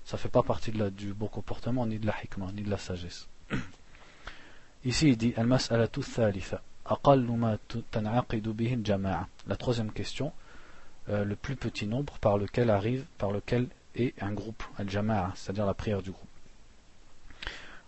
ça 0.04 0.18
fait 0.18 0.28
pas 0.28 0.42
partie 0.42 0.72
de 0.72 0.78
la, 0.78 0.90
du 0.90 1.14
bon 1.14 1.28
comportement, 1.28 1.86
ni 1.86 1.98
de 1.98 2.06
la 2.06 2.14
hikmah, 2.22 2.52
ni 2.52 2.62
de 2.62 2.70
la 2.70 2.78
sagesse. 2.78 3.28
Ici, 4.84 5.10
il 5.10 5.16
dit 5.16 5.34
La 9.46 9.56
troisième 9.56 9.92
question, 9.92 10.32
euh, 11.08 11.24
le 11.24 11.36
plus 11.36 11.56
petit 11.56 11.86
nombre 11.86 12.18
par 12.18 12.36
lequel 12.36 12.70
arrive, 12.70 13.04
par 13.18 13.30
lequel 13.30 13.68
est 13.94 14.20
un 14.20 14.32
groupe, 14.32 14.64
al-jama'a, 14.78 15.32
c'est-à-dire 15.36 15.66
la 15.66 15.74
prière 15.74 16.02
du 16.02 16.10
groupe. 16.10 16.28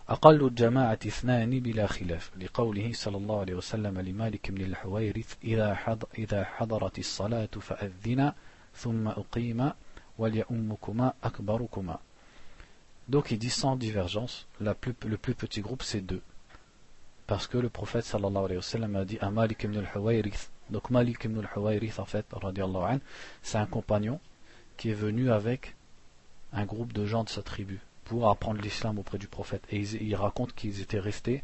أقل 0.09 0.45
الجماعة 0.45 0.99
اثنان 1.07 1.59
بلا 1.59 1.87
خلاف 1.87 2.31
لقوله 2.37 2.91
صلى 2.93 3.17
الله 3.17 3.39
عليه 3.39 3.53
وسلم 3.53 3.99
لمالك 3.99 4.51
بن 4.51 4.61
الحويرث 4.61 5.35
إذا, 5.43 5.75
حض 5.75 6.03
إذا 6.17 6.43
حضرت 6.43 6.99
الصلاة 6.99 7.49
فأذنا 7.61 8.35
ثم 8.75 9.07
أقيم 9.07 9.71
وليؤمكما 10.17 11.13
أكبركما 11.23 11.99
Donc 13.07 13.29
il 13.31 13.37
dit 13.37 13.51
sans 13.51 13.75
divergence, 13.75 14.47
la 14.59 14.73
plus, 14.73 14.95
le 15.05 15.17
plus 15.17 15.35
petit 15.35 15.61
groupe 15.61 15.83
c'est 15.83 16.01
deux. 16.01 16.21
parce 17.27 17.47
que 17.47 17.57
le 17.57 17.69
prophète 17.69 18.05
sallallahu 18.05 18.45
alayhi 18.45 18.57
wa 18.57 18.61
sallam 18.63 18.95
a 18.95 19.05
dit 19.05 19.17
à 19.19 19.31
Malik 19.31 19.63
ibn 19.63 19.77
al-Huwayrith 19.77 20.49
donc 20.69 20.89
Malik 20.89 21.23
ibn 21.25 21.39
al-Huwayrith 21.39 21.99
en 21.99 22.05
fait 22.05 22.25
c'est 23.41 23.57
un 23.57 23.65
compagnon 23.65 24.19
qui 24.77 24.89
est 24.91 24.93
venu 24.93 25.31
avec 25.31 25.75
un 26.53 26.65
groupe 26.65 26.93
de 26.93 27.05
gens 27.05 27.23
de 27.23 27.29
sa 27.29 27.41
tribu 27.41 27.79
pour 28.05 28.29
apprendre 28.29 28.61
l'islam 28.61 28.99
auprès 28.99 29.17
du 29.17 29.27
prophète 29.27 29.63
et 29.71 29.79
il, 29.81 30.15
raconte 30.15 30.53
qu'ils 30.53 30.81
étaient 30.81 30.99
restés 30.99 31.43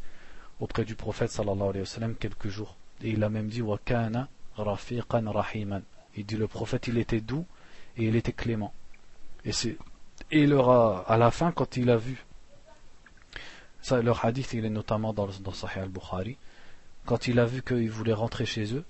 auprès 0.59 0.86
du 0.86 0.95
prophète 0.95 1.32
sallallahu 1.32 1.70
alayhi 1.70 1.80
wa 1.80 1.86
sallam 1.86 2.16
quelques 2.16 2.49
jours 2.49 2.76
et 3.03 3.09
il 3.09 3.24
a 3.24 3.30
même 3.30 3.47
dit 3.47 3.62
wa 3.62 3.80
kana 3.84 4.30
rafiqan 4.55 5.30
rahiman 5.32 5.84
il 6.16 6.26
dit 6.26 6.38
le 6.38 6.47
prophète 6.47 6.88
il 6.88 6.97
était 6.97 7.22
doux 7.22 7.45
et 7.97 8.05
il 8.05 8.16
était 8.16 8.34
clément 8.34 8.74
et 9.43 9.51
c'est 9.51 9.78
et 10.32 10.43
il 10.43 10.53
aura 10.53 11.03
à 11.07 11.18
la 11.18 11.32
fin 11.32 11.51
quand 11.51 11.78
il 11.78 11.89
a 11.89 11.97
vu 11.97 12.26
ça, 13.82 13.99
leur 14.01 14.24
hadith, 14.24 14.53
il 14.53 14.64
est 14.66 14.70
notamment 14.70 15.12
dans, 15.12 15.28
dans 15.28 15.53
Sahih 15.53 15.80
al-Bukhari. 15.80 16.38
Quand 17.05 17.28
il 17.28 17.39
a 17.39 17.45
vu 17.45 17.64
qu'ils 17.64 17.89
voulaient 17.89 18.14
rentrer 18.14 18.45
chez 18.45 18.76
eux, 18.76 18.86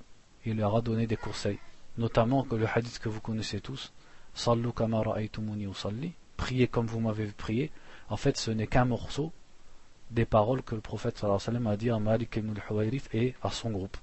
il 0.45 0.57
leur 0.57 0.75
a 0.75 0.81
donné 0.81 1.07
des 1.07 1.15
conseils. 1.15 1.59
Notamment 1.97 2.43
que 2.43 2.55
le 2.55 2.67
hadith 2.67 2.99
que 2.99 3.07
vous 3.07 3.21
connaissez 3.21 3.61
tous, 3.61 3.93
Sallu 4.33 4.73
kama 4.73 5.01
usalli, 5.21 6.13
priez 6.45 6.67
comme 6.67 6.87
vous 6.87 6.99
m'avez 6.99 7.27
prié. 7.27 7.71
En 8.09 8.17
fait, 8.17 8.35
ce 8.35 8.49
n'est 8.49 8.67
qu'un 8.67 8.85
morceau 8.85 9.31
des 10.09 10.25
paroles 10.25 10.63
que 10.63 10.75
le 10.75 10.81
prophète 10.81 11.17
sallallahu 11.17 11.39
alayhi 11.47 11.47
wa 11.47 11.53
sallam 11.53 11.67
a 11.67 11.77
dit 11.77 11.89
à 11.91 11.99
Malik 11.99 12.35
ibn 12.35 12.53
al 12.57 12.91
et 13.13 13.35
à 13.43 13.51
son 13.51 13.69
groupe. 13.69 13.97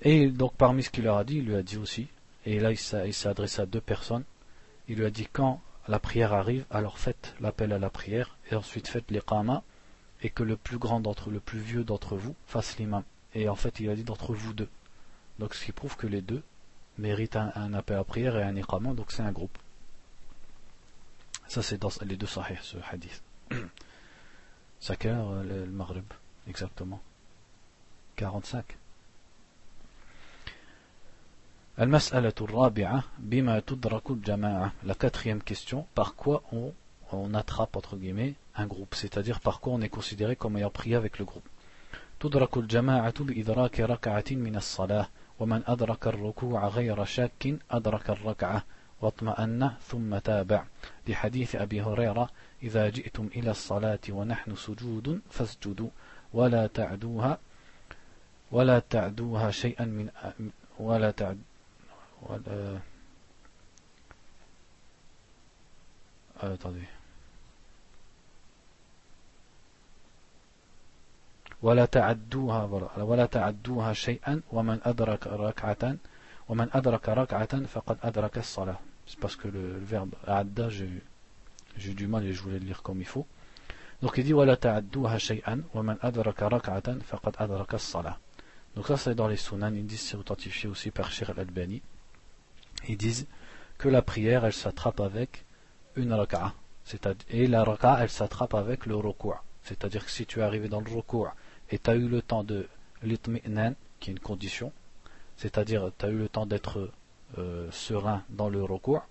Et 0.00 0.28
donc, 0.30 0.54
parmi 0.54 0.82
ce 0.82 0.90
qu'il 0.90 1.04
leur 1.04 1.18
a 1.18 1.24
dit, 1.24 1.36
il 1.36 1.44
lui 1.44 1.54
a 1.54 1.62
dit 1.62 1.76
aussi, 1.76 2.08
et 2.46 2.58
là 2.58 2.72
il 2.72 2.78
s'est 2.78 3.28
adressé 3.28 3.60
à 3.60 3.66
deux 3.66 3.82
personnes, 3.82 4.24
il 4.88 4.96
lui 4.96 5.04
a 5.04 5.10
dit 5.10 5.28
quand 5.30 5.60
la 5.86 5.98
prière 5.98 6.32
arrive, 6.32 6.64
alors 6.70 6.98
faites 6.98 7.34
l'appel 7.40 7.72
à 7.72 7.78
la 7.78 7.90
prière 7.90 8.38
et 8.50 8.54
ensuite 8.54 8.88
faites 8.88 9.10
l'iqama 9.10 9.62
et 10.22 10.30
que 10.30 10.42
le 10.42 10.56
plus 10.56 10.78
grand 10.78 11.00
d'entre 11.00 11.30
le 11.30 11.40
plus 11.40 11.60
vieux 11.60 11.84
d'entre 11.84 12.16
vous 12.16 12.34
fasse 12.46 12.78
l'imam. 12.78 13.04
Et 13.34 13.48
en 13.48 13.54
fait, 13.54 13.80
il 13.80 13.90
a 13.90 13.94
dit 13.94 14.04
d'entre 14.04 14.32
vous 14.32 14.54
deux. 14.54 14.68
Donc 15.38 15.54
ce 15.54 15.64
qui 15.64 15.72
prouve 15.72 15.96
que 15.96 16.06
les 16.06 16.22
deux 16.22 16.42
méritent 16.98 17.36
un, 17.36 17.74
appel 17.74 17.98
à 17.98 18.04
prière 18.04 18.36
et 18.36 18.42
un 18.42 18.56
iqama, 18.56 18.94
donc 18.94 19.12
c'est 19.12 19.22
un 19.22 19.32
groupe. 19.32 19.58
Ça 21.50 21.62
c'est 21.62 21.78
dans 21.78 21.90
les 22.06 22.16
deux 22.16 22.28
sahih, 22.28 22.58
ce 22.62 22.76
hadith. 22.92 23.24
Heure 25.04 25.42
le, 25.42 25.64
le 25.64 25.72
maghrib 25.72 26.04
Exactement. 26.46 27.00
45. 28.14 28.64
La 31.76 31.86
quatrième 34.94 35.42
question, 35.42 35.86
par 35.96 36.14
quoi 36.14 36.44
on, 36.52 36.72
on 37.10 37.34
attrape 37.34 37.74
entre 37.74 37.96
guillemets 37.96 38.34
un 38.54 38.68
groupe, 38.68 38.94
c'est-à-dire 38.94 39.40
par 39.40 39.58
quoi 39.58 39.72
on 39.72 39.80
est 39.80 39.88
considéré 39.88 40.36
comme 40.36 40.56
ayant 40.56 40.70
prié 40.70 40.94
avec 40.94 41.18
le 41.18 41.24
groupe. 41.24 41.48
تدرك 42.20 42.56
الجماعة 42.56 43.24
بإدراك 43.24 43.80
ركعة 43.80 44.24
من 44.30 44.56
الصلاة 44.56 45.08
ومن 45.38 45.62
أدرك 45.66 46.06
الركوع 46.06 46.68
غير 46.68 47.04
شاك 47.04 47.56
أدرك 47.70 48.10
الركعة 48.10 48.64
واطمأن 49.02 49.70
ثم 49.88 50.18
تابع 50.18 50.64
لحديث 51.10 51.56
أبي 51.56 51.82
هريرة 51.82 52.30
إذا 52.62 52.88
جئتم 52.88 53.28
إلى 53.34 53.50
الصلاة 53.50 53.98
ونحن 54.08 54.56
سجود 54.56 55.20
فاسجدوا 55.30 55.90
ولا 56.32 56.66
تعدوها 56.66 57.38
ولا 58.50 58.78
تعدوها 58.78 59.50
شيئا 59.50 59.84
من 59.84 60.08
ولا 60.78 61.10
تعد 61.10 61.38
ولا 62.22 62.80
attendez 66.42 67.00
ولا 71.62 71.84
تعدوها 71.84 72.64
ولا 72.96 73.26
تعدوها 73.26 73.92
شيئا 73.92 74.40
ومن 74.52 74.80
أدرك 74.84 75.26
ركعة 75.26 75.96
ومن 76.48 76.68
أدرك 76.72 77.08
ركعة 77.08 77.64
فقد 77.66 77.96
أدرك 78.02 78.38
الصلاة. 78.38 78.89
C'est 79.10 79.18
parce 79.18 79.34
que 79.34 79.48
le, 79.48 79.76
verbe 79.80 80.14
adda, 80.24 80.68
j'ai 80.68 81.94
du 81.94 82.06
mal 82.06 82.24
et 82.24 82.32
je 82.32 82.40
voulais 82.42 82.60
le 82.60 82.66
lire 82.66 82.80
comme 82.80 83.00
il 83.00 83.06
faut. 83.06 83.26
Donc 84.02 84.18
il 84.18 84.24
dit 84.24 84.32
wa 84.32 84.46
Donc 84.46 84.62
ça 88.86 88.96
c'est 88.96 89.16
dans 89.16 89.26
les 89.26 89.36
sunan, 89.36 89.74
ils 89.74 89.84
disent 89.84 90.00
c'est 90.00 90.16
authentifié 90.16 90.68
aussi 90.68 90.92
par 90.92 91.10
Shir 91.10 91.30
al-Albani. 91.30 91.82
Ils 92.86 92.96
disent 92.96 93.26
que 93.78 93.88
la 93.88 94.00
prière 94.00 94.44
elle 94.44 94.52
s'attrape 94.52 95.00
avec 95.00 95.44
une 95.96 96.12
raka'a. 96.12 96.54
Et 97.30 97.48
la 97.48 97.64
raka'a 97.64 98.04
elle 98.04 98.10
s'attrape 98.10 98.54
avec 98.54 98.86
le 98.86 98.94
recours. 98.94 99.42
C'est-à-dire 99.64 100.04
que 100.04 100.10
si 100.12 100.24
tu 100.24 100.38
es 100.38 100.42
arrivé 100.42 100.68
dans 100.68 100.80
le 100.80 100.90
recours 100.90 101.32
et 101.68 101.80
tu 101.80 101.90
as 101.90 101.96
eu 101.96 102.06
le 102.06 102.22
temps 102.22 102.44
de 102.44 102.68
l'itmi'nan, 103.02 103.74
qui 103.98 104.10
est 104.10 104.12
une 104.12 104.20
condition, 104.20 104.72
c'est-à-dire 105.36 105.90
tu 105.98 106.06
as 106.06 106.10
eu 106.10 106.16
le 106.16 106.28
temps 106.28 106.46
d'être 106.46 106.92
euh, 107.38 107.70
serein 107.70 108.22
dans 108.30 108.48
le 108.48 108.62
recours, 108.62 109.02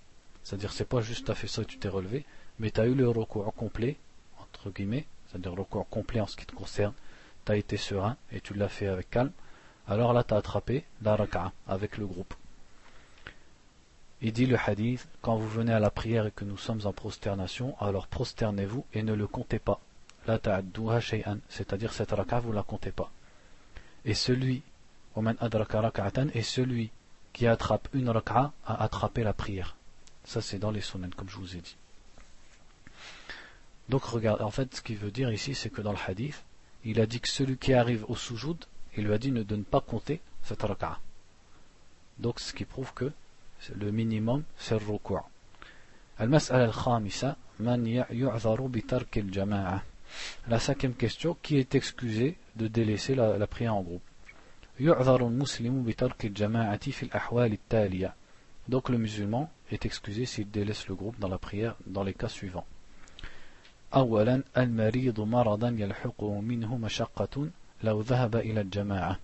c'est-à-dire 0.43 0.71
c'est 0.71 0.87
pas 0.87 1.01
juste 1.01 1.29
as 1.29 1.35
fait 1.35 1.47
ça 1.47 1.61
et 1.61 1.65
tu 1.65 1.77
t'es 1.77 1.89
relevé, 1.89 2.25
mais 2.59 2.71
tu 2.71 2.81
as 2.81 2.87
eu 2.87 2.95
le 2.95 3.07
recours 3.09 3.53
complet, 3.53 3.97
entre 4.39 4.69
guillemets, 4.71 5.05
c'est-à-dire 5.27 5.53
recours 5.53 5.87
complet 5.89 6.19
en 6.19 6.27
ce 6.27 6.35
qui 6.35 6.45
te 6.45 6.55
concerne, 6.55 6.93
tu 7.45 7.51
as 7.51 7.55
été 7.55 7.77
serein 7.77 8.17
et 8.31 8.41
tu 8.41 8.53
l'as 8.53 8.67
fait 8.69 8.87
avec 8.87 9.09
calme, 9.09 9.31
alors 9.87 10.13
là 10.13 10.23
tu 10.23 10.33
as 10.33 10.37
attrapé 10.37 10.83
la 11.01 11.15
raka'a 11.15 11.51
avec 11.67 11.97
le 11.97 12.05
groupe. 12.05 12.33
Il 14.21 14.33
dit 14.33 14.47
le 14.47 14.57
hadith, 14.57 15.07
quand 15.21 15.37
vous 15.37 15.47
venez 15.47 15.71
à 15.71 15.79
la 15.79 15.91
prière 15.91 16.25
et 16.25 16.31
que 16.31 16.43
nous 16.43 16.57
sommes 16.57 16.81
en 16.83 16.91
prosternation, 16.91 17.75
alors 17.79 18.07
prosternez-vous 18.07 18.85
et 18.93 19.01
ne 19.01 19.13
le 19.13 19.27
comptez 19.27 19.59
pas. 19.59 19.79
La 20.27 20.39
ta'adduha 20.39 20.99
shay'an, 20.99 21.37
c'est-à-dire 21.47 21.93
cette 21.93 22.11
raka'a 22.11 22.41
vous 22.41 22.51
la 22.51 22.63
comptez 22.63 22.91
pas. 22.91 23.09
Et 24.03 24.13
celui, 24.13 24.61
et 26.33 26.41
celui 26.41 26.91
qui 27.33 27.47
attrape 27.47 27.87
une 27.93 28.09
raka'a 28.09 28.51
a 28.65 28.83
attrapé 28.83 29.23
la 29.23 29.33
prière. 29.33 29.75
Ça 30.23 30.41
c'est 30.41 30.59
dans 30.59 30.71
les 30.71 30.81
sunnah 30.81 31.07
comme 31.15 31.29
je 31.29 31.37
vous 31.37 31.55
ai 31.55 31.61
dit. 31.61 31.77
Donc 33.89 34.03
regarde, 34.03 34.41
en 34.41 34.51
fait 34.51 34.75
ce 34.75 34.81
qu'il 34.81 34.97
veut 34.97 35.11
dire 35.11 35.31
ici 35.31 35.55
c'est 35.55 35.69
que 35.69 35.81
dans 35.81 35.91
le 35.91 35.97
hadith, 36.07 36.43
il 36.85 36.99
a 36.99 37.05
dit 37.05 37.19
que 37.19 37.27
celui 37.29 37.57
qui 37.57 37.73
arrive 37.73 38.05
au 38.07 38.15
sujoud, 38.15 38.65
il 38.95 39.05
lui 39.05 39.13
a 39.13 39.17
dit 39.17 39.31
ne 39.31 39.43
de 39.43 39.55
ne 39.55 39.63
pas 39.63 39.81
compter 39.81 40.21
cette 40.43 40.61
raka'a. 40.61 40.99
Donc 42.17 42.39
ce 42.39 42.53
qui 42.53 42.65
prouve 42.65 42.93
que 42.93 43.11
le 43.75 43.91
minimum 43.91 44.43
c'est 44.57 44.79
le 44.79 44.85
recours. 44.85 45.29
La 50.47 50.59
cinquième 50.59 50.93
question, 50.95 51.37
qui 51.41 51.57
est 51.57 51.75
excusé 51.75 52.37
de 52.55 52.67
délaisser 52.67 53.15
la, 53.15 53.37
la 53.37 53.47
prière 53.47 53.75
en 53.75 53.81
groupe? 53.81 54.01
Donc 58.68 58.88
le 58.88 58.98
musulman 58.98 59.50
est 59.70 59.86
excusé 59.86 60.24
s'il 60.24 60.50
délaisse 60.50 60.88
le 60.88 60.94
groupe 60.94 61.18
dans 61.18 61.28
la 61.28 61.38
prière 61.38 61.76
dans 61.86 62.02
les 62.02 62.14
cas 62.14 62.28
suivants. 62.28 62.66
أولا 63.94 64.42
المريض 64.56 65.20
مرضا 65.20 65.68
يلحقه 65.68 66.40
منه 66.40 66.76
مشقة 66.76 67.48
لو 67.82 68.00
ذهب 68.00 68.36
إلى 68.36 68.60
الجماعة 68.60 69.18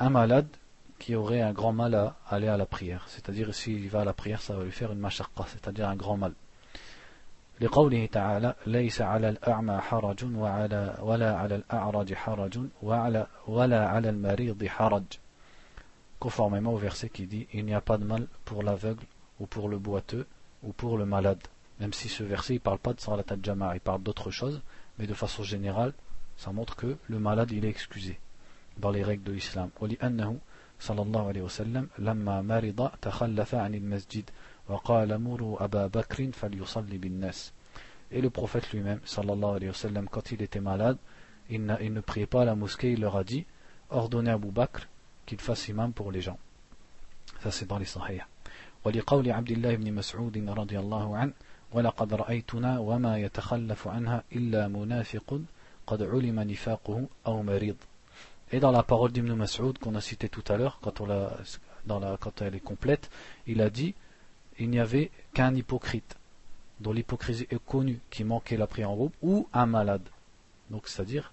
Un 0.00 0.10
malade 0.10 0.48
qui 0.98 1.14
aurait 1.14 1.40
un 1.40 1.52
grand 1.52 1.72
mal 1.72 1.94
à 1.94 2.16
aller 2.28 2.48
à 2.48 2.56
la 2.56 2.66
prière. 2.66 3.04
C'est-à-dire, 3.08 3.54
s'il 3.54 3.88
va 3.88 4.02
à 4.02 4.04
la 4.04 4.12
prière, 4.12 4.42
ça 4.42 4.54
va 4.54 4.64
lui 4.64 4.70
faire 4.70 4.92
une 4.92 4.98
mashaqqa, 4.98 5.44
c'est-à-dire 5.48 5.88
un 5.88 5.96
grand 5.96 6.16
mal. 6.16 6.34
لقوله 7.63 8.05
تعالى 8.05 8.55
ليس 8.67 9.01
على 9.01 9.29
الأعمى 9.29 9.77
حرج 9.77 10.19
وعلى 10.35 10.97
ولا 11.01 11.31
على 11.41 11.55
الأعرج 11.55 12.13
حرج 12.13 12.55
وعلى 12.83 13.27
ولا 13.47 13.81
على 13.87 14.09
المريض 14.09 14.65
حرج 14.65 15.03
conformément 16.19 16.73
au 16.73 16.77
verset 16.77 17.09
qui 17.09 17.25
dit 17.25 17.47
il 17.53 17.63
n'y 17.65 17.73
a 17.73 17.81
pas 17.89 17.97
de 17.97 18.05
mal 18.05 18.27
pour 18.45 18.63
l'aveugle 18.63 19.05
ou 19.39 19.45
pour 19.45 19.69
le 19.69 19.77
boiteux 19.77 20.25
ou 20.63 20.73
pour 20.73 20.97
le 20.97 21.05
malade 21.05 21.43
même 21.79 21.93
si 21.93 22.07
ce 22.09 22.23
verset 22.23 22.55
ne 22.55 22.59
parle 22.59 22.79
pas 22.79 22.93
de 22.93 22.99
salat 22.99 23.29
al-jama'a 23.29 23.75
il 23.75 23.81
parle 23.89 24.03
d'autre 24.03 24.29
chose 24.39 24.61
mais 24.97 25.07
de 25.07 25.13
façon 25.13 25.43
générale 25.43 25.93
ça 26.35 26.51
montre 26.51 26.75
que 26.75 26.97
le 27.07 27.19
malade 27.19 27.51
il 27.51 27.63
est 27.65 27.69
excusé 27.77 28.19
dans 28.77 28.91
les 28.91 29.03
règles 29.03 29.23
de 29.23 29.31
l'islam 29.31 29.69
صلى 30.79 31.01
الله 31.01 31.27
عليه 31.27 31.41
وسلم 31.41 31.87
لما 31.99 32.41
مرض 32.41 32.89
تخلف 33.01 33.55
عن 33.55 33.75
المسجد 33.75 34.29
Et 38.11 38.21
le 38.21 38.29
prophète 38.29 38.71
lui-même, 38.71 38.99
sallallahu 39.03 39.55
alayhi 39.55 39.67
wa 39.67 39.73
sallam, 39.73 40.07
quand 40.09 40.31
il 40.31 40.41
était 40.41 40.61
malade, 40.61 40.97
il, 41.49 41.77
il 41.81 41.93
ne 41.93 41.99
priait 42.01 42.25
pas 42.25 42.43
à 42.43 42.45
la 42.45 42.55
mosquée, 42.55 42.91
il 42.91 43.01
leur 43.01 43.17
a 43.17 43.23
dit 43.23 43.45
ordonnez 43.89 44.31
à 44.31 44.35
Abu 44.35 44.51
Bakr 44.51 44.87
qu'il 45.25 45.39
fasse 45.39 45.67
imam 45.67 45.93
pour 45.93 46.11
les 46.11 46.21
gens. 46.21 46.37
Ça 47.41 47.51
c'est 47.51 47.67
dans 47.67 47.77
les 47.77 47.85
sahih. 47.85 48.21
ولقول 48.85 49.31
عبد 49.31 49.51
الله 49.51 49.75
بن 49.75 49.93
مسعود 49.93 50.37
رضي 50.37 50.79
الله 50.79 51.17
عنه 51.17 51.33
ولقد 51.71 52.13
رأيتنا 52.13 52.79
وما 52.79 53.17
يتخلف 53.17 53.87
عنها 53.87 54.23
إلا 54.31 54.67
منافق 54.67 55.41
قد 55.87 56.03
علم 56.03 56.39
نفاقه 56.39 57.07
أو 57.27 57.43
مريض 57.43 57.75
Et 58.51 58.59
dans 58.59 58.71
la 58.71 58.83
parole 58.83 59.11
d'Ibn 59.11 59.33
Mas'ud 59.33 59.79
qu'on 59.79 59.95
a 59.95 60.01
cité 60.01 60.29
tout 60.29 60.43
à 60.47 60.57
l'heure, 60.57 60.79
quand, 60.81 61.01
quand 62.19 62.41
elle 62.41 62.55
est 62.55 62.59
complète, 62.59 63.09
il 63.47 63.61
a 63.61 63.69
dit 63.71 63.95
il 64.58 64.70
n'y 64.70 64.80
avait 64.80 65.10
qu'un 65.34 65.54
hypocrite, 65.54 66.16
dont 66.80 66.92
l'hypocrisie 66.92 67.46
est 67.50 67.64
connue, 67.64 68.00
qui 68.10 68.24
manquait 68.24 68.56
la 68.56 68.66
prière 68.66 68.90
en 68.90 68.96
groupe, 68.96 69.14
ou 69.22 69.48
un 69.52 69.66
malade. 69.66 70.08
Donc 70.70 70.88
c'est-à-dire 70.88 71.32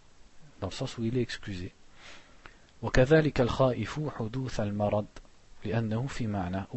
dans 0.61 0.67
le 0.67 0.73
sens 0.73 0.97
où 0.97 1.03
il 1.03 1.17
est 1.17 1.21
excusé. 1.21 1.73
Ou 2.81 2.89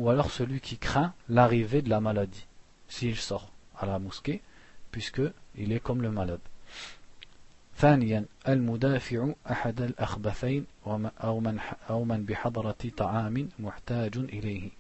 alors 0.09 0.31
celui 0.31 0.61
qui 0.61 0.79
craint 0.79 1.13
l'arrivée 1.29 1.83
de 1.83 1.91
la 1.91 2.01
maladie, 2.01 2.47
s'il 2.89 3.17
sort 3.17 3.51
à 3.77 3.87
la 3.87 3.99
mosquée, 3.99 4.41
puisque 4.91 5.23
il 5.57 5.73
est 5.73 5.81
comme 5.81 6.03
le 6.03 6.11
malade. 6.11 6.41
ثانيا 7.79 8.25
المدافع 8.49 9.33
أحد 9.51 9.81
الأخبثين 9.81 10.67
أو 10.87 11.41
من, 11.41 11.59
أو 11.91 12.05
من 12.05 12.25
بحضرة 12.25 12.77
طعام 12.97 13.49
محتاج 13.59 14.17
إليه 14.17 14.71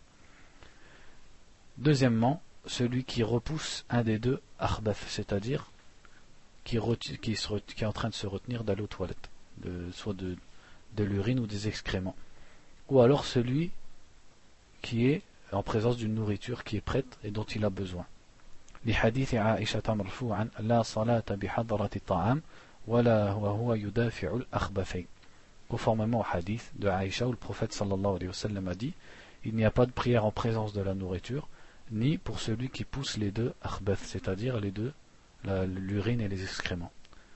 Deuxièmement, 1.78 2.42
celui 2.66 3.04
qui 3.04 3.22
repousse 3.22 3.84
un 3.88 4.02
des 4.02 4.18
deux 4.18 4.40
akhbath, 4.58 4.98
c'est-à-dire 5.08 5.70
qui, 6.64 6.78
qui, 7.20 7.34
qui, 7.34 7.84
est 7.84 7.86
en 7.86 7.92
train 7.92 8.08
de 8.08 8.14
se 8.14 8.26
retenir 8.26 8.64
d'aller 8.64 8.82
aux 8.82 8.88
toilettes, 8.88 9.30
de, 9.58 9.90
soit 9.92 10.14
de, 10.14 10.36
de 10.96 11.04
l'urine 11.04 11.40
ou 11.40 11.46
des 11.46 11.68
excréments. 11.68 12.16
Ou 12.88 13.00
alors 13.00 13.24
celui 13.24 13.70
qui 14.82 15.06
est 15.06 15.22
en 15.52 15.62
présence 15.62 15.96
d'une 15.96 16.14
nourriture 16.14 16.64
qui 16.64 16.76
est 16.76 16.82
prête 16.82 17.18
et 17.24 17.30
dont 17.30 17.44
il 17.44 17.64
a 17.64 17.70
besoin. 17.70 18.06
لحديث 18.86 19.34
عائشة 19.34 19.82
مرفوعا 19.88 20.48
لا 20.60 20.82
صلاة 20.82 21.24
بحضرة 21.30 21.90
الطعام 21.96 22.42
Conformément 25.68 26.20
au 26.20 26.24
hadith 26.32 26.72
de 26.78 26.88
Aïcha 26.88 27.26
où 27.26 27.30
le 27.30 27.36
prophète 27.36 27.74
sallallahu 27.74 28.16
alayhi 28.16 28.28
wa 28.28 28.32
sallam 28.32 28.68
a 28.68 28.74
dit 28.74 28.94
Il 29.44 29.54
n'y 29.54 29.66
a 29.66 29.70
pas 29.70 29.84
de 29.84 29.90
prière 29.90 30.24
en 30.24 30.30
présence 30.30 30.72
de 30.72 30.80
la 30.80 30.94
nourriture, 30.94 31.48
ni 31.91 32.17
pour 32.17 32.39
celui 32.39 32.69
qui 32.69 32.83
pousse 32.83 33.17
les 33.17 33.31
deux 33.31 33.53
akhbath, 33.61 33.99
c'est-à-dire 33.99 34.59
les 34.59 34.71
deux, 34.71 34.93
l'urine 35.45 36.21
et 36.21 36.27
les 36.27 36.43
excréments. 36.43 36.91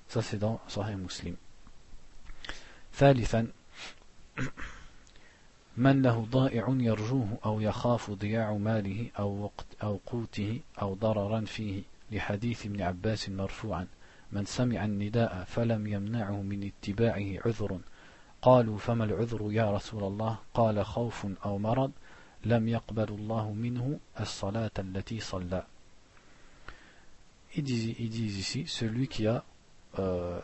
Ça 0.08 0.22
c'est 0.22 0.38
dans 0.38 0.60
Sahih 0.68 0.96
Muslim. 0.96 1.36
ثالثا 2.98 3.48
من 5.78 6.02
له 6.02 6.28
ضائع 6.32 6.66
يرجوه 6.80 7.38
أو 7.46 7.62
يخاف 7.62 8.12
ضياع 8.12 8.54
ماله 8.54 9.10
أو, 9.20 9.44
وقت 9.44 9.66
أو 9.84 10.00
قوته 10.06 10.62
أو 10.82 10.94
ضررا 10.94 11.42
فيه 11.42 11.84
لحديث 12.12 12.66
ابن 12.66 12.82
عباس 12.82 13.30
مرفوعا 13.30 13.88
من 14.32 14.46
سمع 14.46 14.86
النداء 14.86 15.44
فلم 15.48 15.88
يمنعه 15.88 16.42
من 16.42 16.72
اتباعه 16.72 17.40
عذر 17.46 17.80
قالوا 18.42 18.78
فما 18.78 19.06
العذر 19.06 19.52
يا 19.52 19.72
رسول 19.72 20.04
الله 20.04 20.38
قال 20.54 20.86
خوف 20.86 21.28
أو 21.46 21.58
مرض 21.58 21.92
lam 22.46 22.68
yaqbalullahu. 22.68 24.00
Ils 27.56 27.64
disent, 27.64 28.38
ici, 28.38 28.66
celui 28.68 29.08
qui 29.08 29.26
euh, 29.28 30.40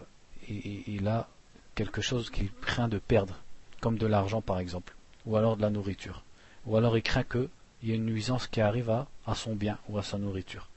a, 1.05 1.27
quelque 1.75 2.01
chose 2.01 2.29
qu'il 2.29 2.51
craint 2.53 2.87
de 2.87 2.97
perdre, 2.97 3.39
comme 3.81 3.97
de 3.97 4.07
l'argent 4.07 4.41
par 4.41 4.59
exemple, 4.59 4.95
ou 5.25 5.35
alors 5.37 5.57
de 5.57 5.61
la 5.61 5.69
nourriture, 5.69 6.23
ou 6.65 6.77
alors 6.77 6.97
il 6.97 7.03
craint 7.03 7.23
qu'il 7.23 7.49
y 7.83 7.91
ait 7.91 7.95
une 7.95 8.05
nuisance 8.05 8.47
qui 8.47 8.61
arrive 8.61 8.89
à, 8.89 9.35
son 9.35 9.55
bien 9.55 9.77
ou 9.89 9.97
à 9.97 10.03
sa 10.03 10.17
nourriture. 10.17 10.69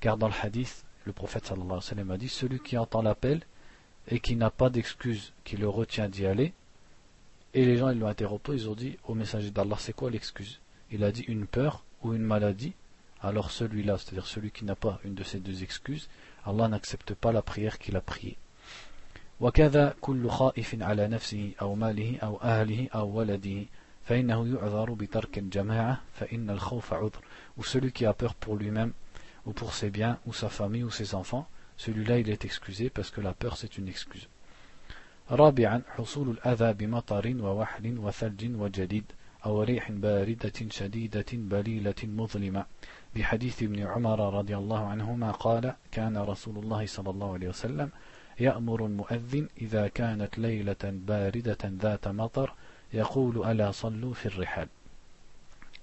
Car 0.00 0.16
dans 0.16 0.28
le 0.28 0.34
hadith, 0.42 0.84
le 1.04 1.12
prophète 1.12 1.46
sallallahu 1.46 1.66
alayhi 1.66 1.76
wa 1.76 1.82
sallam 1.82 2.10
a 2.10 2.18
dit, 2.18 2.28
celui 2.28 2.60
qui 2.60 2.76
entend 2.76 3.02
l'appel 3.02 3.42
et 4.08 4.20
qui 4.20 4.36
n'a 4.36 4.50
pas 4.50 4.70
d'excuse 4.70 5.32
qui 5.44 5.56
le 5.56 5.68
retient 5.68 6.08
d'y 6.08 6.26
aller, 6.26 6.54
et 7.57 7.65
les 7.65 7.77
gens 7.77 7.89
ils 7.89 7.99
l'ont 7.99 8.07
interrompu 8.07 8.53
ils 8.53 8.69
ont 8.69 8.75
dit 8.75 8.97
au 9.07 9.13
messager 9.13 9.51
d'Allah 9.51 9.77
c'est 9.79 9.93
quoi 9.93 10.09
l'excuse 10.09 10.59
il 10.91 11.03
a 11.03 11.11
dit 11.11 11.23
une 11.27 11.45
peur 11.45 11.83
ou 12.03 12.13
une 12.13 12.23
maladie 12.23 12.73
alors 13.21 13.51
celui-là 13.51 13.97
c'est-à-dire 13.97 14.27
celui 14.27 14.51
qui 14.51 14.65
n'a 14.65 14.75
pas 14.75 14.99
une 15.03 15.15
de 15.15 15.23
ces 15.23 15.39
deux 15.39 15.63
excuses 15.63 16.09
Allah 16.45 16.67
n'accepte 16.67 17.13
pas 17.13 17.31
la 17.31 17.41
prière 17.41 17.79
qu'il 17.79 17.95
a 17.95 18.01
priée 18.01 18.37
وكذا 19.39 19.95
كل 20.01 20.29
خائف 20.29 20.75
على 20.81 21.07
نفسه 21.07 21.51
أو 21.61 21.75
ماله 21.75 22.17
أو 22.23 22.37
أهله 22.37 22.87
أو 22.95 23.07
ولده 23.09 23.65
فإنه 24.05 24.47
يعذر 24.47 24.93
بترك 24.93 25.37
الجماعة 25.37 26.01
فإن 26.13 26.49
الخوف 26.49 26.93
عذر 26.93 27.21
ou 27.57 27.63
celui 27.63 27.91
qui 27.91 28.05
a 28.05 28.13
peur 28.13 28.35
pour 28.35 28.55
lui-même 28.55 28.93
ou 29.45 29.51
pour 29.51 29.73
ses 29.73 29.89
biens, 29.89 30.19
ou 30.25 30.33
sa 30.33 30.49
famille, 30.49 30.83
ou 30.83 30.91
ses 30.91 31.15
enfants, 31.15 31.47
celui-là 31.77 32.19
il 32.19 32.29
est 32.29 32.45
excusé 32.45 32.89
parce 32.89 33.11
que 33.11 33.21
la 33.21 33.33
peur 33.33 33.57
c'est 33.57 33.77
une 33.77 33.87
excuse. 33.87 34.27
رابعا 35.30 35.82
حصول 35.96 36.30
الأذى 36.30 36.72
بمطر 36.72 37.34
ووحل 37.40 37.98
وثلج 37.98 38.60
وجديد 38.60 39.04
أو 39.46 39.62
ريح 39.62 39.90
باردة 39.90 40.52
شديدة 40.70 41.26
بليلة 41.32 41.94
مظلمة. 42.04 42.64
بحديث 43.16 43.62
ابن 43.62 43.86
عمر 43.86 44.34
رضي 44.38 44.56
الله 44.56 44.86
عنهما 44.86 45.30
قال 45.30 45.74
كان 45.92 46.16
رسول 46.16 46.58
الله 46.58 46.86
صلى 46.86 47.10
الله 47.10 47.32
عليه 47.32 47.48
وسلم 47.48 47.90
يأمر 48.40 48.86
المؤذن 48.86 49.48
إذا 49.60 49.88
كانت 49.88 50.38
ليلة 50.38 50.82
باردة 50.84 51.58
ذات 51.64 52.08
مطر 52.08 52.54
يقول 52.92 53.50
ألا 53.50 53.70
صلوا 53.70 54.14
في 54.14 54.26
الرحال. 54.26 54.68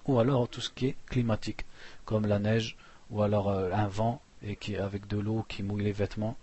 Ou 0.08 0.20
alors 0.20 0.48
tout 0.48 0.62
ce 0.62 0.70
qui 0.70 0.88
est 0.88 0.96
climatique 1.08 1.66
comme 2.06 2.26
la 2.28 2.40
neige 2.40 2.78
ou 3.10 3.24
alors 3.24 3.50
euh, 3.50 3.72
un 3.74 3.88
vent 3.88 4.22
et 4.44 4.56
qui 4.56 4.78
avec 4.78 5.08
de 5.08 5.18
l'eau 5.18 5.44
qui 5.48 5.64
mouille 5.64 5.84
les 5.84 5.92
vêtements 5.92 6.38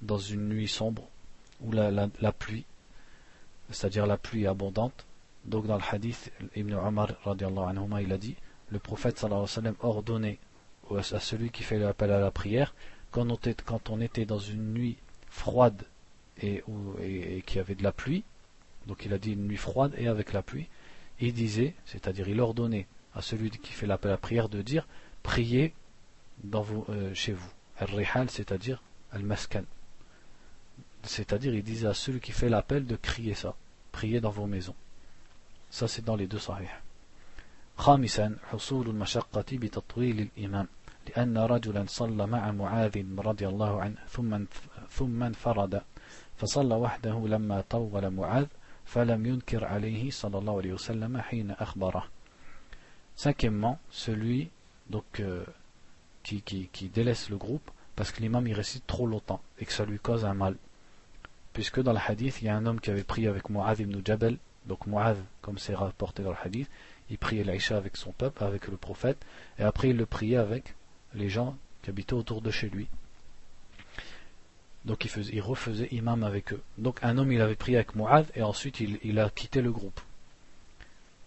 dans 0.00 0.18
une 0.18 0.48
nuit 0.48 0.68
sombre 0.68 1.11
ou 1.62 1.72
la, 1.72 2.32
pluie, 2.32 2.64
c'est-à-dire 3.70 4.06
la 4.06 4.16
pluie 4.16 4.46
abondante. 4.46 5.06
Donc 5.44 5.66
dans 5.66 5.76
le 5.76 5.82
hadith, 5.90 6.32
Ibn 6.54 6.74
Omar 6.74 7.08
il 8.00 8.12
a 8.12 8.18
dit, 8.18 8.36
le 8.70 8.78
prophète 8.78 9.18
sallallahu 9.18 9.46
alayhi 9.56 9.76
ordonnait 9.80 10.38
à 10.90 11.02
celui 11.02 11.50
qui 11.50 11.62
fait 11.62 11.78
l'appel 11.78 12.10
à 12.12 12.20
la 12.20 12.30
prière, 12.30 12.74
quand 13.10 13.30
on, 13.90 14.00
était, 14.00 14.24
dans 14.24 14.38
une 14.38 14.72
nuit 14.72 14.96
froide 15.28 15.84
et, 16.40 16.62
et, 17.02 17.42
qui 17.42 17.58
avait 17.58 17.74
de 17.74 17.82
la 17.82 17.92
pluie, 17.92 18.24
donc 18.86 19.04
il 19.04 19.12
a 19.12 19.18
dit 19.18 19.32
une 19.32 19.46
nuit 19.46 19.56
froide 19.56 19.94
et 19.96 20.08
avec 20.08 20.32
la 20.32 20.42
pluie, 20.42 20.68
il 21.20 21.32
disait, 21.32 21.74
c'est-à-dire 21.86 22.28
il 22.28 22.40
ordonnait 22.40 22.86
à 23.14 23.22
celui 23.22 23.50
qui 23.50 23.72
fait 23.72 23.86
l'appel 23.86 24.10
à 24.10 24.14
la 24.14 24.18
prière 24.18 24.48
de 24.48 24.62
dire 24.62 24.86
priez 25.22 25.74
euh, 26.54 27.14
chez 27.14 27.32
vous. 27.32 27.50
Al-Rihal, 27.78 28.30
c'est-à-dire 28.30 28.82
Al-Maskan. 29.12 29.64
C'est-à-dire 31.03 31.53
il 31.53 31.63
disait 31.63 31.87
à 31.87 31.93
celui 31.93 32.19
qui 32.19 32.31
fait 32.31 32.49
l'appel 32.49 32.85
de 32.85 32.95
crier 32.95 33.33
ça. 33.33 33.55
Priez 33.91 34.19
dans 34.19 34.31
vos 34.31 34.45
maisons. 34.45 34.75
Ça 35.69 35.87
c'est 35.87 36.03
dans 36.03 36.15
les 36.15 36.27
deux 36.27 36.39
sahih. 36.39 36.67
خامسا 37.77 38.35
حصول 38.51 38.89
المشقة 38.89 39.45
بتطويل 39.51 40.19
الإمام 40.19 40.67
لأن 41.07 41.37
رجلا 41.37 41.85
صلى 41.87 42.27
مع 42.27 42.51
معاذ 42.51 43.05
رضي 43.17 43.47
الله 43.47 43.81
عنه 43.81 43.95
ثم 44.09 44.43
ثم 44.89 45.23
انفرد 45.23 45.81
فصلى 46.37 46.75
وحده 46.75 47.27
لما 47.27 47.61
طول 47.69 48.09
معاذ 48.09 48.45
فلم 48.85 49.25
ينكر 49.25 49.65
عليه 49.65 50.09
صلى 50.09 50.37
الله 50.37 50.57
عليه 50.57 50.73
وسلم 50.73 51.21
حين 51.21 51.51
أخبره 51.51 52.03
Cinquièmement, 53.17 53.79
celui 53.89 54.51
donc, 54.91 55.19
euh, 55.19 55.43
qui, 56.21 56.43
qui, 56.43 56.69
qui, 56.71 56.87
délaisse 56.87 57.31
le 57.31 57.37
groupe 57.37 57.71
parce 57.95 58.11
que 58.11 58.21
l'imam 58.21 58.45
il 58.45 58.53
récite 58.53 58.85
trop 58.85 59.07
longtemps 59.07 59.41
et 59.57 59.65
que 59.65 59.73
ça 59.73 59.85
lui 59.85 59.97
cause 59.97 60.23
un 60.23 60.35
mal. 60.35 60.55
Puisque 61.52 61.80
dans 61.82 61.92
le 61.92 61.98
hadith, 61.98 62.40
il 62.40 62.46
y 62.46 62.48
a 62.48 62.56
un 62.56 62.66
homme 62.66 62.80
qui 62.80 62.90
avait 62.90 63.04
prié 63.04 63.28
avec 63.28 63.50
Mu'adh 63.50 63.80
ibn 63.80 64.00
Jabal, 64.04 64.38
donc 64.66 64.86
Mu'adh, 64.86 65.18
comme 65.40 65.58
c'est 65.58 65.74
rapporté 65.74 66.22
dans 66.22 66.30
le 66.30 66.36
hadith, 66.42 66.70
il 67.10 67.18
priait 67.18 67.44
l'Aïcha 67.44 67.76
avec 67.76 67.96
son 67.96 68.12
peuple, 68.12 68.42
avec 68.42 68.68
le 68.68 68.76
prophète, 68.76 69.18
et 69.58 69.62
après 69.62 69.90
il 69.90 69.96
le 69.96 70.06
priait 70.06 70.36
avec 70.36 70.74
les 71.14 71.28
gens 71.28 71.56
qui 71.82 71.90
habitaient 71.90 72.14
autour 72.14 72.40
de 72.40 72.50
chez 72.50 72.70
lui. 72.70 72.88
Donc 74.84 75.04
il, 75.04 75.10
faisait, 75.10 75.38
refaisait 75.40 75.88
imam 75.92 76.24
avec 76.24 76.52
eux. 76.52 76.62
Donc 76.78 76.98
un 77.02 77.18
homme 77.18 77.30
il 77.32 77.40
avait 77.40 77.54
prié 77.54 77.76
avec 77.76 77.94
Mu'adh 77.94 78.26
et 78.34 78.42
ensuite 78.42 78.80
il, 78.80 79.18
a 79.18 79.30
quitté 79.30 79.60
le 79.60 79.70
groupe. 79.70 80.00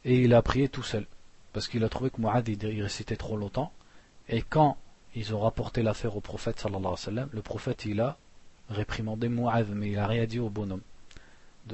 Et 0.04 0.22
il 0.22 0.34
a 0.34 0.42
prié 0.42 0.68
tout 0.68 0.84
seul. 0.84 1.06
Parce 1.54 1.68
qu'il 1.68 1.84
a 1.84 1.90
trouvé 1.90 2.10
que 2.10 2.20
Mu'adh 2.20 2.48
il, 2.50 2.82
récitait 2.82 3.16
trop 3.16 3.38
longtemps. 3.38 3.72
Et 4.28 4.42
quand 4.42 4.78
ils 5.14 5.34
ont 5.34 5.40
rapporté 5.40 5.84
l'affaire 5.84 6.18
au 6.18 6.22
prophète 6.22 6.60
sallallahu 6.60 6.96
alayhi 7.08 7.20
wa 7.20 7.30
le 7.32 7.42
prophète 7.42 7.86
il 7.86 8.02
a 8.02 8.18
réprimandé 8.69 9.29
Mu'adh, 9.29 9.69
mais 9.71 9.91
il 9.91 9.97
n'a 9.97 10.07
rien 10.07 10.27
dit 10.27 10.39
au 10.39 10.49
bonhomme, 10.49 10.83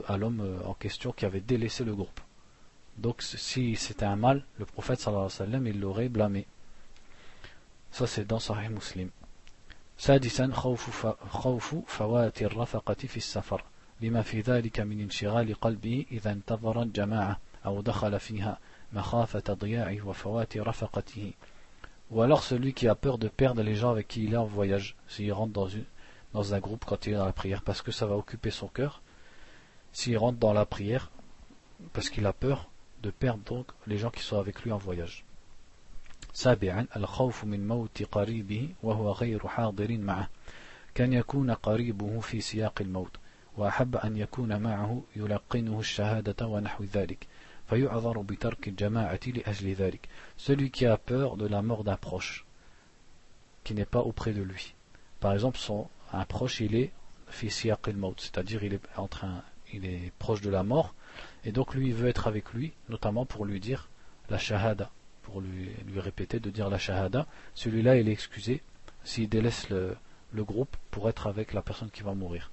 à 0.07 0.16
l'homme 0.16 0.41
euh, 0.41 0.66
en 0.66 0.74
question 0.74 1.12
qui 1.12 1.24
avait 1.24 1.41
délaissé 1.41 1.84
le 1.84 1.95
groupe. 1.95 2.20
Donc 2.99 3.22
si 3.22 3.76
c'était 3.76 4.07
un 4.07 4.16
mal, 4.16 4.45
le 4.59 4.64
prophète 4.64 5.01
sallallahu 5.01 5.26
alayhi 5.26 5.41
wa 5.41 5.47
sallam 5.47 5.66
il 5.66 5.80
l'aurait 5.80 6.09
blâmé. 6.09 6.47
Ça 7.93 8.07
c'est 8.07 8.24
dans 8.24 8.39
Sahih 8.41 8.70
Muslim. 8.70 9.11
سادسا 9.99 10.53
خوف, 10.53 11.07
خوف 11.30 11.74
فوات 11.87 12.43
الرفقة 12.43 12.95
في 12.95 13.16
السفر 13.16 13.64
لما 14.01 14.22
في 14.22 14.41
ذلك 14.41 14.80
من 14.80 15.01
انشغال 15.01 15.55
قلبه 15.55 16.05
إذا 16.12 16.32
انتظر 16.32 16.82
الجماعة 16.82 17.41
أو 17.66 17.80
دخل 17.80 18.20
فيها 18.20 18.59
مخافة 18.93 19.55
ضياعه 19.55 20.07
وفوات 20.07 20.57
رفقته 20.57 21.32
ou 22.11 22.22
alors 22.22 22.45
celui 22.45 22.72
qui 22.72 22.87
a 22.87 22.95
peur 22.95 23.18
de 23.18 23.26
perdre 23.26 23.62
les 23.62 23.74
gens 23.74 23.91
avec 23.91 24.07
qui 24.07 24.24
il 24.24 24.34
est 24.34 24.37
en 24.37 24.45
voyage 24.45 24.95
s'il 25.09 25.32
rentre 25.32 25.53
dans, 25.53 25.66
une, 25.66 25.84
dans 26.32 26.55
un 26.55 26.59
groupe 26.59 26.84
quand 26.84 27.07
il 27.07 27.12
est 27.12 27.16
dans 27.16 27.26
la 27.26 27.32
prière 27.32 27.62
parce 27.62 27.82
que 27.82 27.93
ça 27.93 28.07
va 28.07 28.16
occuper 28.16 28.51
son 28.51 28.68
cœur 28.68 29.03
s'il 29.93 30.18
rentre 30.18 30.39
dans 30.39 30.53
la 30.53 30.66
prière 30.66 31.11
parce 31.93 32.11
qu'il 32.11 32.26
a 32.26 32.32
peur 32.32 32.68
de 33.03 33.11
perdre 33.11 33.43
donc 33.45 33.66
les 33.87 33.99
gens 33.99 34.11
qui 34.11 34.22
sont 34.22 34.39
avec 34.39 34.62
lui 34.62 34.72
en 34.72 34.78
voyage 34.78 35.24
سابعا 36.37 36.87
الخوف 36.97 37.45
من 37.45 37.68
موت 37.68 38.03
قريبه 38.03 38.68
وهو 38.82 39.12
غير 39.12 39.49
حاضر 39.49 39.99
معه 39.99 40.28
كان 40.95 41.12
يكون 41.12 41.51
قريبه 41.51 42.20
في 42.20 42.41
سياق 42.41 42.80
الموت 42.80 43.16
وأحب 43.57 43.97
أن 43.97 44.16
يكون 44.16 44.61
معه 44.61 45.03
يلقنه 45.16 45.80
الشهادة 45.80 46.47
ونحو 46.47 46.84
ذلك 46.84 47.26
فيعذر 47.68 48.20
بترك 48.20 48.68
الجماعة 48.68 49.20
لأجل 49.26 49.74
ذلك 49.74 50.09
celui 50.39 50.70
qui 50.70 50.87
a 50.87 50.99
peur 50.99 51.37
de 51.37 51.47
la 51.47 51.62
mort 51.62 51.84
d'un 51.84 51.97
proche 51.97 52.45
qui 53.64 53.74
n'est 53.74 53.91
pas 53.91 54.01
auprès 54.01 54.32
de 54.32 54.43
lui 54.43 54.74
par 55.20 55.32
exemple 55.32 55.59
son, 55.59 55.89
un 56.14 56.26
proche 56.26 56.59
il 56.62 56.76
est 56.76 56.91
c'est-à-dire 57.32 58.64
il 58.64 58.74
est 58.74 58.82
en 58.97 59.07
train 59.07 59.43
il 59.74 59.86
est 59.86 60.12
proche 60.20 60.41
de 60.41 60.49
la 60.49 60.64
mort 60.64 60.93
et 61.45 61.51
donc 61.51 61.76
lui 61.76 61.88
il 61.88 61.93
veut 61.93 62.09
être 62.09 62.28
avec 62.28 62.51
lui 62.53 62.74
notamment 62.89 63.26
pour 63.26 63.45
lui 63.45 63.59
dire 63.59 63.89
la 64.30 64.38
shahada 64.38 64.91
pour 65.22 65.41
lui, 65.41 65.70
lui 65.88 65.99
répéter 65.99 66.39
de 66.39 66.49
dire 66.49 66.70
la 66.70 66.78
shahada, 66.78 67.26
celui-là 67.53 67.97
il 67.97 68.09
est 68.09 68.12
excusé 68.12 68.62
s'il 69.03 69.30
délaisse 69.30 69.70
le, 69.70 69.95
le 70.34 70.43
groupe 70.43 70.76
pour 70.89 71.09
être 71.09 71.28
avec 71.28 71.53
la 71.53 71.62
personne 71.62 71.89
qui 71.89 72.03
va 72.03 72.14
mourir. 72.14 72.51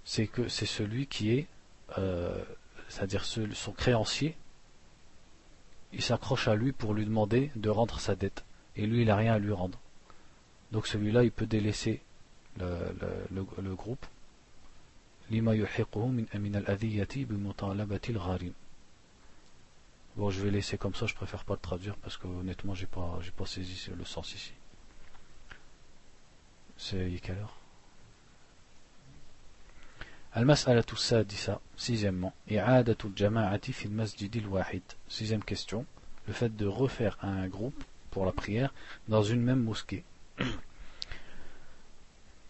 c'est 0.04 0.26
que 0.26 0.48
c'est 0.48 0.64
celui 0.64 1.06
qui 1.06 1.32
est, 1.32 1.46
euh, 1.98 2.42
c'est-à-dire 2.88 3.26
son 3.26 3.72
créancier, 3.72 4.34
il 5.92 6.00
s'accroche 6.00 6.48
à 6.48 6.54
lui 6.54 6.72
pour 6.72 6.94
lui 6.94 7.04
demander 7.04 7.50
de 7.56 7.68
rendre 7.68 8.00
sa 8.00 8.14
dette. 8.14 8.44
Et 8.76 8.86
lui, 8.86 9.02
il 9.02 9.08
n'a 9.08 9.16
rien 9.16 9.34
à 9.34 9.38
lui 9.38 9.52
rendre. 9.52 9.78
Donc 10.72 10.86
celui-là, 10.86 11.24
il 11.24 11.30
peut 11.30 11.46
délaisser 11.46 12.00
le, 12.58 12.96
le, 13.30 13.46
le, 13.62 13.74
groupe. 13.74 14.06
Bon, 20.16 20.30
je 20.30 20.42
vais 20.42 20.50
laisser 20.50 20.76
comme 20.76 20.94
ça, 20.94 21.06
je 21.06 21.14
préfère 21.14 21.44
pas 21.44 21.54
le 21.54 21.60
traduire 21.60 21.96
parce 21.96 22.16
que 22.18 22.26
honnêtement, 22.26 22.74
j'ai 22.74 22.86
pas, 22.86 23.18
j'ai 23.22 23.30
pas 23.30 23.46
saisi 23.46 23.90
le 23.96 24.04
sens 24.04 24.34
ici. 24.34 24.52
C'est 26.76 27.20
quelle 27.22 27.38
heure 27.38 27.56
المسألة 30.36 30.84
السادسة 30.92 31.58
sixièmement 31.76 32.32
إعادة 32.52 32.96
الجماعة 33.04 33.72
في 33.72 33.86
المسجد 33.86 34.36
الواحد 34.36 34.82
sixième 35.10 35.44
question 35.44 35.84
le 36.26 36.32
fait 36.32 36.56
de 36.56 36.66
refaire 36.66 37.18
un 37.22 37.48
groupe 37.48 37.84
pour 38.10 38.24
la 38.24 38.32
prière 38.32 38.72
dans 39.08 39.22
une 39.22 39.42
même 39.42 39.62
mosquée 39.62 40.04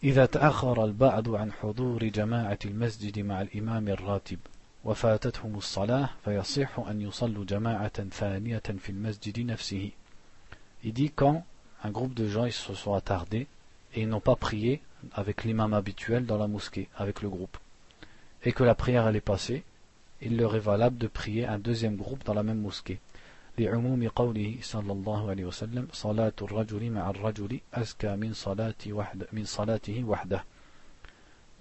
إذا 0.05 0.27
تأخر 0.27 0.85
البعض 0.85 1.35
عن 1.35 1.53
حضور 1.53 2.05
جماعة 2.05 2.59
المسجد 2.65 3.19
مع 3.19 3.43
الإمام 3.43 3.89
الراتب 3.89 4.39
وفاتتهم 4.85 5.59
الصلاة 5.59 6.09
فيصح 6.25 6.79
أن 6.79 7.01
يصلوا 7.01 7.45
جماعة 7.45 8.09
ثانية 8.11 8.59
في 8.59 8.91
المسجد 8.91 9.41
نفسه 9.41 9.91
Il 10.85 10.93
dit 10.93 11.11
quand 11.11 11.45
un 11.85 11.91
groupe 11.91 12.15
de 12.15 12.27
gens 12.27 12.45
ils 12.45 12.53
se 12.53 12.75
sont 12.75 12.95
attardés 12.95 13.47
et 13.95 14.03
ils 14.03 14.09
n'ont 14.09 14.21
pas 14.21 14.37
prié 14.37 14.81
avec 15.13 15.45
l'imam 15.45 15.75
habituel 15.75 16.27
dans 16.27 16.39
la 16.39 16.49
mosquée, 16.49 16.89
avec 16.97 17.23
le 17.23 17.29
groupe, 17.29 17.57
et 18.45 18.53
que 18.53 18.65
la 18.65 18.75
prière 18.75 19.07
allait 19.07 19.21
passer, 19.21 19.63
il 20.21 20.37
leur 20.37 20.57
est 20.57 20.61
valable 20.61 20.99
de 20.99 21.07
prier 21.07 21.47
un 21.47 21.59
deuxième 21.59 21.97
groupe 21.97 22.25
dans 22.25 22.35
la 22.35 22.43
même 22.43 22.61
mosquée. 22.61 22.99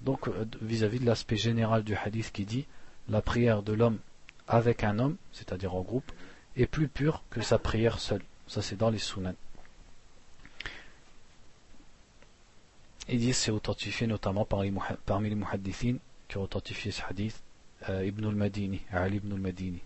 Donc 0.03 0.29
euh, 0.29 0.45
vis-à-vis 0.61 1.01
de 1.01 1.07
l'aspect 1.07 1.37
général 1.37 1.83
du 1.83 1.95
hadith 1.95 2.31
qui 2.33 2.45
dit 2.45 2.67
la 3.09 3.23
prière 3.23 3.63
de 3.63 3.73
l'homme 3.73 3.99
avec 4.47 4.85
un 4.85 4.99
homme 4.99 5.17
c'est-à-dire 5.33 5.75
en 5.75 5.83
groupe 5.83 6.11
est 6.57 6.67
plus 6.67 6.89
pure 6.89 7.23
que 7.31 7.41
sa 7.41 7.59
prière 7.59 7.99
seule 7.99 8.23
ça 8.47 8.63
c'est 8.63 8.77
dans 8.77 8.91
les 8.91 8.99
sunan 8.99 9.35
Ils 13.09 13.21
disent 13.21 13.37
c'est 13.37 13.53
authentifié 13.53 14.07
notamment 14.07 14.45
par 14.45 14.63
les, 14.63 14.73
parmi 15.05 15.29
les 15.29 15.37
muhaddithines 15.37 15.99
qui 16.29 16.39
ont 16.39 16.43
authentifié 16.43 16.91
ce 16.91 17.03
hadith, 17.09 17.41
euh, 17.89 18.05
Ibn 18.05 18.27
al-Madini, 18.27 18.81
Ali 18.91 19.19
ibn 19.19 19.33
al-Madini. 19.33 19.81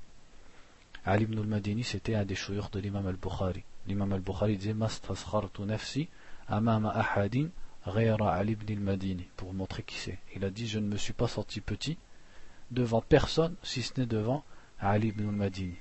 Ali 1.04 1.24
ibn 1.24 1.38
al-Madini, 1.38 1.82
c'était 1.82 2.14
un 2.14 2.24
des 2.24 2.34
chouilleurs 2.34 2.70
de 2.70 2.80
l'imam 2.80 3.06
al-Bukhari. 3.06 3.64
L'imam 3.86 4.12
al-Bukhari 4.12 4.56
disait 4.56 4.74
Mastashartu 4.74 5.62
nafsi 5.62 6.08
amama 6.48 6.90
ahadin 6.90 7.48
ghayra 7.86 8.34
Ali 8.34 8.52
ibn 8.52 8.72
al-Madini, 8.72 9.26
pour 9.36 9.54
montrer 9.54 9.82
qui 9.82 9.96
c'est. 9.96 10.18
Il 10.36 10.44
a 10.44 10.50
dit 10.50 10.66
Je 10.66 10.78
ne 10.78 10.86
me 10.86 10.96
suis 10.96 11.12
pas 11.12 11.28
sorti 11.28 11.60
petit 11.60 11.96
devant 12.70 13.00
personne, 13.00 13.54
si 13.62 13.82
ce 13.82 13.98
n'est 13.98 14.06
devant 14.06 14.44
Ali 14.80 15.08
ibn 15.08 15.28
al-Madini. 15.28 15.76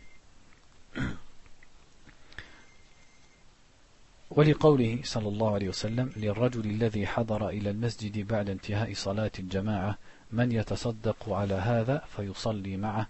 ولقوله 4.31 4.99
صلى 5.03 5.27
الله 5.27 5.53
عليه 5.53 5.69
وسلم 5.69 6.11
للرجل 6.17 6.65
الذي 6.65 7.07
حضر 7.07 7.49
إلى 7.49 7.69
المسجد 7.69 8.27
بعد 8.27 8.49
انتهاء 8.49 8.93
صلاة 8.93 9.31
الجماعة 9.39 9.97
من 10.31 10.51
يتصدق 10.51 11.29
على 11.29 11.53
هذا 11.53 12.03
فيصلي 12.15 12.77
معه 12.77 13.07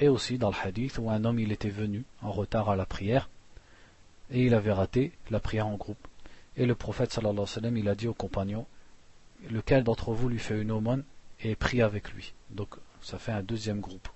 Et 0.00 0.08
aussi 0.08 0.38
dans 0.38 0.50
le 0.50 0.56
hadith 0.62 0.98
où 0.98 1.10
un 1.10 1.24
homme 1.24 1.38
il 1.38 1.52
était 1.52 1.70
venu 1.70 2.04
en 2.22 2.32
retard 2.32 2.70
à 2.70 2.76
la 2.76 2.86
prière 2.86 3.28
et 4.30 4.44
il 4.44 4.54
avait 4.54 4.72
raté 4.72 5.12
la 5.30 5.40
prière 5.40 5.66
en 5.66 5.76
groupe. 5.76 6.08
Et 6.56 6.66
le 6.66 6.74
prophète 6.74 7.12
sallallahu 7.12 7.46
alayhi 7.56 7.74
wa 7.74 7.80
il 7.80 7.88
a 7.88 7.94
dit 7.94 8.08
aux 8.08 8.14
compagnons 8.14 8.66
lequel 9.50 9.84
d'entre 9.84 10.12
vous 10.12 10.28
lui 10.28 10.38
fait 10.38 10.60
une 10.60 10.70
aumône 10.70 11.04
et 11.40 11.56
prie 11.56 11.82
avec 11.82 12.12
lui? 12.12 12.32
Donc 12.50 12.76
ça 13.02 13.18
fait 13.18 13.32
un 13.32 13.42
deuxième 13.42 13.80
groupe. 13.80 14.08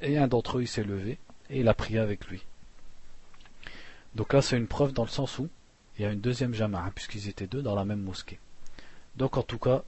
Et 0.00 0.16
un 0.18 0.28
d'entre 0.28 0.58
eux 0.58 0.66
s'est 0.66 0.84
levé 0.84 1.18
et 1.50 1.60
il 1.60 1.68
a 1.68 1.74
prié 1.74 1.98
avec 1.98 2.26
lui. 2.26 2.44
Donc 4.14 4.32
là 4.32 4.42
c'est 4.42 4.56
une 4.56 4.68
preuve 4.68 4.92
dans 4.92 5.04
le 5.04 5.08
sens 5.08 5.38
où 5.38 5.48
il 5.98 6.02
y 6.02 6.04
a 6.04 6.12
une 6.12 6.20
deuxième 6.20 6.54
jama'a 6.54 6.90
puisqu'ils 6.90 7.28
étaient 7.28 7.46
deux 7.46 7.62
dans 7.62 7.74
la 7.74 7.84
même 7.84 8.02
mosquée. 8.02 8.38
Donc 9.16 9.36
en 9.36 9.42
tout 9.42 9.58
cas 9.58 9.82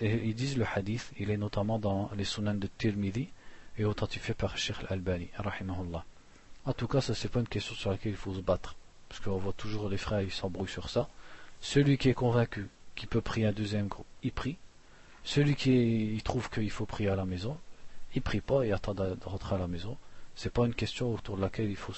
ils 0.00 0.34
disent 0.34 0.56
le 0.56 0.66
hadith, 0.74 1.12
il 1.18 1.30
est 1.30 1.36
notamment 1.36 1.78
dans 1.78 2.10
les 2.16 2.24
sunan 2.24 2.54
de 2.54 2.66
Tirmidhi 2.66 3.28
et 3.78 3.84
authentifié 3.84 4.34
par 4.34 4.56
Sheikh 4.58 4.76
Al-Albani, 4.88 5.28
rahimahullah. 5.36 6.04
En 6.64 6.72
tout 6.72 6.88
cas, 6.88 7.00
ça 7.00 7.14
c'est 7.14 7.28
pas 7.28 7.40
une 7.40 7.48
question 7.48 7.74
sur 7.74 7.90
laquelle 7.90 8.12
il 8.12 8.18
faut 8.18 8.34
se 8.34 8.40
battre, 8.40 8.76
parce 9.08 9.20
qu'on 9.20 9.36
voit 9.36 9.52
toujours 9.52 9.88
les 9.88 9.98
frères, 9.98 10.20
ils 10.20 10.32
s'embrouillent 10.32 10.68
sur 10.68 10.88
ça. 10.88 11.08
Celui 11.60 11.96
qui 11.96 12.08
est 12.08 12.14
convaincu 12.14 12.68
qu'il 12.94 13.08
peut 13.08 13.20
prier 13.20 13.46
un 13.46 13.52
deuxième 13.52 13.88
groupe, 13.88 14.06
il 14.22 14.32
prie. 14.32 14.56
Celui 15.24 15.54
qui 15.54 16.20
trouve 16.24 16.50
qu'il 16.50 16.70
faut 16.70 16.86
prier 16.86 17.08
à 17.08 17.16
la 17.16 17.24
maison, 17.24 17.58
il 18.14 18.22
prie 18.22 18.40
pas 18.40 18.62
et 18.64 18.72
attend 18.72 18.94
de 18.94 19.16
rentrer 19.24 19.56
à 19.56 19.58
la 19.58 19.66
maison. 19.66 19.96
C'est 20.34 20.52
pas 20.52 20.66
une 20.66 20.74
question 20.74 21.12
autour 21.12 21.36
de 21.36 21.42
laquelle 21.42 21.70
il 21.70 21.76
faut 21.76 21.94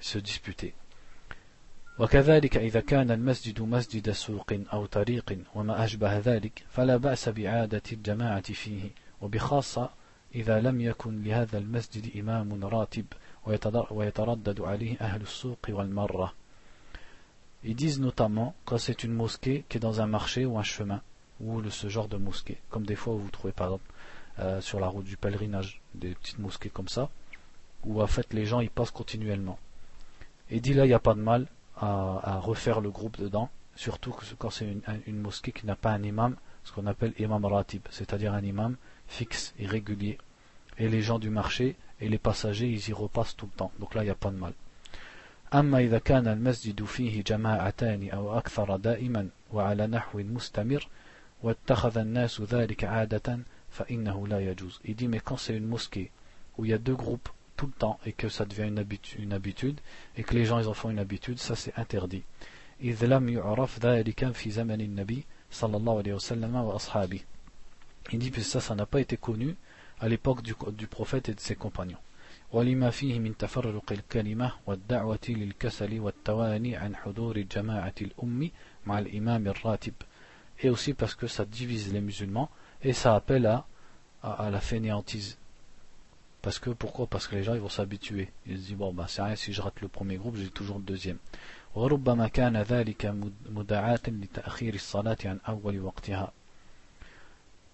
se 0.00 0.18
disputer. 0.18 0.74
وكذلك 1.99 2.57
إذا 2.57 2.79
كان 2.79 3.11
المسجد 3.11 3.61
مسجد 3.61 4.11
سوق 4.11 4.53
أو 4.73 4.85
طريق 4.85 5.37
وما 5.55 5.85
أشبه 5.85 6.17
ذلك 6.17 6.63
فلا 6.71 6.97
بأس 6.97 7.29
بإعادة 7.29 7.81
الجماعة 7.91 8.53
فيه 8.53 8.89
وبخاصة 9.21 9.89
إذا 10.35 10.61
لم 10.61 10.81
يكن 10.81 11.23
لهذا 11.23 11.57
المسجد 11.57 12.17
إمام 12.17 12.65
راتب 12.65 13.05
ويتردد 13.91 14.61
عليه 14.61 14.97
أهل 15.01 15.21
السوق 15.21 15.59
والمرة 15.69 16.33
Ils 17.67 17.75
disent 17.75 17.99
notamment 17.99 18.53
quand 18.65 18.77
c'est 18.77 19.03
une 19.03 19.13
mosquée 19.13 19.65
qui 19.67 19.77
est 19.77 19.79
dans 19.79 19.99
un 19.99 20.05
marché 20.05 20.45
ou 20.45 20.59
un 20.59 20.63
chemin, 20.63 21.01
ou 21.41 21.67
ce 21.71 21.89
genre 21.89 22.07
de 22.07 22.17
mosquée, 22.17 22.57
comme 22.69 22.85
des 22.85 22.95
fois 22.95 23.15
vous 23.15 23.29
trouvez 23.31 23.53
par 23.53 23.67
exemple 23.67 23.91
euh, 24.37 24.61
sur 24.61 24.79
la 24.79 24.87
route 24.87 25.05
du 25.05 25.17
pèlerinage, 25.17 25.81
des 25.95 26.13
petites 26.13 26.37
mosquées 26.37 26.69
comme 26.69 26.87
ça, 26.87 27.09
où 27.83 28.03
en 28.03 28.07
fait 28.07 28.31
les 28.35 28.45
gens 28.45 28.59
y 28.59 28.69
passent 28.69 28.91
continuellement. 28.91 29.57
Et 30.51 30.59
dit 30.59 30.75
là, 30.75 30.85
il 30.85 30.89
n'y 30.89 30.93
a 30.93 30.99
pas 30.99 31.15
de 31.15 31.21
mal 31.21 31.47
à, 31.80 32.38
refaire 32.38 32.80
le 32.80 32.90
groupe 32.90 33.18
dedans, 33.18 33.48
surtout 33.74 34.14
quand 34.38 34.50
c'est 34.50 34.76
une, 35.06 35.20
mosquée 35.20 35.52
qui 35.52 35.66
n'a 35.66 35.76
pas 35.76 35.90
un 35.92 36.02
imam, 36.02 36.36
ce 36.64 36.72
qu'on 36.72 36.86
appelle 36.86 37.14
imam 37.18 37.44
ratib, 37.44 37.82
c'est-à-dire 37.90 38.34
un 38.34 38.42
imam 38.42 38.76
fixe 39.08 39.54
et 39.58 39.66
régulier. 39.66 40.18
Et 40.78 40.88
les 40.88 41.02
gens 41.02 41.18
du 41.18 41.30
marché 41.30 41.76
et 42.00 42.08
les 42.08 42.18
passagers, 42.18 42.68
ils 42.68 42.88
y 42.88 42.92
repassent 42.92 43.36
tout 43.36 43.46
le 43.46 43.56
temps. 43.56 43.72
Donc 43.78 43.94
là, 43.94 44.02
il 44.02 44.06
n'y 44.06 44.10
a 44.10 44.14
pas 44.14 44.30
de 44.30 44.36
mal. 44.36 44.52
Il 54.84 54.94
dit 54.94 55.08
mais 55.08 55.20
quand 55.20 55.36
c'est 55.36 55.56
une 55.56 55.66
mosquée 55.66 56.10
où 56.56 56.64
il 56.64 56.70
y 56.70 56.74
a 56.74 56.78
deux 56.78 56.94
groupes 56.94 57.28
tout 57.59 57.67
le 57.67 57.71
temps 57.71 57.99
et 58.05 58.13
que 58.13 58.29
ça 58.29 58.45
devient 58.45 58.67
une 58.67 58.79
habitude, 58.79 59.21
une 59.21 59.33
habitude 59.33 59.79
et 60.17 60.23
que 60.23 60.33
les 60.33 60.45
gens 60.45 60.59
ils 60.59 60.67
en 60.67 60.73
font 60.73 60.89
une 60.89 60.99
habitude, 60.99 61.39
ça 61.39 61.55
c'est 61.55 61.73
interdit. 61.77 62.23
Il 62.81 62.95
dit 68.19 68.31
que 68.31 68.41
ça, 68.41 68.59
ça 68.59 68.75
n'a 68.75 68.85
pas 68.85 69.01
été 69.01 69.17
connu 69.17 69.55
à 69.99 70.09
l'époque 70.09 70.41
du, 70.41 70.53
du 70.73 70.87
prophète 70.87 71.29
et 71.29 71.33
de 71.33 71.39
ses 71.39 71.55
compagnons. 71.55 71.97
ولما 72.51 72.89
فيه 72.89 73.19
من 73.19 73.37
تفرق 73.37 73.91
الكلمة 73.91 74.51
والدعوة 74.65 75.19
للكسل 75.29 75.99
والتواني 75.99 76.75
عن 76.75 76.95
حضور 76.95 77.35
الجماعة 77.35 77.93
الأم 78.01 78.51
مع 78.85 78.99
الإمام 78.99 79.47
الراتب 79.47 79.93
et 80.59 80.69
aussi 80.69 80.93
parce 80.93 81.15
que 81.15 81.27
ça 81.27 81.43
divise 81.43 81.91
les 81.91 82.01
musulmans 82.01 82.49
et 82.81 82.93
ça 82.93 83.15
appelle 83.15 83.45
à, 83.45 83.65
à, 84.23 84.49
la 84.49 84.61
fainéantise. 84.61 85.37
Parce 86.41 86.59
que 86.59 86.69
pourquoi 86.69 87.07
Parce 87.07 87.27
que 87.27 87.35
les 87.35 87.43
gens 87.43 87.55
ils 87.55 87.61
vont 87.61 87.69
s'habituer. 87.69 88.31
Ils 88.45 88.57
se 88.57 88.67
disent 88.67 88.75
bon 88.75 88.93
bah 88.93 89.05
c'est 89.07 89.21
rien 89.21 89.35
si 89.35 89.51
je 89.53 89.61
rate 89.61 89.81
le 89.81 89.87
premier 89.87 90.17
groupe, 90.17 90.35
j'ai 90.35 90.49
toujours 90.49 90.77
le 90.77 90.83
deuxième. 90.83 91.17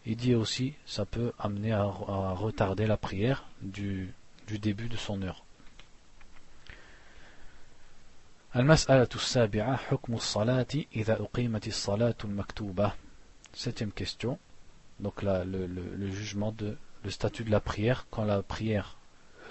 Il 0.06 0.16
dit 0.16 0.36
aussi 0.36 0.74
ça 0.86 1.06
peut 1.06 1.34
amener 1.38 1.72
à, 1.74 1.82
à 1.82 2.34
retarder 2.34 2.88
la 2.88 2.98
prière 2.98 3.46
du, 3.62 4.14
du 4.48 4.58
début 4.58 4.90
de 4.90 4.98
son 4.98 5.22
heure. 5.22 5.44
المسألة 8.56 9.08
السابعة 9.16 9.76
حكم 9.76 10.14
الصلاة 10.14 10.68
إذا 10.96 11.22
أقيمت 11.22 11.68
الصلاة 11.68 12.16
المكتوبة 12.24 12.92
Septième 13.54 13.92
question, 13.92 14.40
donc 15.00 15.22
la, 15.24 15.44
le, 15.44 15.68
le, 15.68 15.84
le, 15.96 16.12
jugement 16.12 16.54
de 16.54 16.78
le 17.06 17.10
statut 17.10 17.44
de 17.44 17.52
la 17.52 17.60
prière 17.60 18.08
quand 18.12 18.24
la 18.24 18.42
prière 18.42 18.98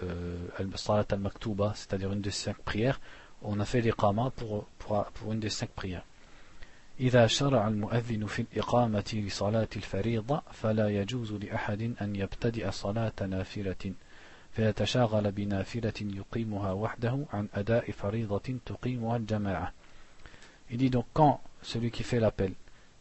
euh, 0.02 0.36
al-salat 0.58 1.06
al-maktuba, 1.10 1.72
c'est-à-dire 1.74 2.12
une 2.12 2.20
des 2.20 2.30
cinq 2.30 2.56
prières, 2.58 3.00
on 3.42 3.58
a 3.60 3.64
fait 3.64 3.80
l'iqama 3.80 4.30
pour, 4.30 4.66
pour, 4.78 5.04
pour 5.06 5.32
une 5.32 5.40
des 5.40 5.50
cinq 5.50 5.70
prières. 5.70 6.04
إذا 7.00 7.26
شرع 7.26 7.68
المؤذن 7.68 8.26
في 8.26 8.42
الإقامة 8.42 9.10
لصلاة 9.26 9.68
الفريضة 9.76 10.42
فلا 10.52 10.88
يجوز 10.88 11.32
لأحد 11.32 11.94
أن 12.02 12.16
يبتدئ 12.16 12.70
صلاة 12.70 13.12
نافلة 13.20 13.92
فيتشاغل 14.52 15.32
بنافلة 15.32 15.94
يقيمها 16.00 16.72
وحده 16.72 17.18
عن 17.32 17.48
أداء 17.54 17.90
فريضة 17.90 18.54
تقيمها 18.66 19.16
الجماعة. 19.16 19.72
Il 20.70 20.76
dit 20.76 20.90
donc 20.90 21.06
quand 21.14 21.40
celui 21.62 21.90
qui 21.90 22.02
fait 22.02 22.20
l'appel 22.20 22.52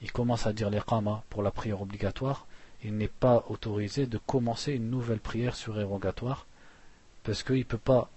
il 0.02 0.12
commence 0.12 0.48
à 0.48 0.54
dire 0.54 0.70
les 0.70 0.80
qama 0.80 1.24
pour 1.30 1.44
la 1.44 1.52
prière 1.52 1.82
obligatoire, 1.82 2.48
il 2.84 2.96
n'est 2.96 3.08
pas 3.08 3.46
autorisé 3.50 4.06
de 4.06 4.18
commencer 4.18 4.74
une 4.74 4.90
nouvelle 4.90 5.20
prière 5.20 5.56
surérogatoire 5.56 6.46
parce 7.24 7.44
qu'il 7.44 7.58
ne 7.58 7.64
peut 7.64 7.78
pas 7.78 8.10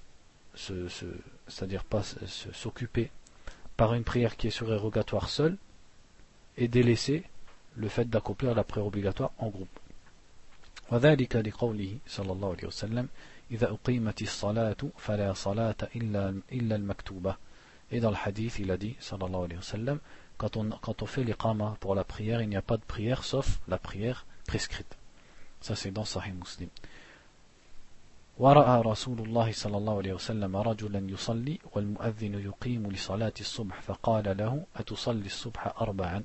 c'est-à-dire 0.55 1.85
pas 1.85 2.03
s'occuper 2.53 3.11
par 3.77 3.95
une 3.95 4.05
prière 4.05 4.37
qui 4.37 4.49
est 4.49 4.51
surérogatoire 4.51 5.29
seule 5.29 5.57
et 6.57 6.69
délaisser 6.69 7.25
le 7.75 7.89
fait 7.89 8.09
d'accomplir 8.09 8.55
la 8.55 8.65
prière 8.65 8.87
obligatoire 8.87 9.33
en 9.39 9.49
groupe. 9.49 9.79
وذلك 10.91 11.37
لقوله 11.37 11.97
صلى 12.07 12.33
الله 12.33 12.51
عليه 12.53 12.67
وسلم 12.67 13.09
إذا 13.51 13.71
أقيمت 13.71 14.23
الصلاة 14.23 14.77
فلا 14.99 15.33
صلاة 15.33 15.77
إلا, 15.97 16.41
إلا 16.53 16.77
المكتوبة 16.77 17.37
Et 17.93 18.01
dans 18.01 18.11
le 18.11 18.17
hadith, 18.17 18.59
il 18.59 18.71
a 18.71 18.79
dit, 18.79 18.97
sallallahu 19.01 19.45
alayhi 19.45 19.57
wa 19.57 19.63
sallam, 19.63 19.99
quand 20.39 20.57
on, 20.57 20.71
quand 20.81 21.03
on 21.03 21.07
fait 21.07 21.25
l'iqama 21.25 21.77
pour 21.79 21.95
la 21.95 22.05
prière, 22.05 22.41
il 22.41 22.49
n'y 22.49 22.57
a 22.57 22.63
pas 22.63 22.79
de 22.79 22.83
prière 22.83 23.23
sauf 23.23 23.61
la 23.69 23.77
prière 23.77 24.25
prescrite. 24.47 24.97
Ça 25.61 25.75
c'est 25.77 25.91
dans 25.91 26.05
Sahih 26.05 26.33
Muslim. 26.33 26.69
ورأى 28.39 28.81
رسول 28.81 29.21
الله 29.21 29.53
صلى 29.53 29.77
الله 29.77 29.97
عليه 29.97 30.13
وسلم 30.13 30.57
رجلا 30.57 31.11
يصلي 31.11 31.59
والمؤذن 31.73 32.35
يقيم 32.35 32.93
لصلاة 32.93 33.33
الصبح 33.41 33.81
فقال 33.81 34.37
له 34.37 34.67
أتصلي 34.77 35.27
الصبح 35.27 35.83
أربعا 35.83 36.25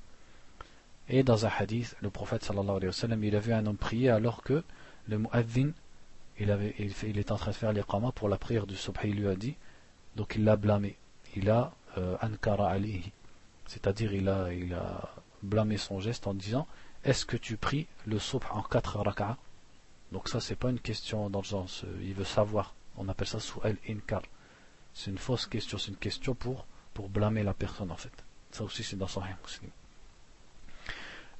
Et 1.09 1.23
dans 1.23 1.45
un 1.45 1.49
hadith, 1.49 1.95
le 2.01 2.09
prophète 2.09 2.43
sallallahu 2.43 2.77
alayhi 2.77 2.87
wa 2.87 2.91
sallam, 2.91 3.23
il 3.23 3.35
a 3.35 3.39
vu 3.39 3.53
un 3.53 3.65
homme 3.65 3.77
prier 3.77 4.09
alors 4.09 4.43
que 4.43 4.63
le 5.07 5.17
mu'adhin, 5.17 5.71
il, 6.37 6.51
avait, 6.51 6.75
il, 6.79 6.91
il 7.07 7.17
est 7.17 7.31
en 7.31 7.37
train 7.37 7.51
de 7.51 7.55
faire 7.55 7.71
l'iqama 7.71 8.11
pour 8.11 8.27
la 8.27 8.37
prière 8.37 8.67
du 8.67 8.75
subh, 8.75 8.97
il 9.05 9.15
lui 9.15 9.27
a 9.27 9.35
dit, 9.35 9.55
donc 10.17 10.35
il 10.35 10.43
l'a 10.43 10.57
blâmé, 10.57 10.97
il 11.35 11.49
a 11.49 11.71
euh, 11.97 12.17
ankara 12.21 12.69
alihi, 12.71 13.11
c'est-à-dire 13.67 14.13
il 14.13 14.27
a, 14.27 14.51
il 14.51 14.73
a 14.73 15.13
blâmé 15.43 15.77
son 15.77 16.01
geste 16.01 16.27
en 16.27 16.33
disant 16.33 16.67
Est-ce 17.04 17.26
que 17.26 17.36
tu 17.36 17.56
pries 17.56 17.86
le 18.06 18.18
subh 18.18 18.44
en 18.50 18.62
4 18.62 19.00
raka'a 19.00 19.36
Donc 20.12 20.28
ça 20.28 20.40
c'est 20.40 20.56
pas 20.56 20.70
une 20.70 20.78
question 20.78 21.30
dans 21.30 21.40
le 21.40 21.44
sens, 21.44 21.84
euh, 21.84 21.98
il 22.02 22.14
veut 22.14 22.24
savoir. 22.24 22.74
On 22.96 23.08
appelle 23.08 23.26
ça 23.26 23.40
su'al 23.40 23.76
inkar. 23.88 24.22
C'est 24.94 25.10
une 25.10 25.18
fausse 25.18 25.46
question, 25.46 25.78
c'est 25.78 25.90
une 25.90 25.96
question 25.96 26.34
pour, 26.34 26.66
pour 26.94 27.08
blâmer 27.08 27.42
la 27.42 27.54
personne 27.54 27.90
en 27.90 27.96
fait. 27.96 28.12
Ça 28.50 28.62
aussi 28.64 28.84
c'est 28.84 28.96
dans 28.96 29.08
Sahih 29.08 29.34
Muslim. 29.42 29.70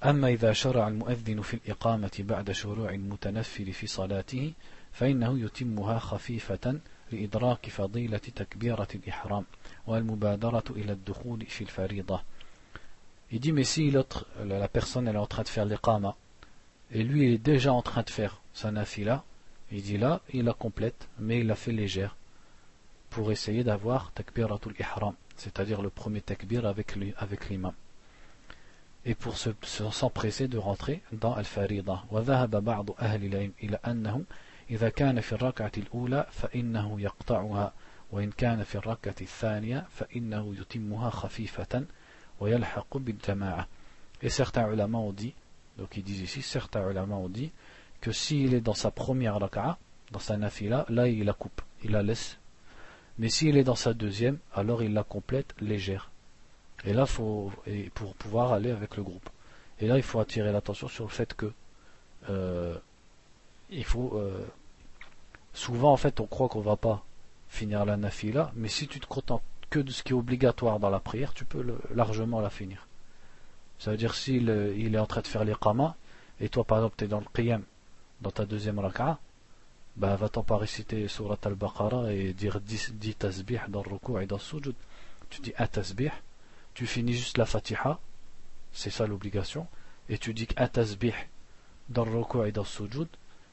أما 0.05 0.29
إذا 0.29 0.53
شرع 0.53 0.89
المؤذن 0.89 1.41
في 1.43 1.55
الإقامة 1.55 2.11
بعد 2.19 2.53
شروع 2.53 2.91
المتنفل 2.91 3.73
في 3.73 3.87
صلاته 3.87 4.53
فإنه 4.93 5.39
يتمها 5.39 5.99
خفيفة 5.99 6.81
لإدراك 7.13 7.69
فضيلة 7.69 8.19
تكبيرة 8.19 8.89
الإحرام 8.95 9.45
والمبادرة 9.87 10.65
إلى 10.71 10.93
الدخول 10.93 11.47
في 11.47 11.61
الفريضة 11.65 12.23
Il 13.32 13.40
dit 13.40 13.52
mais 13.52 13.64
si 13.64 13.92
l'autre, 13.92 14.26
la 14.44 14.68
personne 14.68 15.08
elle 15.08 15.16
est 15.16 15.20
en 15.20 15.28
train 15.28 15.44
de 15.44 15.50
faire 15.50 15.66
l'iqama 15.66 16.16
et 16.92 17.04
lui 17.04 17.26
il 17.28 17.34
est 17.34 17.38
déjà 17.38 17.74
en 17.74 17.82
train 17.82 18.04
de 18.04 18.10
faire 18.10 18.42
sa 18.54 18.72
nafila, 18.72 19.24
il 19.72 19.82
dit 19.82 19.98
là, 19.98 20.22
il 20.34 20.46
la 20.46 20.54
complète, 20.54 21.10
mais 21.20 21.40
il 21.40 21.48
la 21.48 21.56
fait 21.56 21.74
légère, 21.74 22.16
pour 23.10 23.32
essayer 23.32 23.64
d'avoir 23.64 24.12
takbiratul 24.14 24.74
ihram, 24.80 25.14
c'est-à-dire 25.36 25.82
le 25.82 25.90
premier 25.90 26.22
takbir 26.22 26.66
avec 26.66 26.96
l'imam. 27.50 27.74
Et 29.06 29.16
pour 29.16 29.38
s'empresser 29.38 30.48
de 30.48 30.58
rentrer 30.58 31.02
dans 31.12 31.34
al-farida. 31.34 32.04
وذهب 32.12 32.64
بعض 32.64 32.92
أهل 33.00 33.26
العلم 33.26 33.54
إلى 33.64 33.80
أنه 33.86 34.24
إذا 34.70 34.90
كان 34.90 35.22
في 35.22 35.34
الركعة 35.34 35.72
الأولى 35.78 36.28
فإنه 36.32 37.02
يقطعها 37.02 37.74
وإن 38.12 38.32
كان 38.32 38.64
في 38.64 38.76
الركعة 38.76 39.16
الثانية 39.22 39.88
فإنه 39.90 40.56
يتمها 40.60 41.10
خفيفة 41.10 41.74
ويلحق 41.74 41.78
بالجماعة. 41.78 42.01
Et 42.47 44.29
certains 44.29 44.71
ulama 44.73 44.99
ont 44.99 45.13
dit 45.13 45.35
donc 45.79 45.97
ils 45.97 46.03
disent 46.03 46.21
ici, 46.21 46.43
certains 46.43 46.89
ulama 46.89 47.17
ont 47.17 47.29
dit 47.29 47.51
que 48.01 48.13
s'il 48.13 48.55
est 48.55 48.61
dans 48.61 48.75
sa 48.75 48.91
première 48.91 49.39
raka'a, 49.39 49.79
dans 50.11 50.19
sa 50.19 50.37
nafila, 50.37 50.85
là 50.89 51.09
il 51.09 51.25
la 51.25 51.33
coupe, 51.33 51.63
il 51.83 51.93
la 51.93 52.03
laisse. 52.03 52.39
Mais 53.19 53.29
s'il 53.29 53.57
est 53.57 53.65
dans 53.65 53.75
sa 53.75 53.95
deuxième, 53.95 54.39
alors 54.55 54.83
il 54.83 54.93
la 54.93 55.05
complète 55.05 55.55
légère. 55.61 56.11
Et 56.85 56.93
là, 56.93 57.07
faut, 57.07 57.53
et 57.67 57.91
pour 57.91 58.15
pouvoir 58.15 58.53
aller 58.53 58.71
avec 58.71 58.97
le 58.97 59.03
groupe. 59.03 59.29
Et 59.79 59.87
là, 59.87 59.97
il 59.97 60.03
faut 60.03 60.19
attirer 60.19 60.51
l'attention 60.51 60.89
sur 60.89 61.05
le 61.05 61.11
fait 61.11 61.35
que 61.35 61.53
euh, 62.29 62.77
il 63.71 63.85
faut 63.85 64.13
euh, 64.15 64.45
souvent 65.53 65.93
en 65.93 65.97
fait 65.97 66.21
on 66.21 66.27
croit 66.27 66.49
qu'on 66.49 66.61
va 66.61 66.77
pas 66.77 67.05
finir 67.49 67.85
la 67.85 67.97
nafila, 67.97 68.53
mais 68.55 68.69
si 68.69 68.89
tu 68.89 69.01
te 69.01 69.07
contentes 69.07 69.43
que 69.73 69.81
de 69.81 69.91
ce 69.91 70.03
qui 70.03 70.13
est 70.13 70.21
obligatoire 70.25 70.79
dans 70.79 70.91
la 70.91 71.01
prière, 71.01 71.33
tu 71.33 71.47
peux 71.47 71.65
largement 71.95 72.41
la 72.43 72.51
finir. 72.51 72.87
Ça 73.79 73.91
veut 73.91 73.97
dire 73.97 74.15
s'il 74.15 74.49
il 74.77 74.95
est 74.95 74.99
en 74.99 75.07
train 75.07 75.23
de 75.23 75.27
faire 75.27 75.45
les 75.45 75.55
qama, 75.55 75.97
et 76.41 76.51
toi 76.51 76.63
par 76.63 76.79
exemple 76.79 76.97
tu 76.99 77.05
es 77.05 77.09
dans 77.09 77.21
le 77.21 77.31
qiyam, 77.35 77.63
dans 78.21 78.31
ta 78.31 78.45
deuxième 78.45 78.79
raka'a, 78.79 79.19
bah 79.97 80.15
va-t'en 80.17 80.43
pas 80.43 80.59
réciter 80.59 81.09
surat 81.09 81.39
al-Baqarah 81.43 82.13
et 82.13 82.35
dire 82.35 82.61
10, 82.61 82.93
tasbih 83.19 83.61
dans 83.69 83.83
le 83.83 84.23
et 84.23 84.27
dans 84.27 84.37
le 84.37 84.43
sujud. 84.43 84.75
Tu 85.31 85.41
dis 85.41 85.55
un 85.57 85.67
tasbih, 85.67 86.13
tu 86.75 86.87
finis 86.87 87.15
juste 87.15 87.39
la 87.39 87.47
fatiha, 87.47 87.99
c'est 88.73 88.91
ça 88.91 89.07
l'obligation, 89.07 89.67
et 90.11 90.19
tu 90.19 90.35
dis 90.35 90.49
un 90.59 90.69
tasbih 90.69 91.15
dans 91.89 92.05
le 92.05 92.11
ruku' 92.19 92.45
et 92.47 92.53
dans 92.53 92.63
le 92.63 92.67
sujud, 92.67 93.09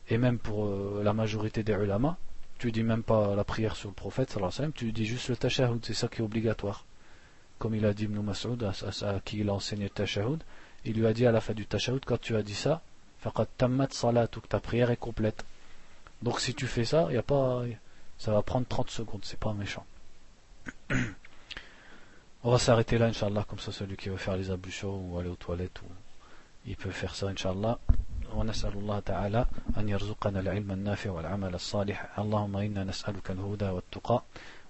et 0.10 0.18
même 0.18 0.38
pour 0.38 0.66
euh, 0.66 1.02
la 1.02 1.14
majorité 1.14 1.64
des 1.64 1.74
ulama, 1.74 2.18
tu 2.60 2.72
dis 2.72 2.84
même 2.84 3.03
pas 3.03 3.36
la 3.36 3.43
prière 3.43 3.76
sur 3.76 3.89
le 3.89 3.95
prophète, 3.95 4.38
tu 4.76 4.91
dis 4.91 5.05
juste 5.05 5.30
le 5.30 5.36
tashahhud, 5.36 5.84
c'est 5.84 5.93
ça 5.95 6.07
qui 6.07 6.20
est 6.20 6.24
obligatoire 6.24 6.86
comme 7.60 7.76
il 7.76 7.86
a 7.86 7.93
dit 7.93 8.05
Ibn 8.05 8.22
Mas'ud 8.22 8.64
à, 8.64 9.20
qui 9.20 9.39
il 9.39 9.49
a 9.49 9.53
enseigné 9.53 9.84
le 9.84 9.89
tashahhud, 9.89 10.41
il 10.86 10.93
lui 10.95 11.05
a 11.05 11.14
dit 11.14 11.26
à 11.26 11.32
la 11.32 11.41
fin 11.41 11.53
du 11.53 11.68
tashahhud, 11.68 12.03
quand 12.05 12.20
tu 12.20 12.36
as 12.36 12.41
dit 12.41 12.55
ça, 12.55 12.82
faqad 13.20 13.49
tammat 13.57 13.89
salatuk, 13.91 14.47
ta 14.47 14.60
prière 14.62 14.89
est 14.89 14.97
complète. 14.97 15.45
Donc 16.22 16.39
si 16.39 16.55
tu 16.55 16.66
fais 16.66 16.86
ça, 16.86 17.12
y 17.12 17.18
a 17.18 17.24
pas, 17.24 17.64
ça 18.18 18.32
va 18.32 18.41
prendre 18.41 18.66
30 18.66 18.89
secondes, 18.89 19.22
c'est 19.24 19.39
pas 19.39 19.53
méchant. 19.53 19.86
On 22.43 22.51
va 22.51 22.57
s'arrêter 22.57 22.97
là, 22.97 23.07
Inch'Allah, 23.07 23.45
comme 23.47 23.60
ça 23.60 23.74
celui 23.74 23.97
qui 23.97 24.07
veut 24.07 24.16
faire 24.16 24.38
les 24.38 24.49
ablutions 24.49 24.95
ou 24.95 25.20
aller 25.20 25.30
aux 25.30 25.36
toilettes, 25.36 25.82
ou, 25.82 25.88
il 26.66 26.78
peut 26.78 26.91
faire 26.91 27.14
ça, 27.14 27.28
Inch'Allah. 27.28 27.78
ونسأل 28.36 28.74
الله 28.74 29.00
تعالى 29.00 29.46
أن 29.78 29.90
يرزقنا 29.90 30.40
العلم 30.40 30.72
النافع 30.72 31.10
والعمل 31.12 31.56
الصالح. 31.56 32.20
اللهم 32.20 32.58
إنا 32.58 32.84
نسألك 32.84 33.32
الهدى 33.32 33.70
والتقى 33.70 34.24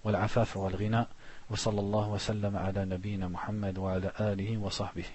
والعفاف 0.04 0.58
والغنى 0.58 1.06
وصلى 1.50 1.80
الله 1.80 2.10
وسلم 2.10 2.58
على 2.58 2.86
نبينا 2.86 3.28
محمد 3.28 3.78
وعلى 3.78 4.12
آله 4.20 4.58
وصحبه. 4.58 5.06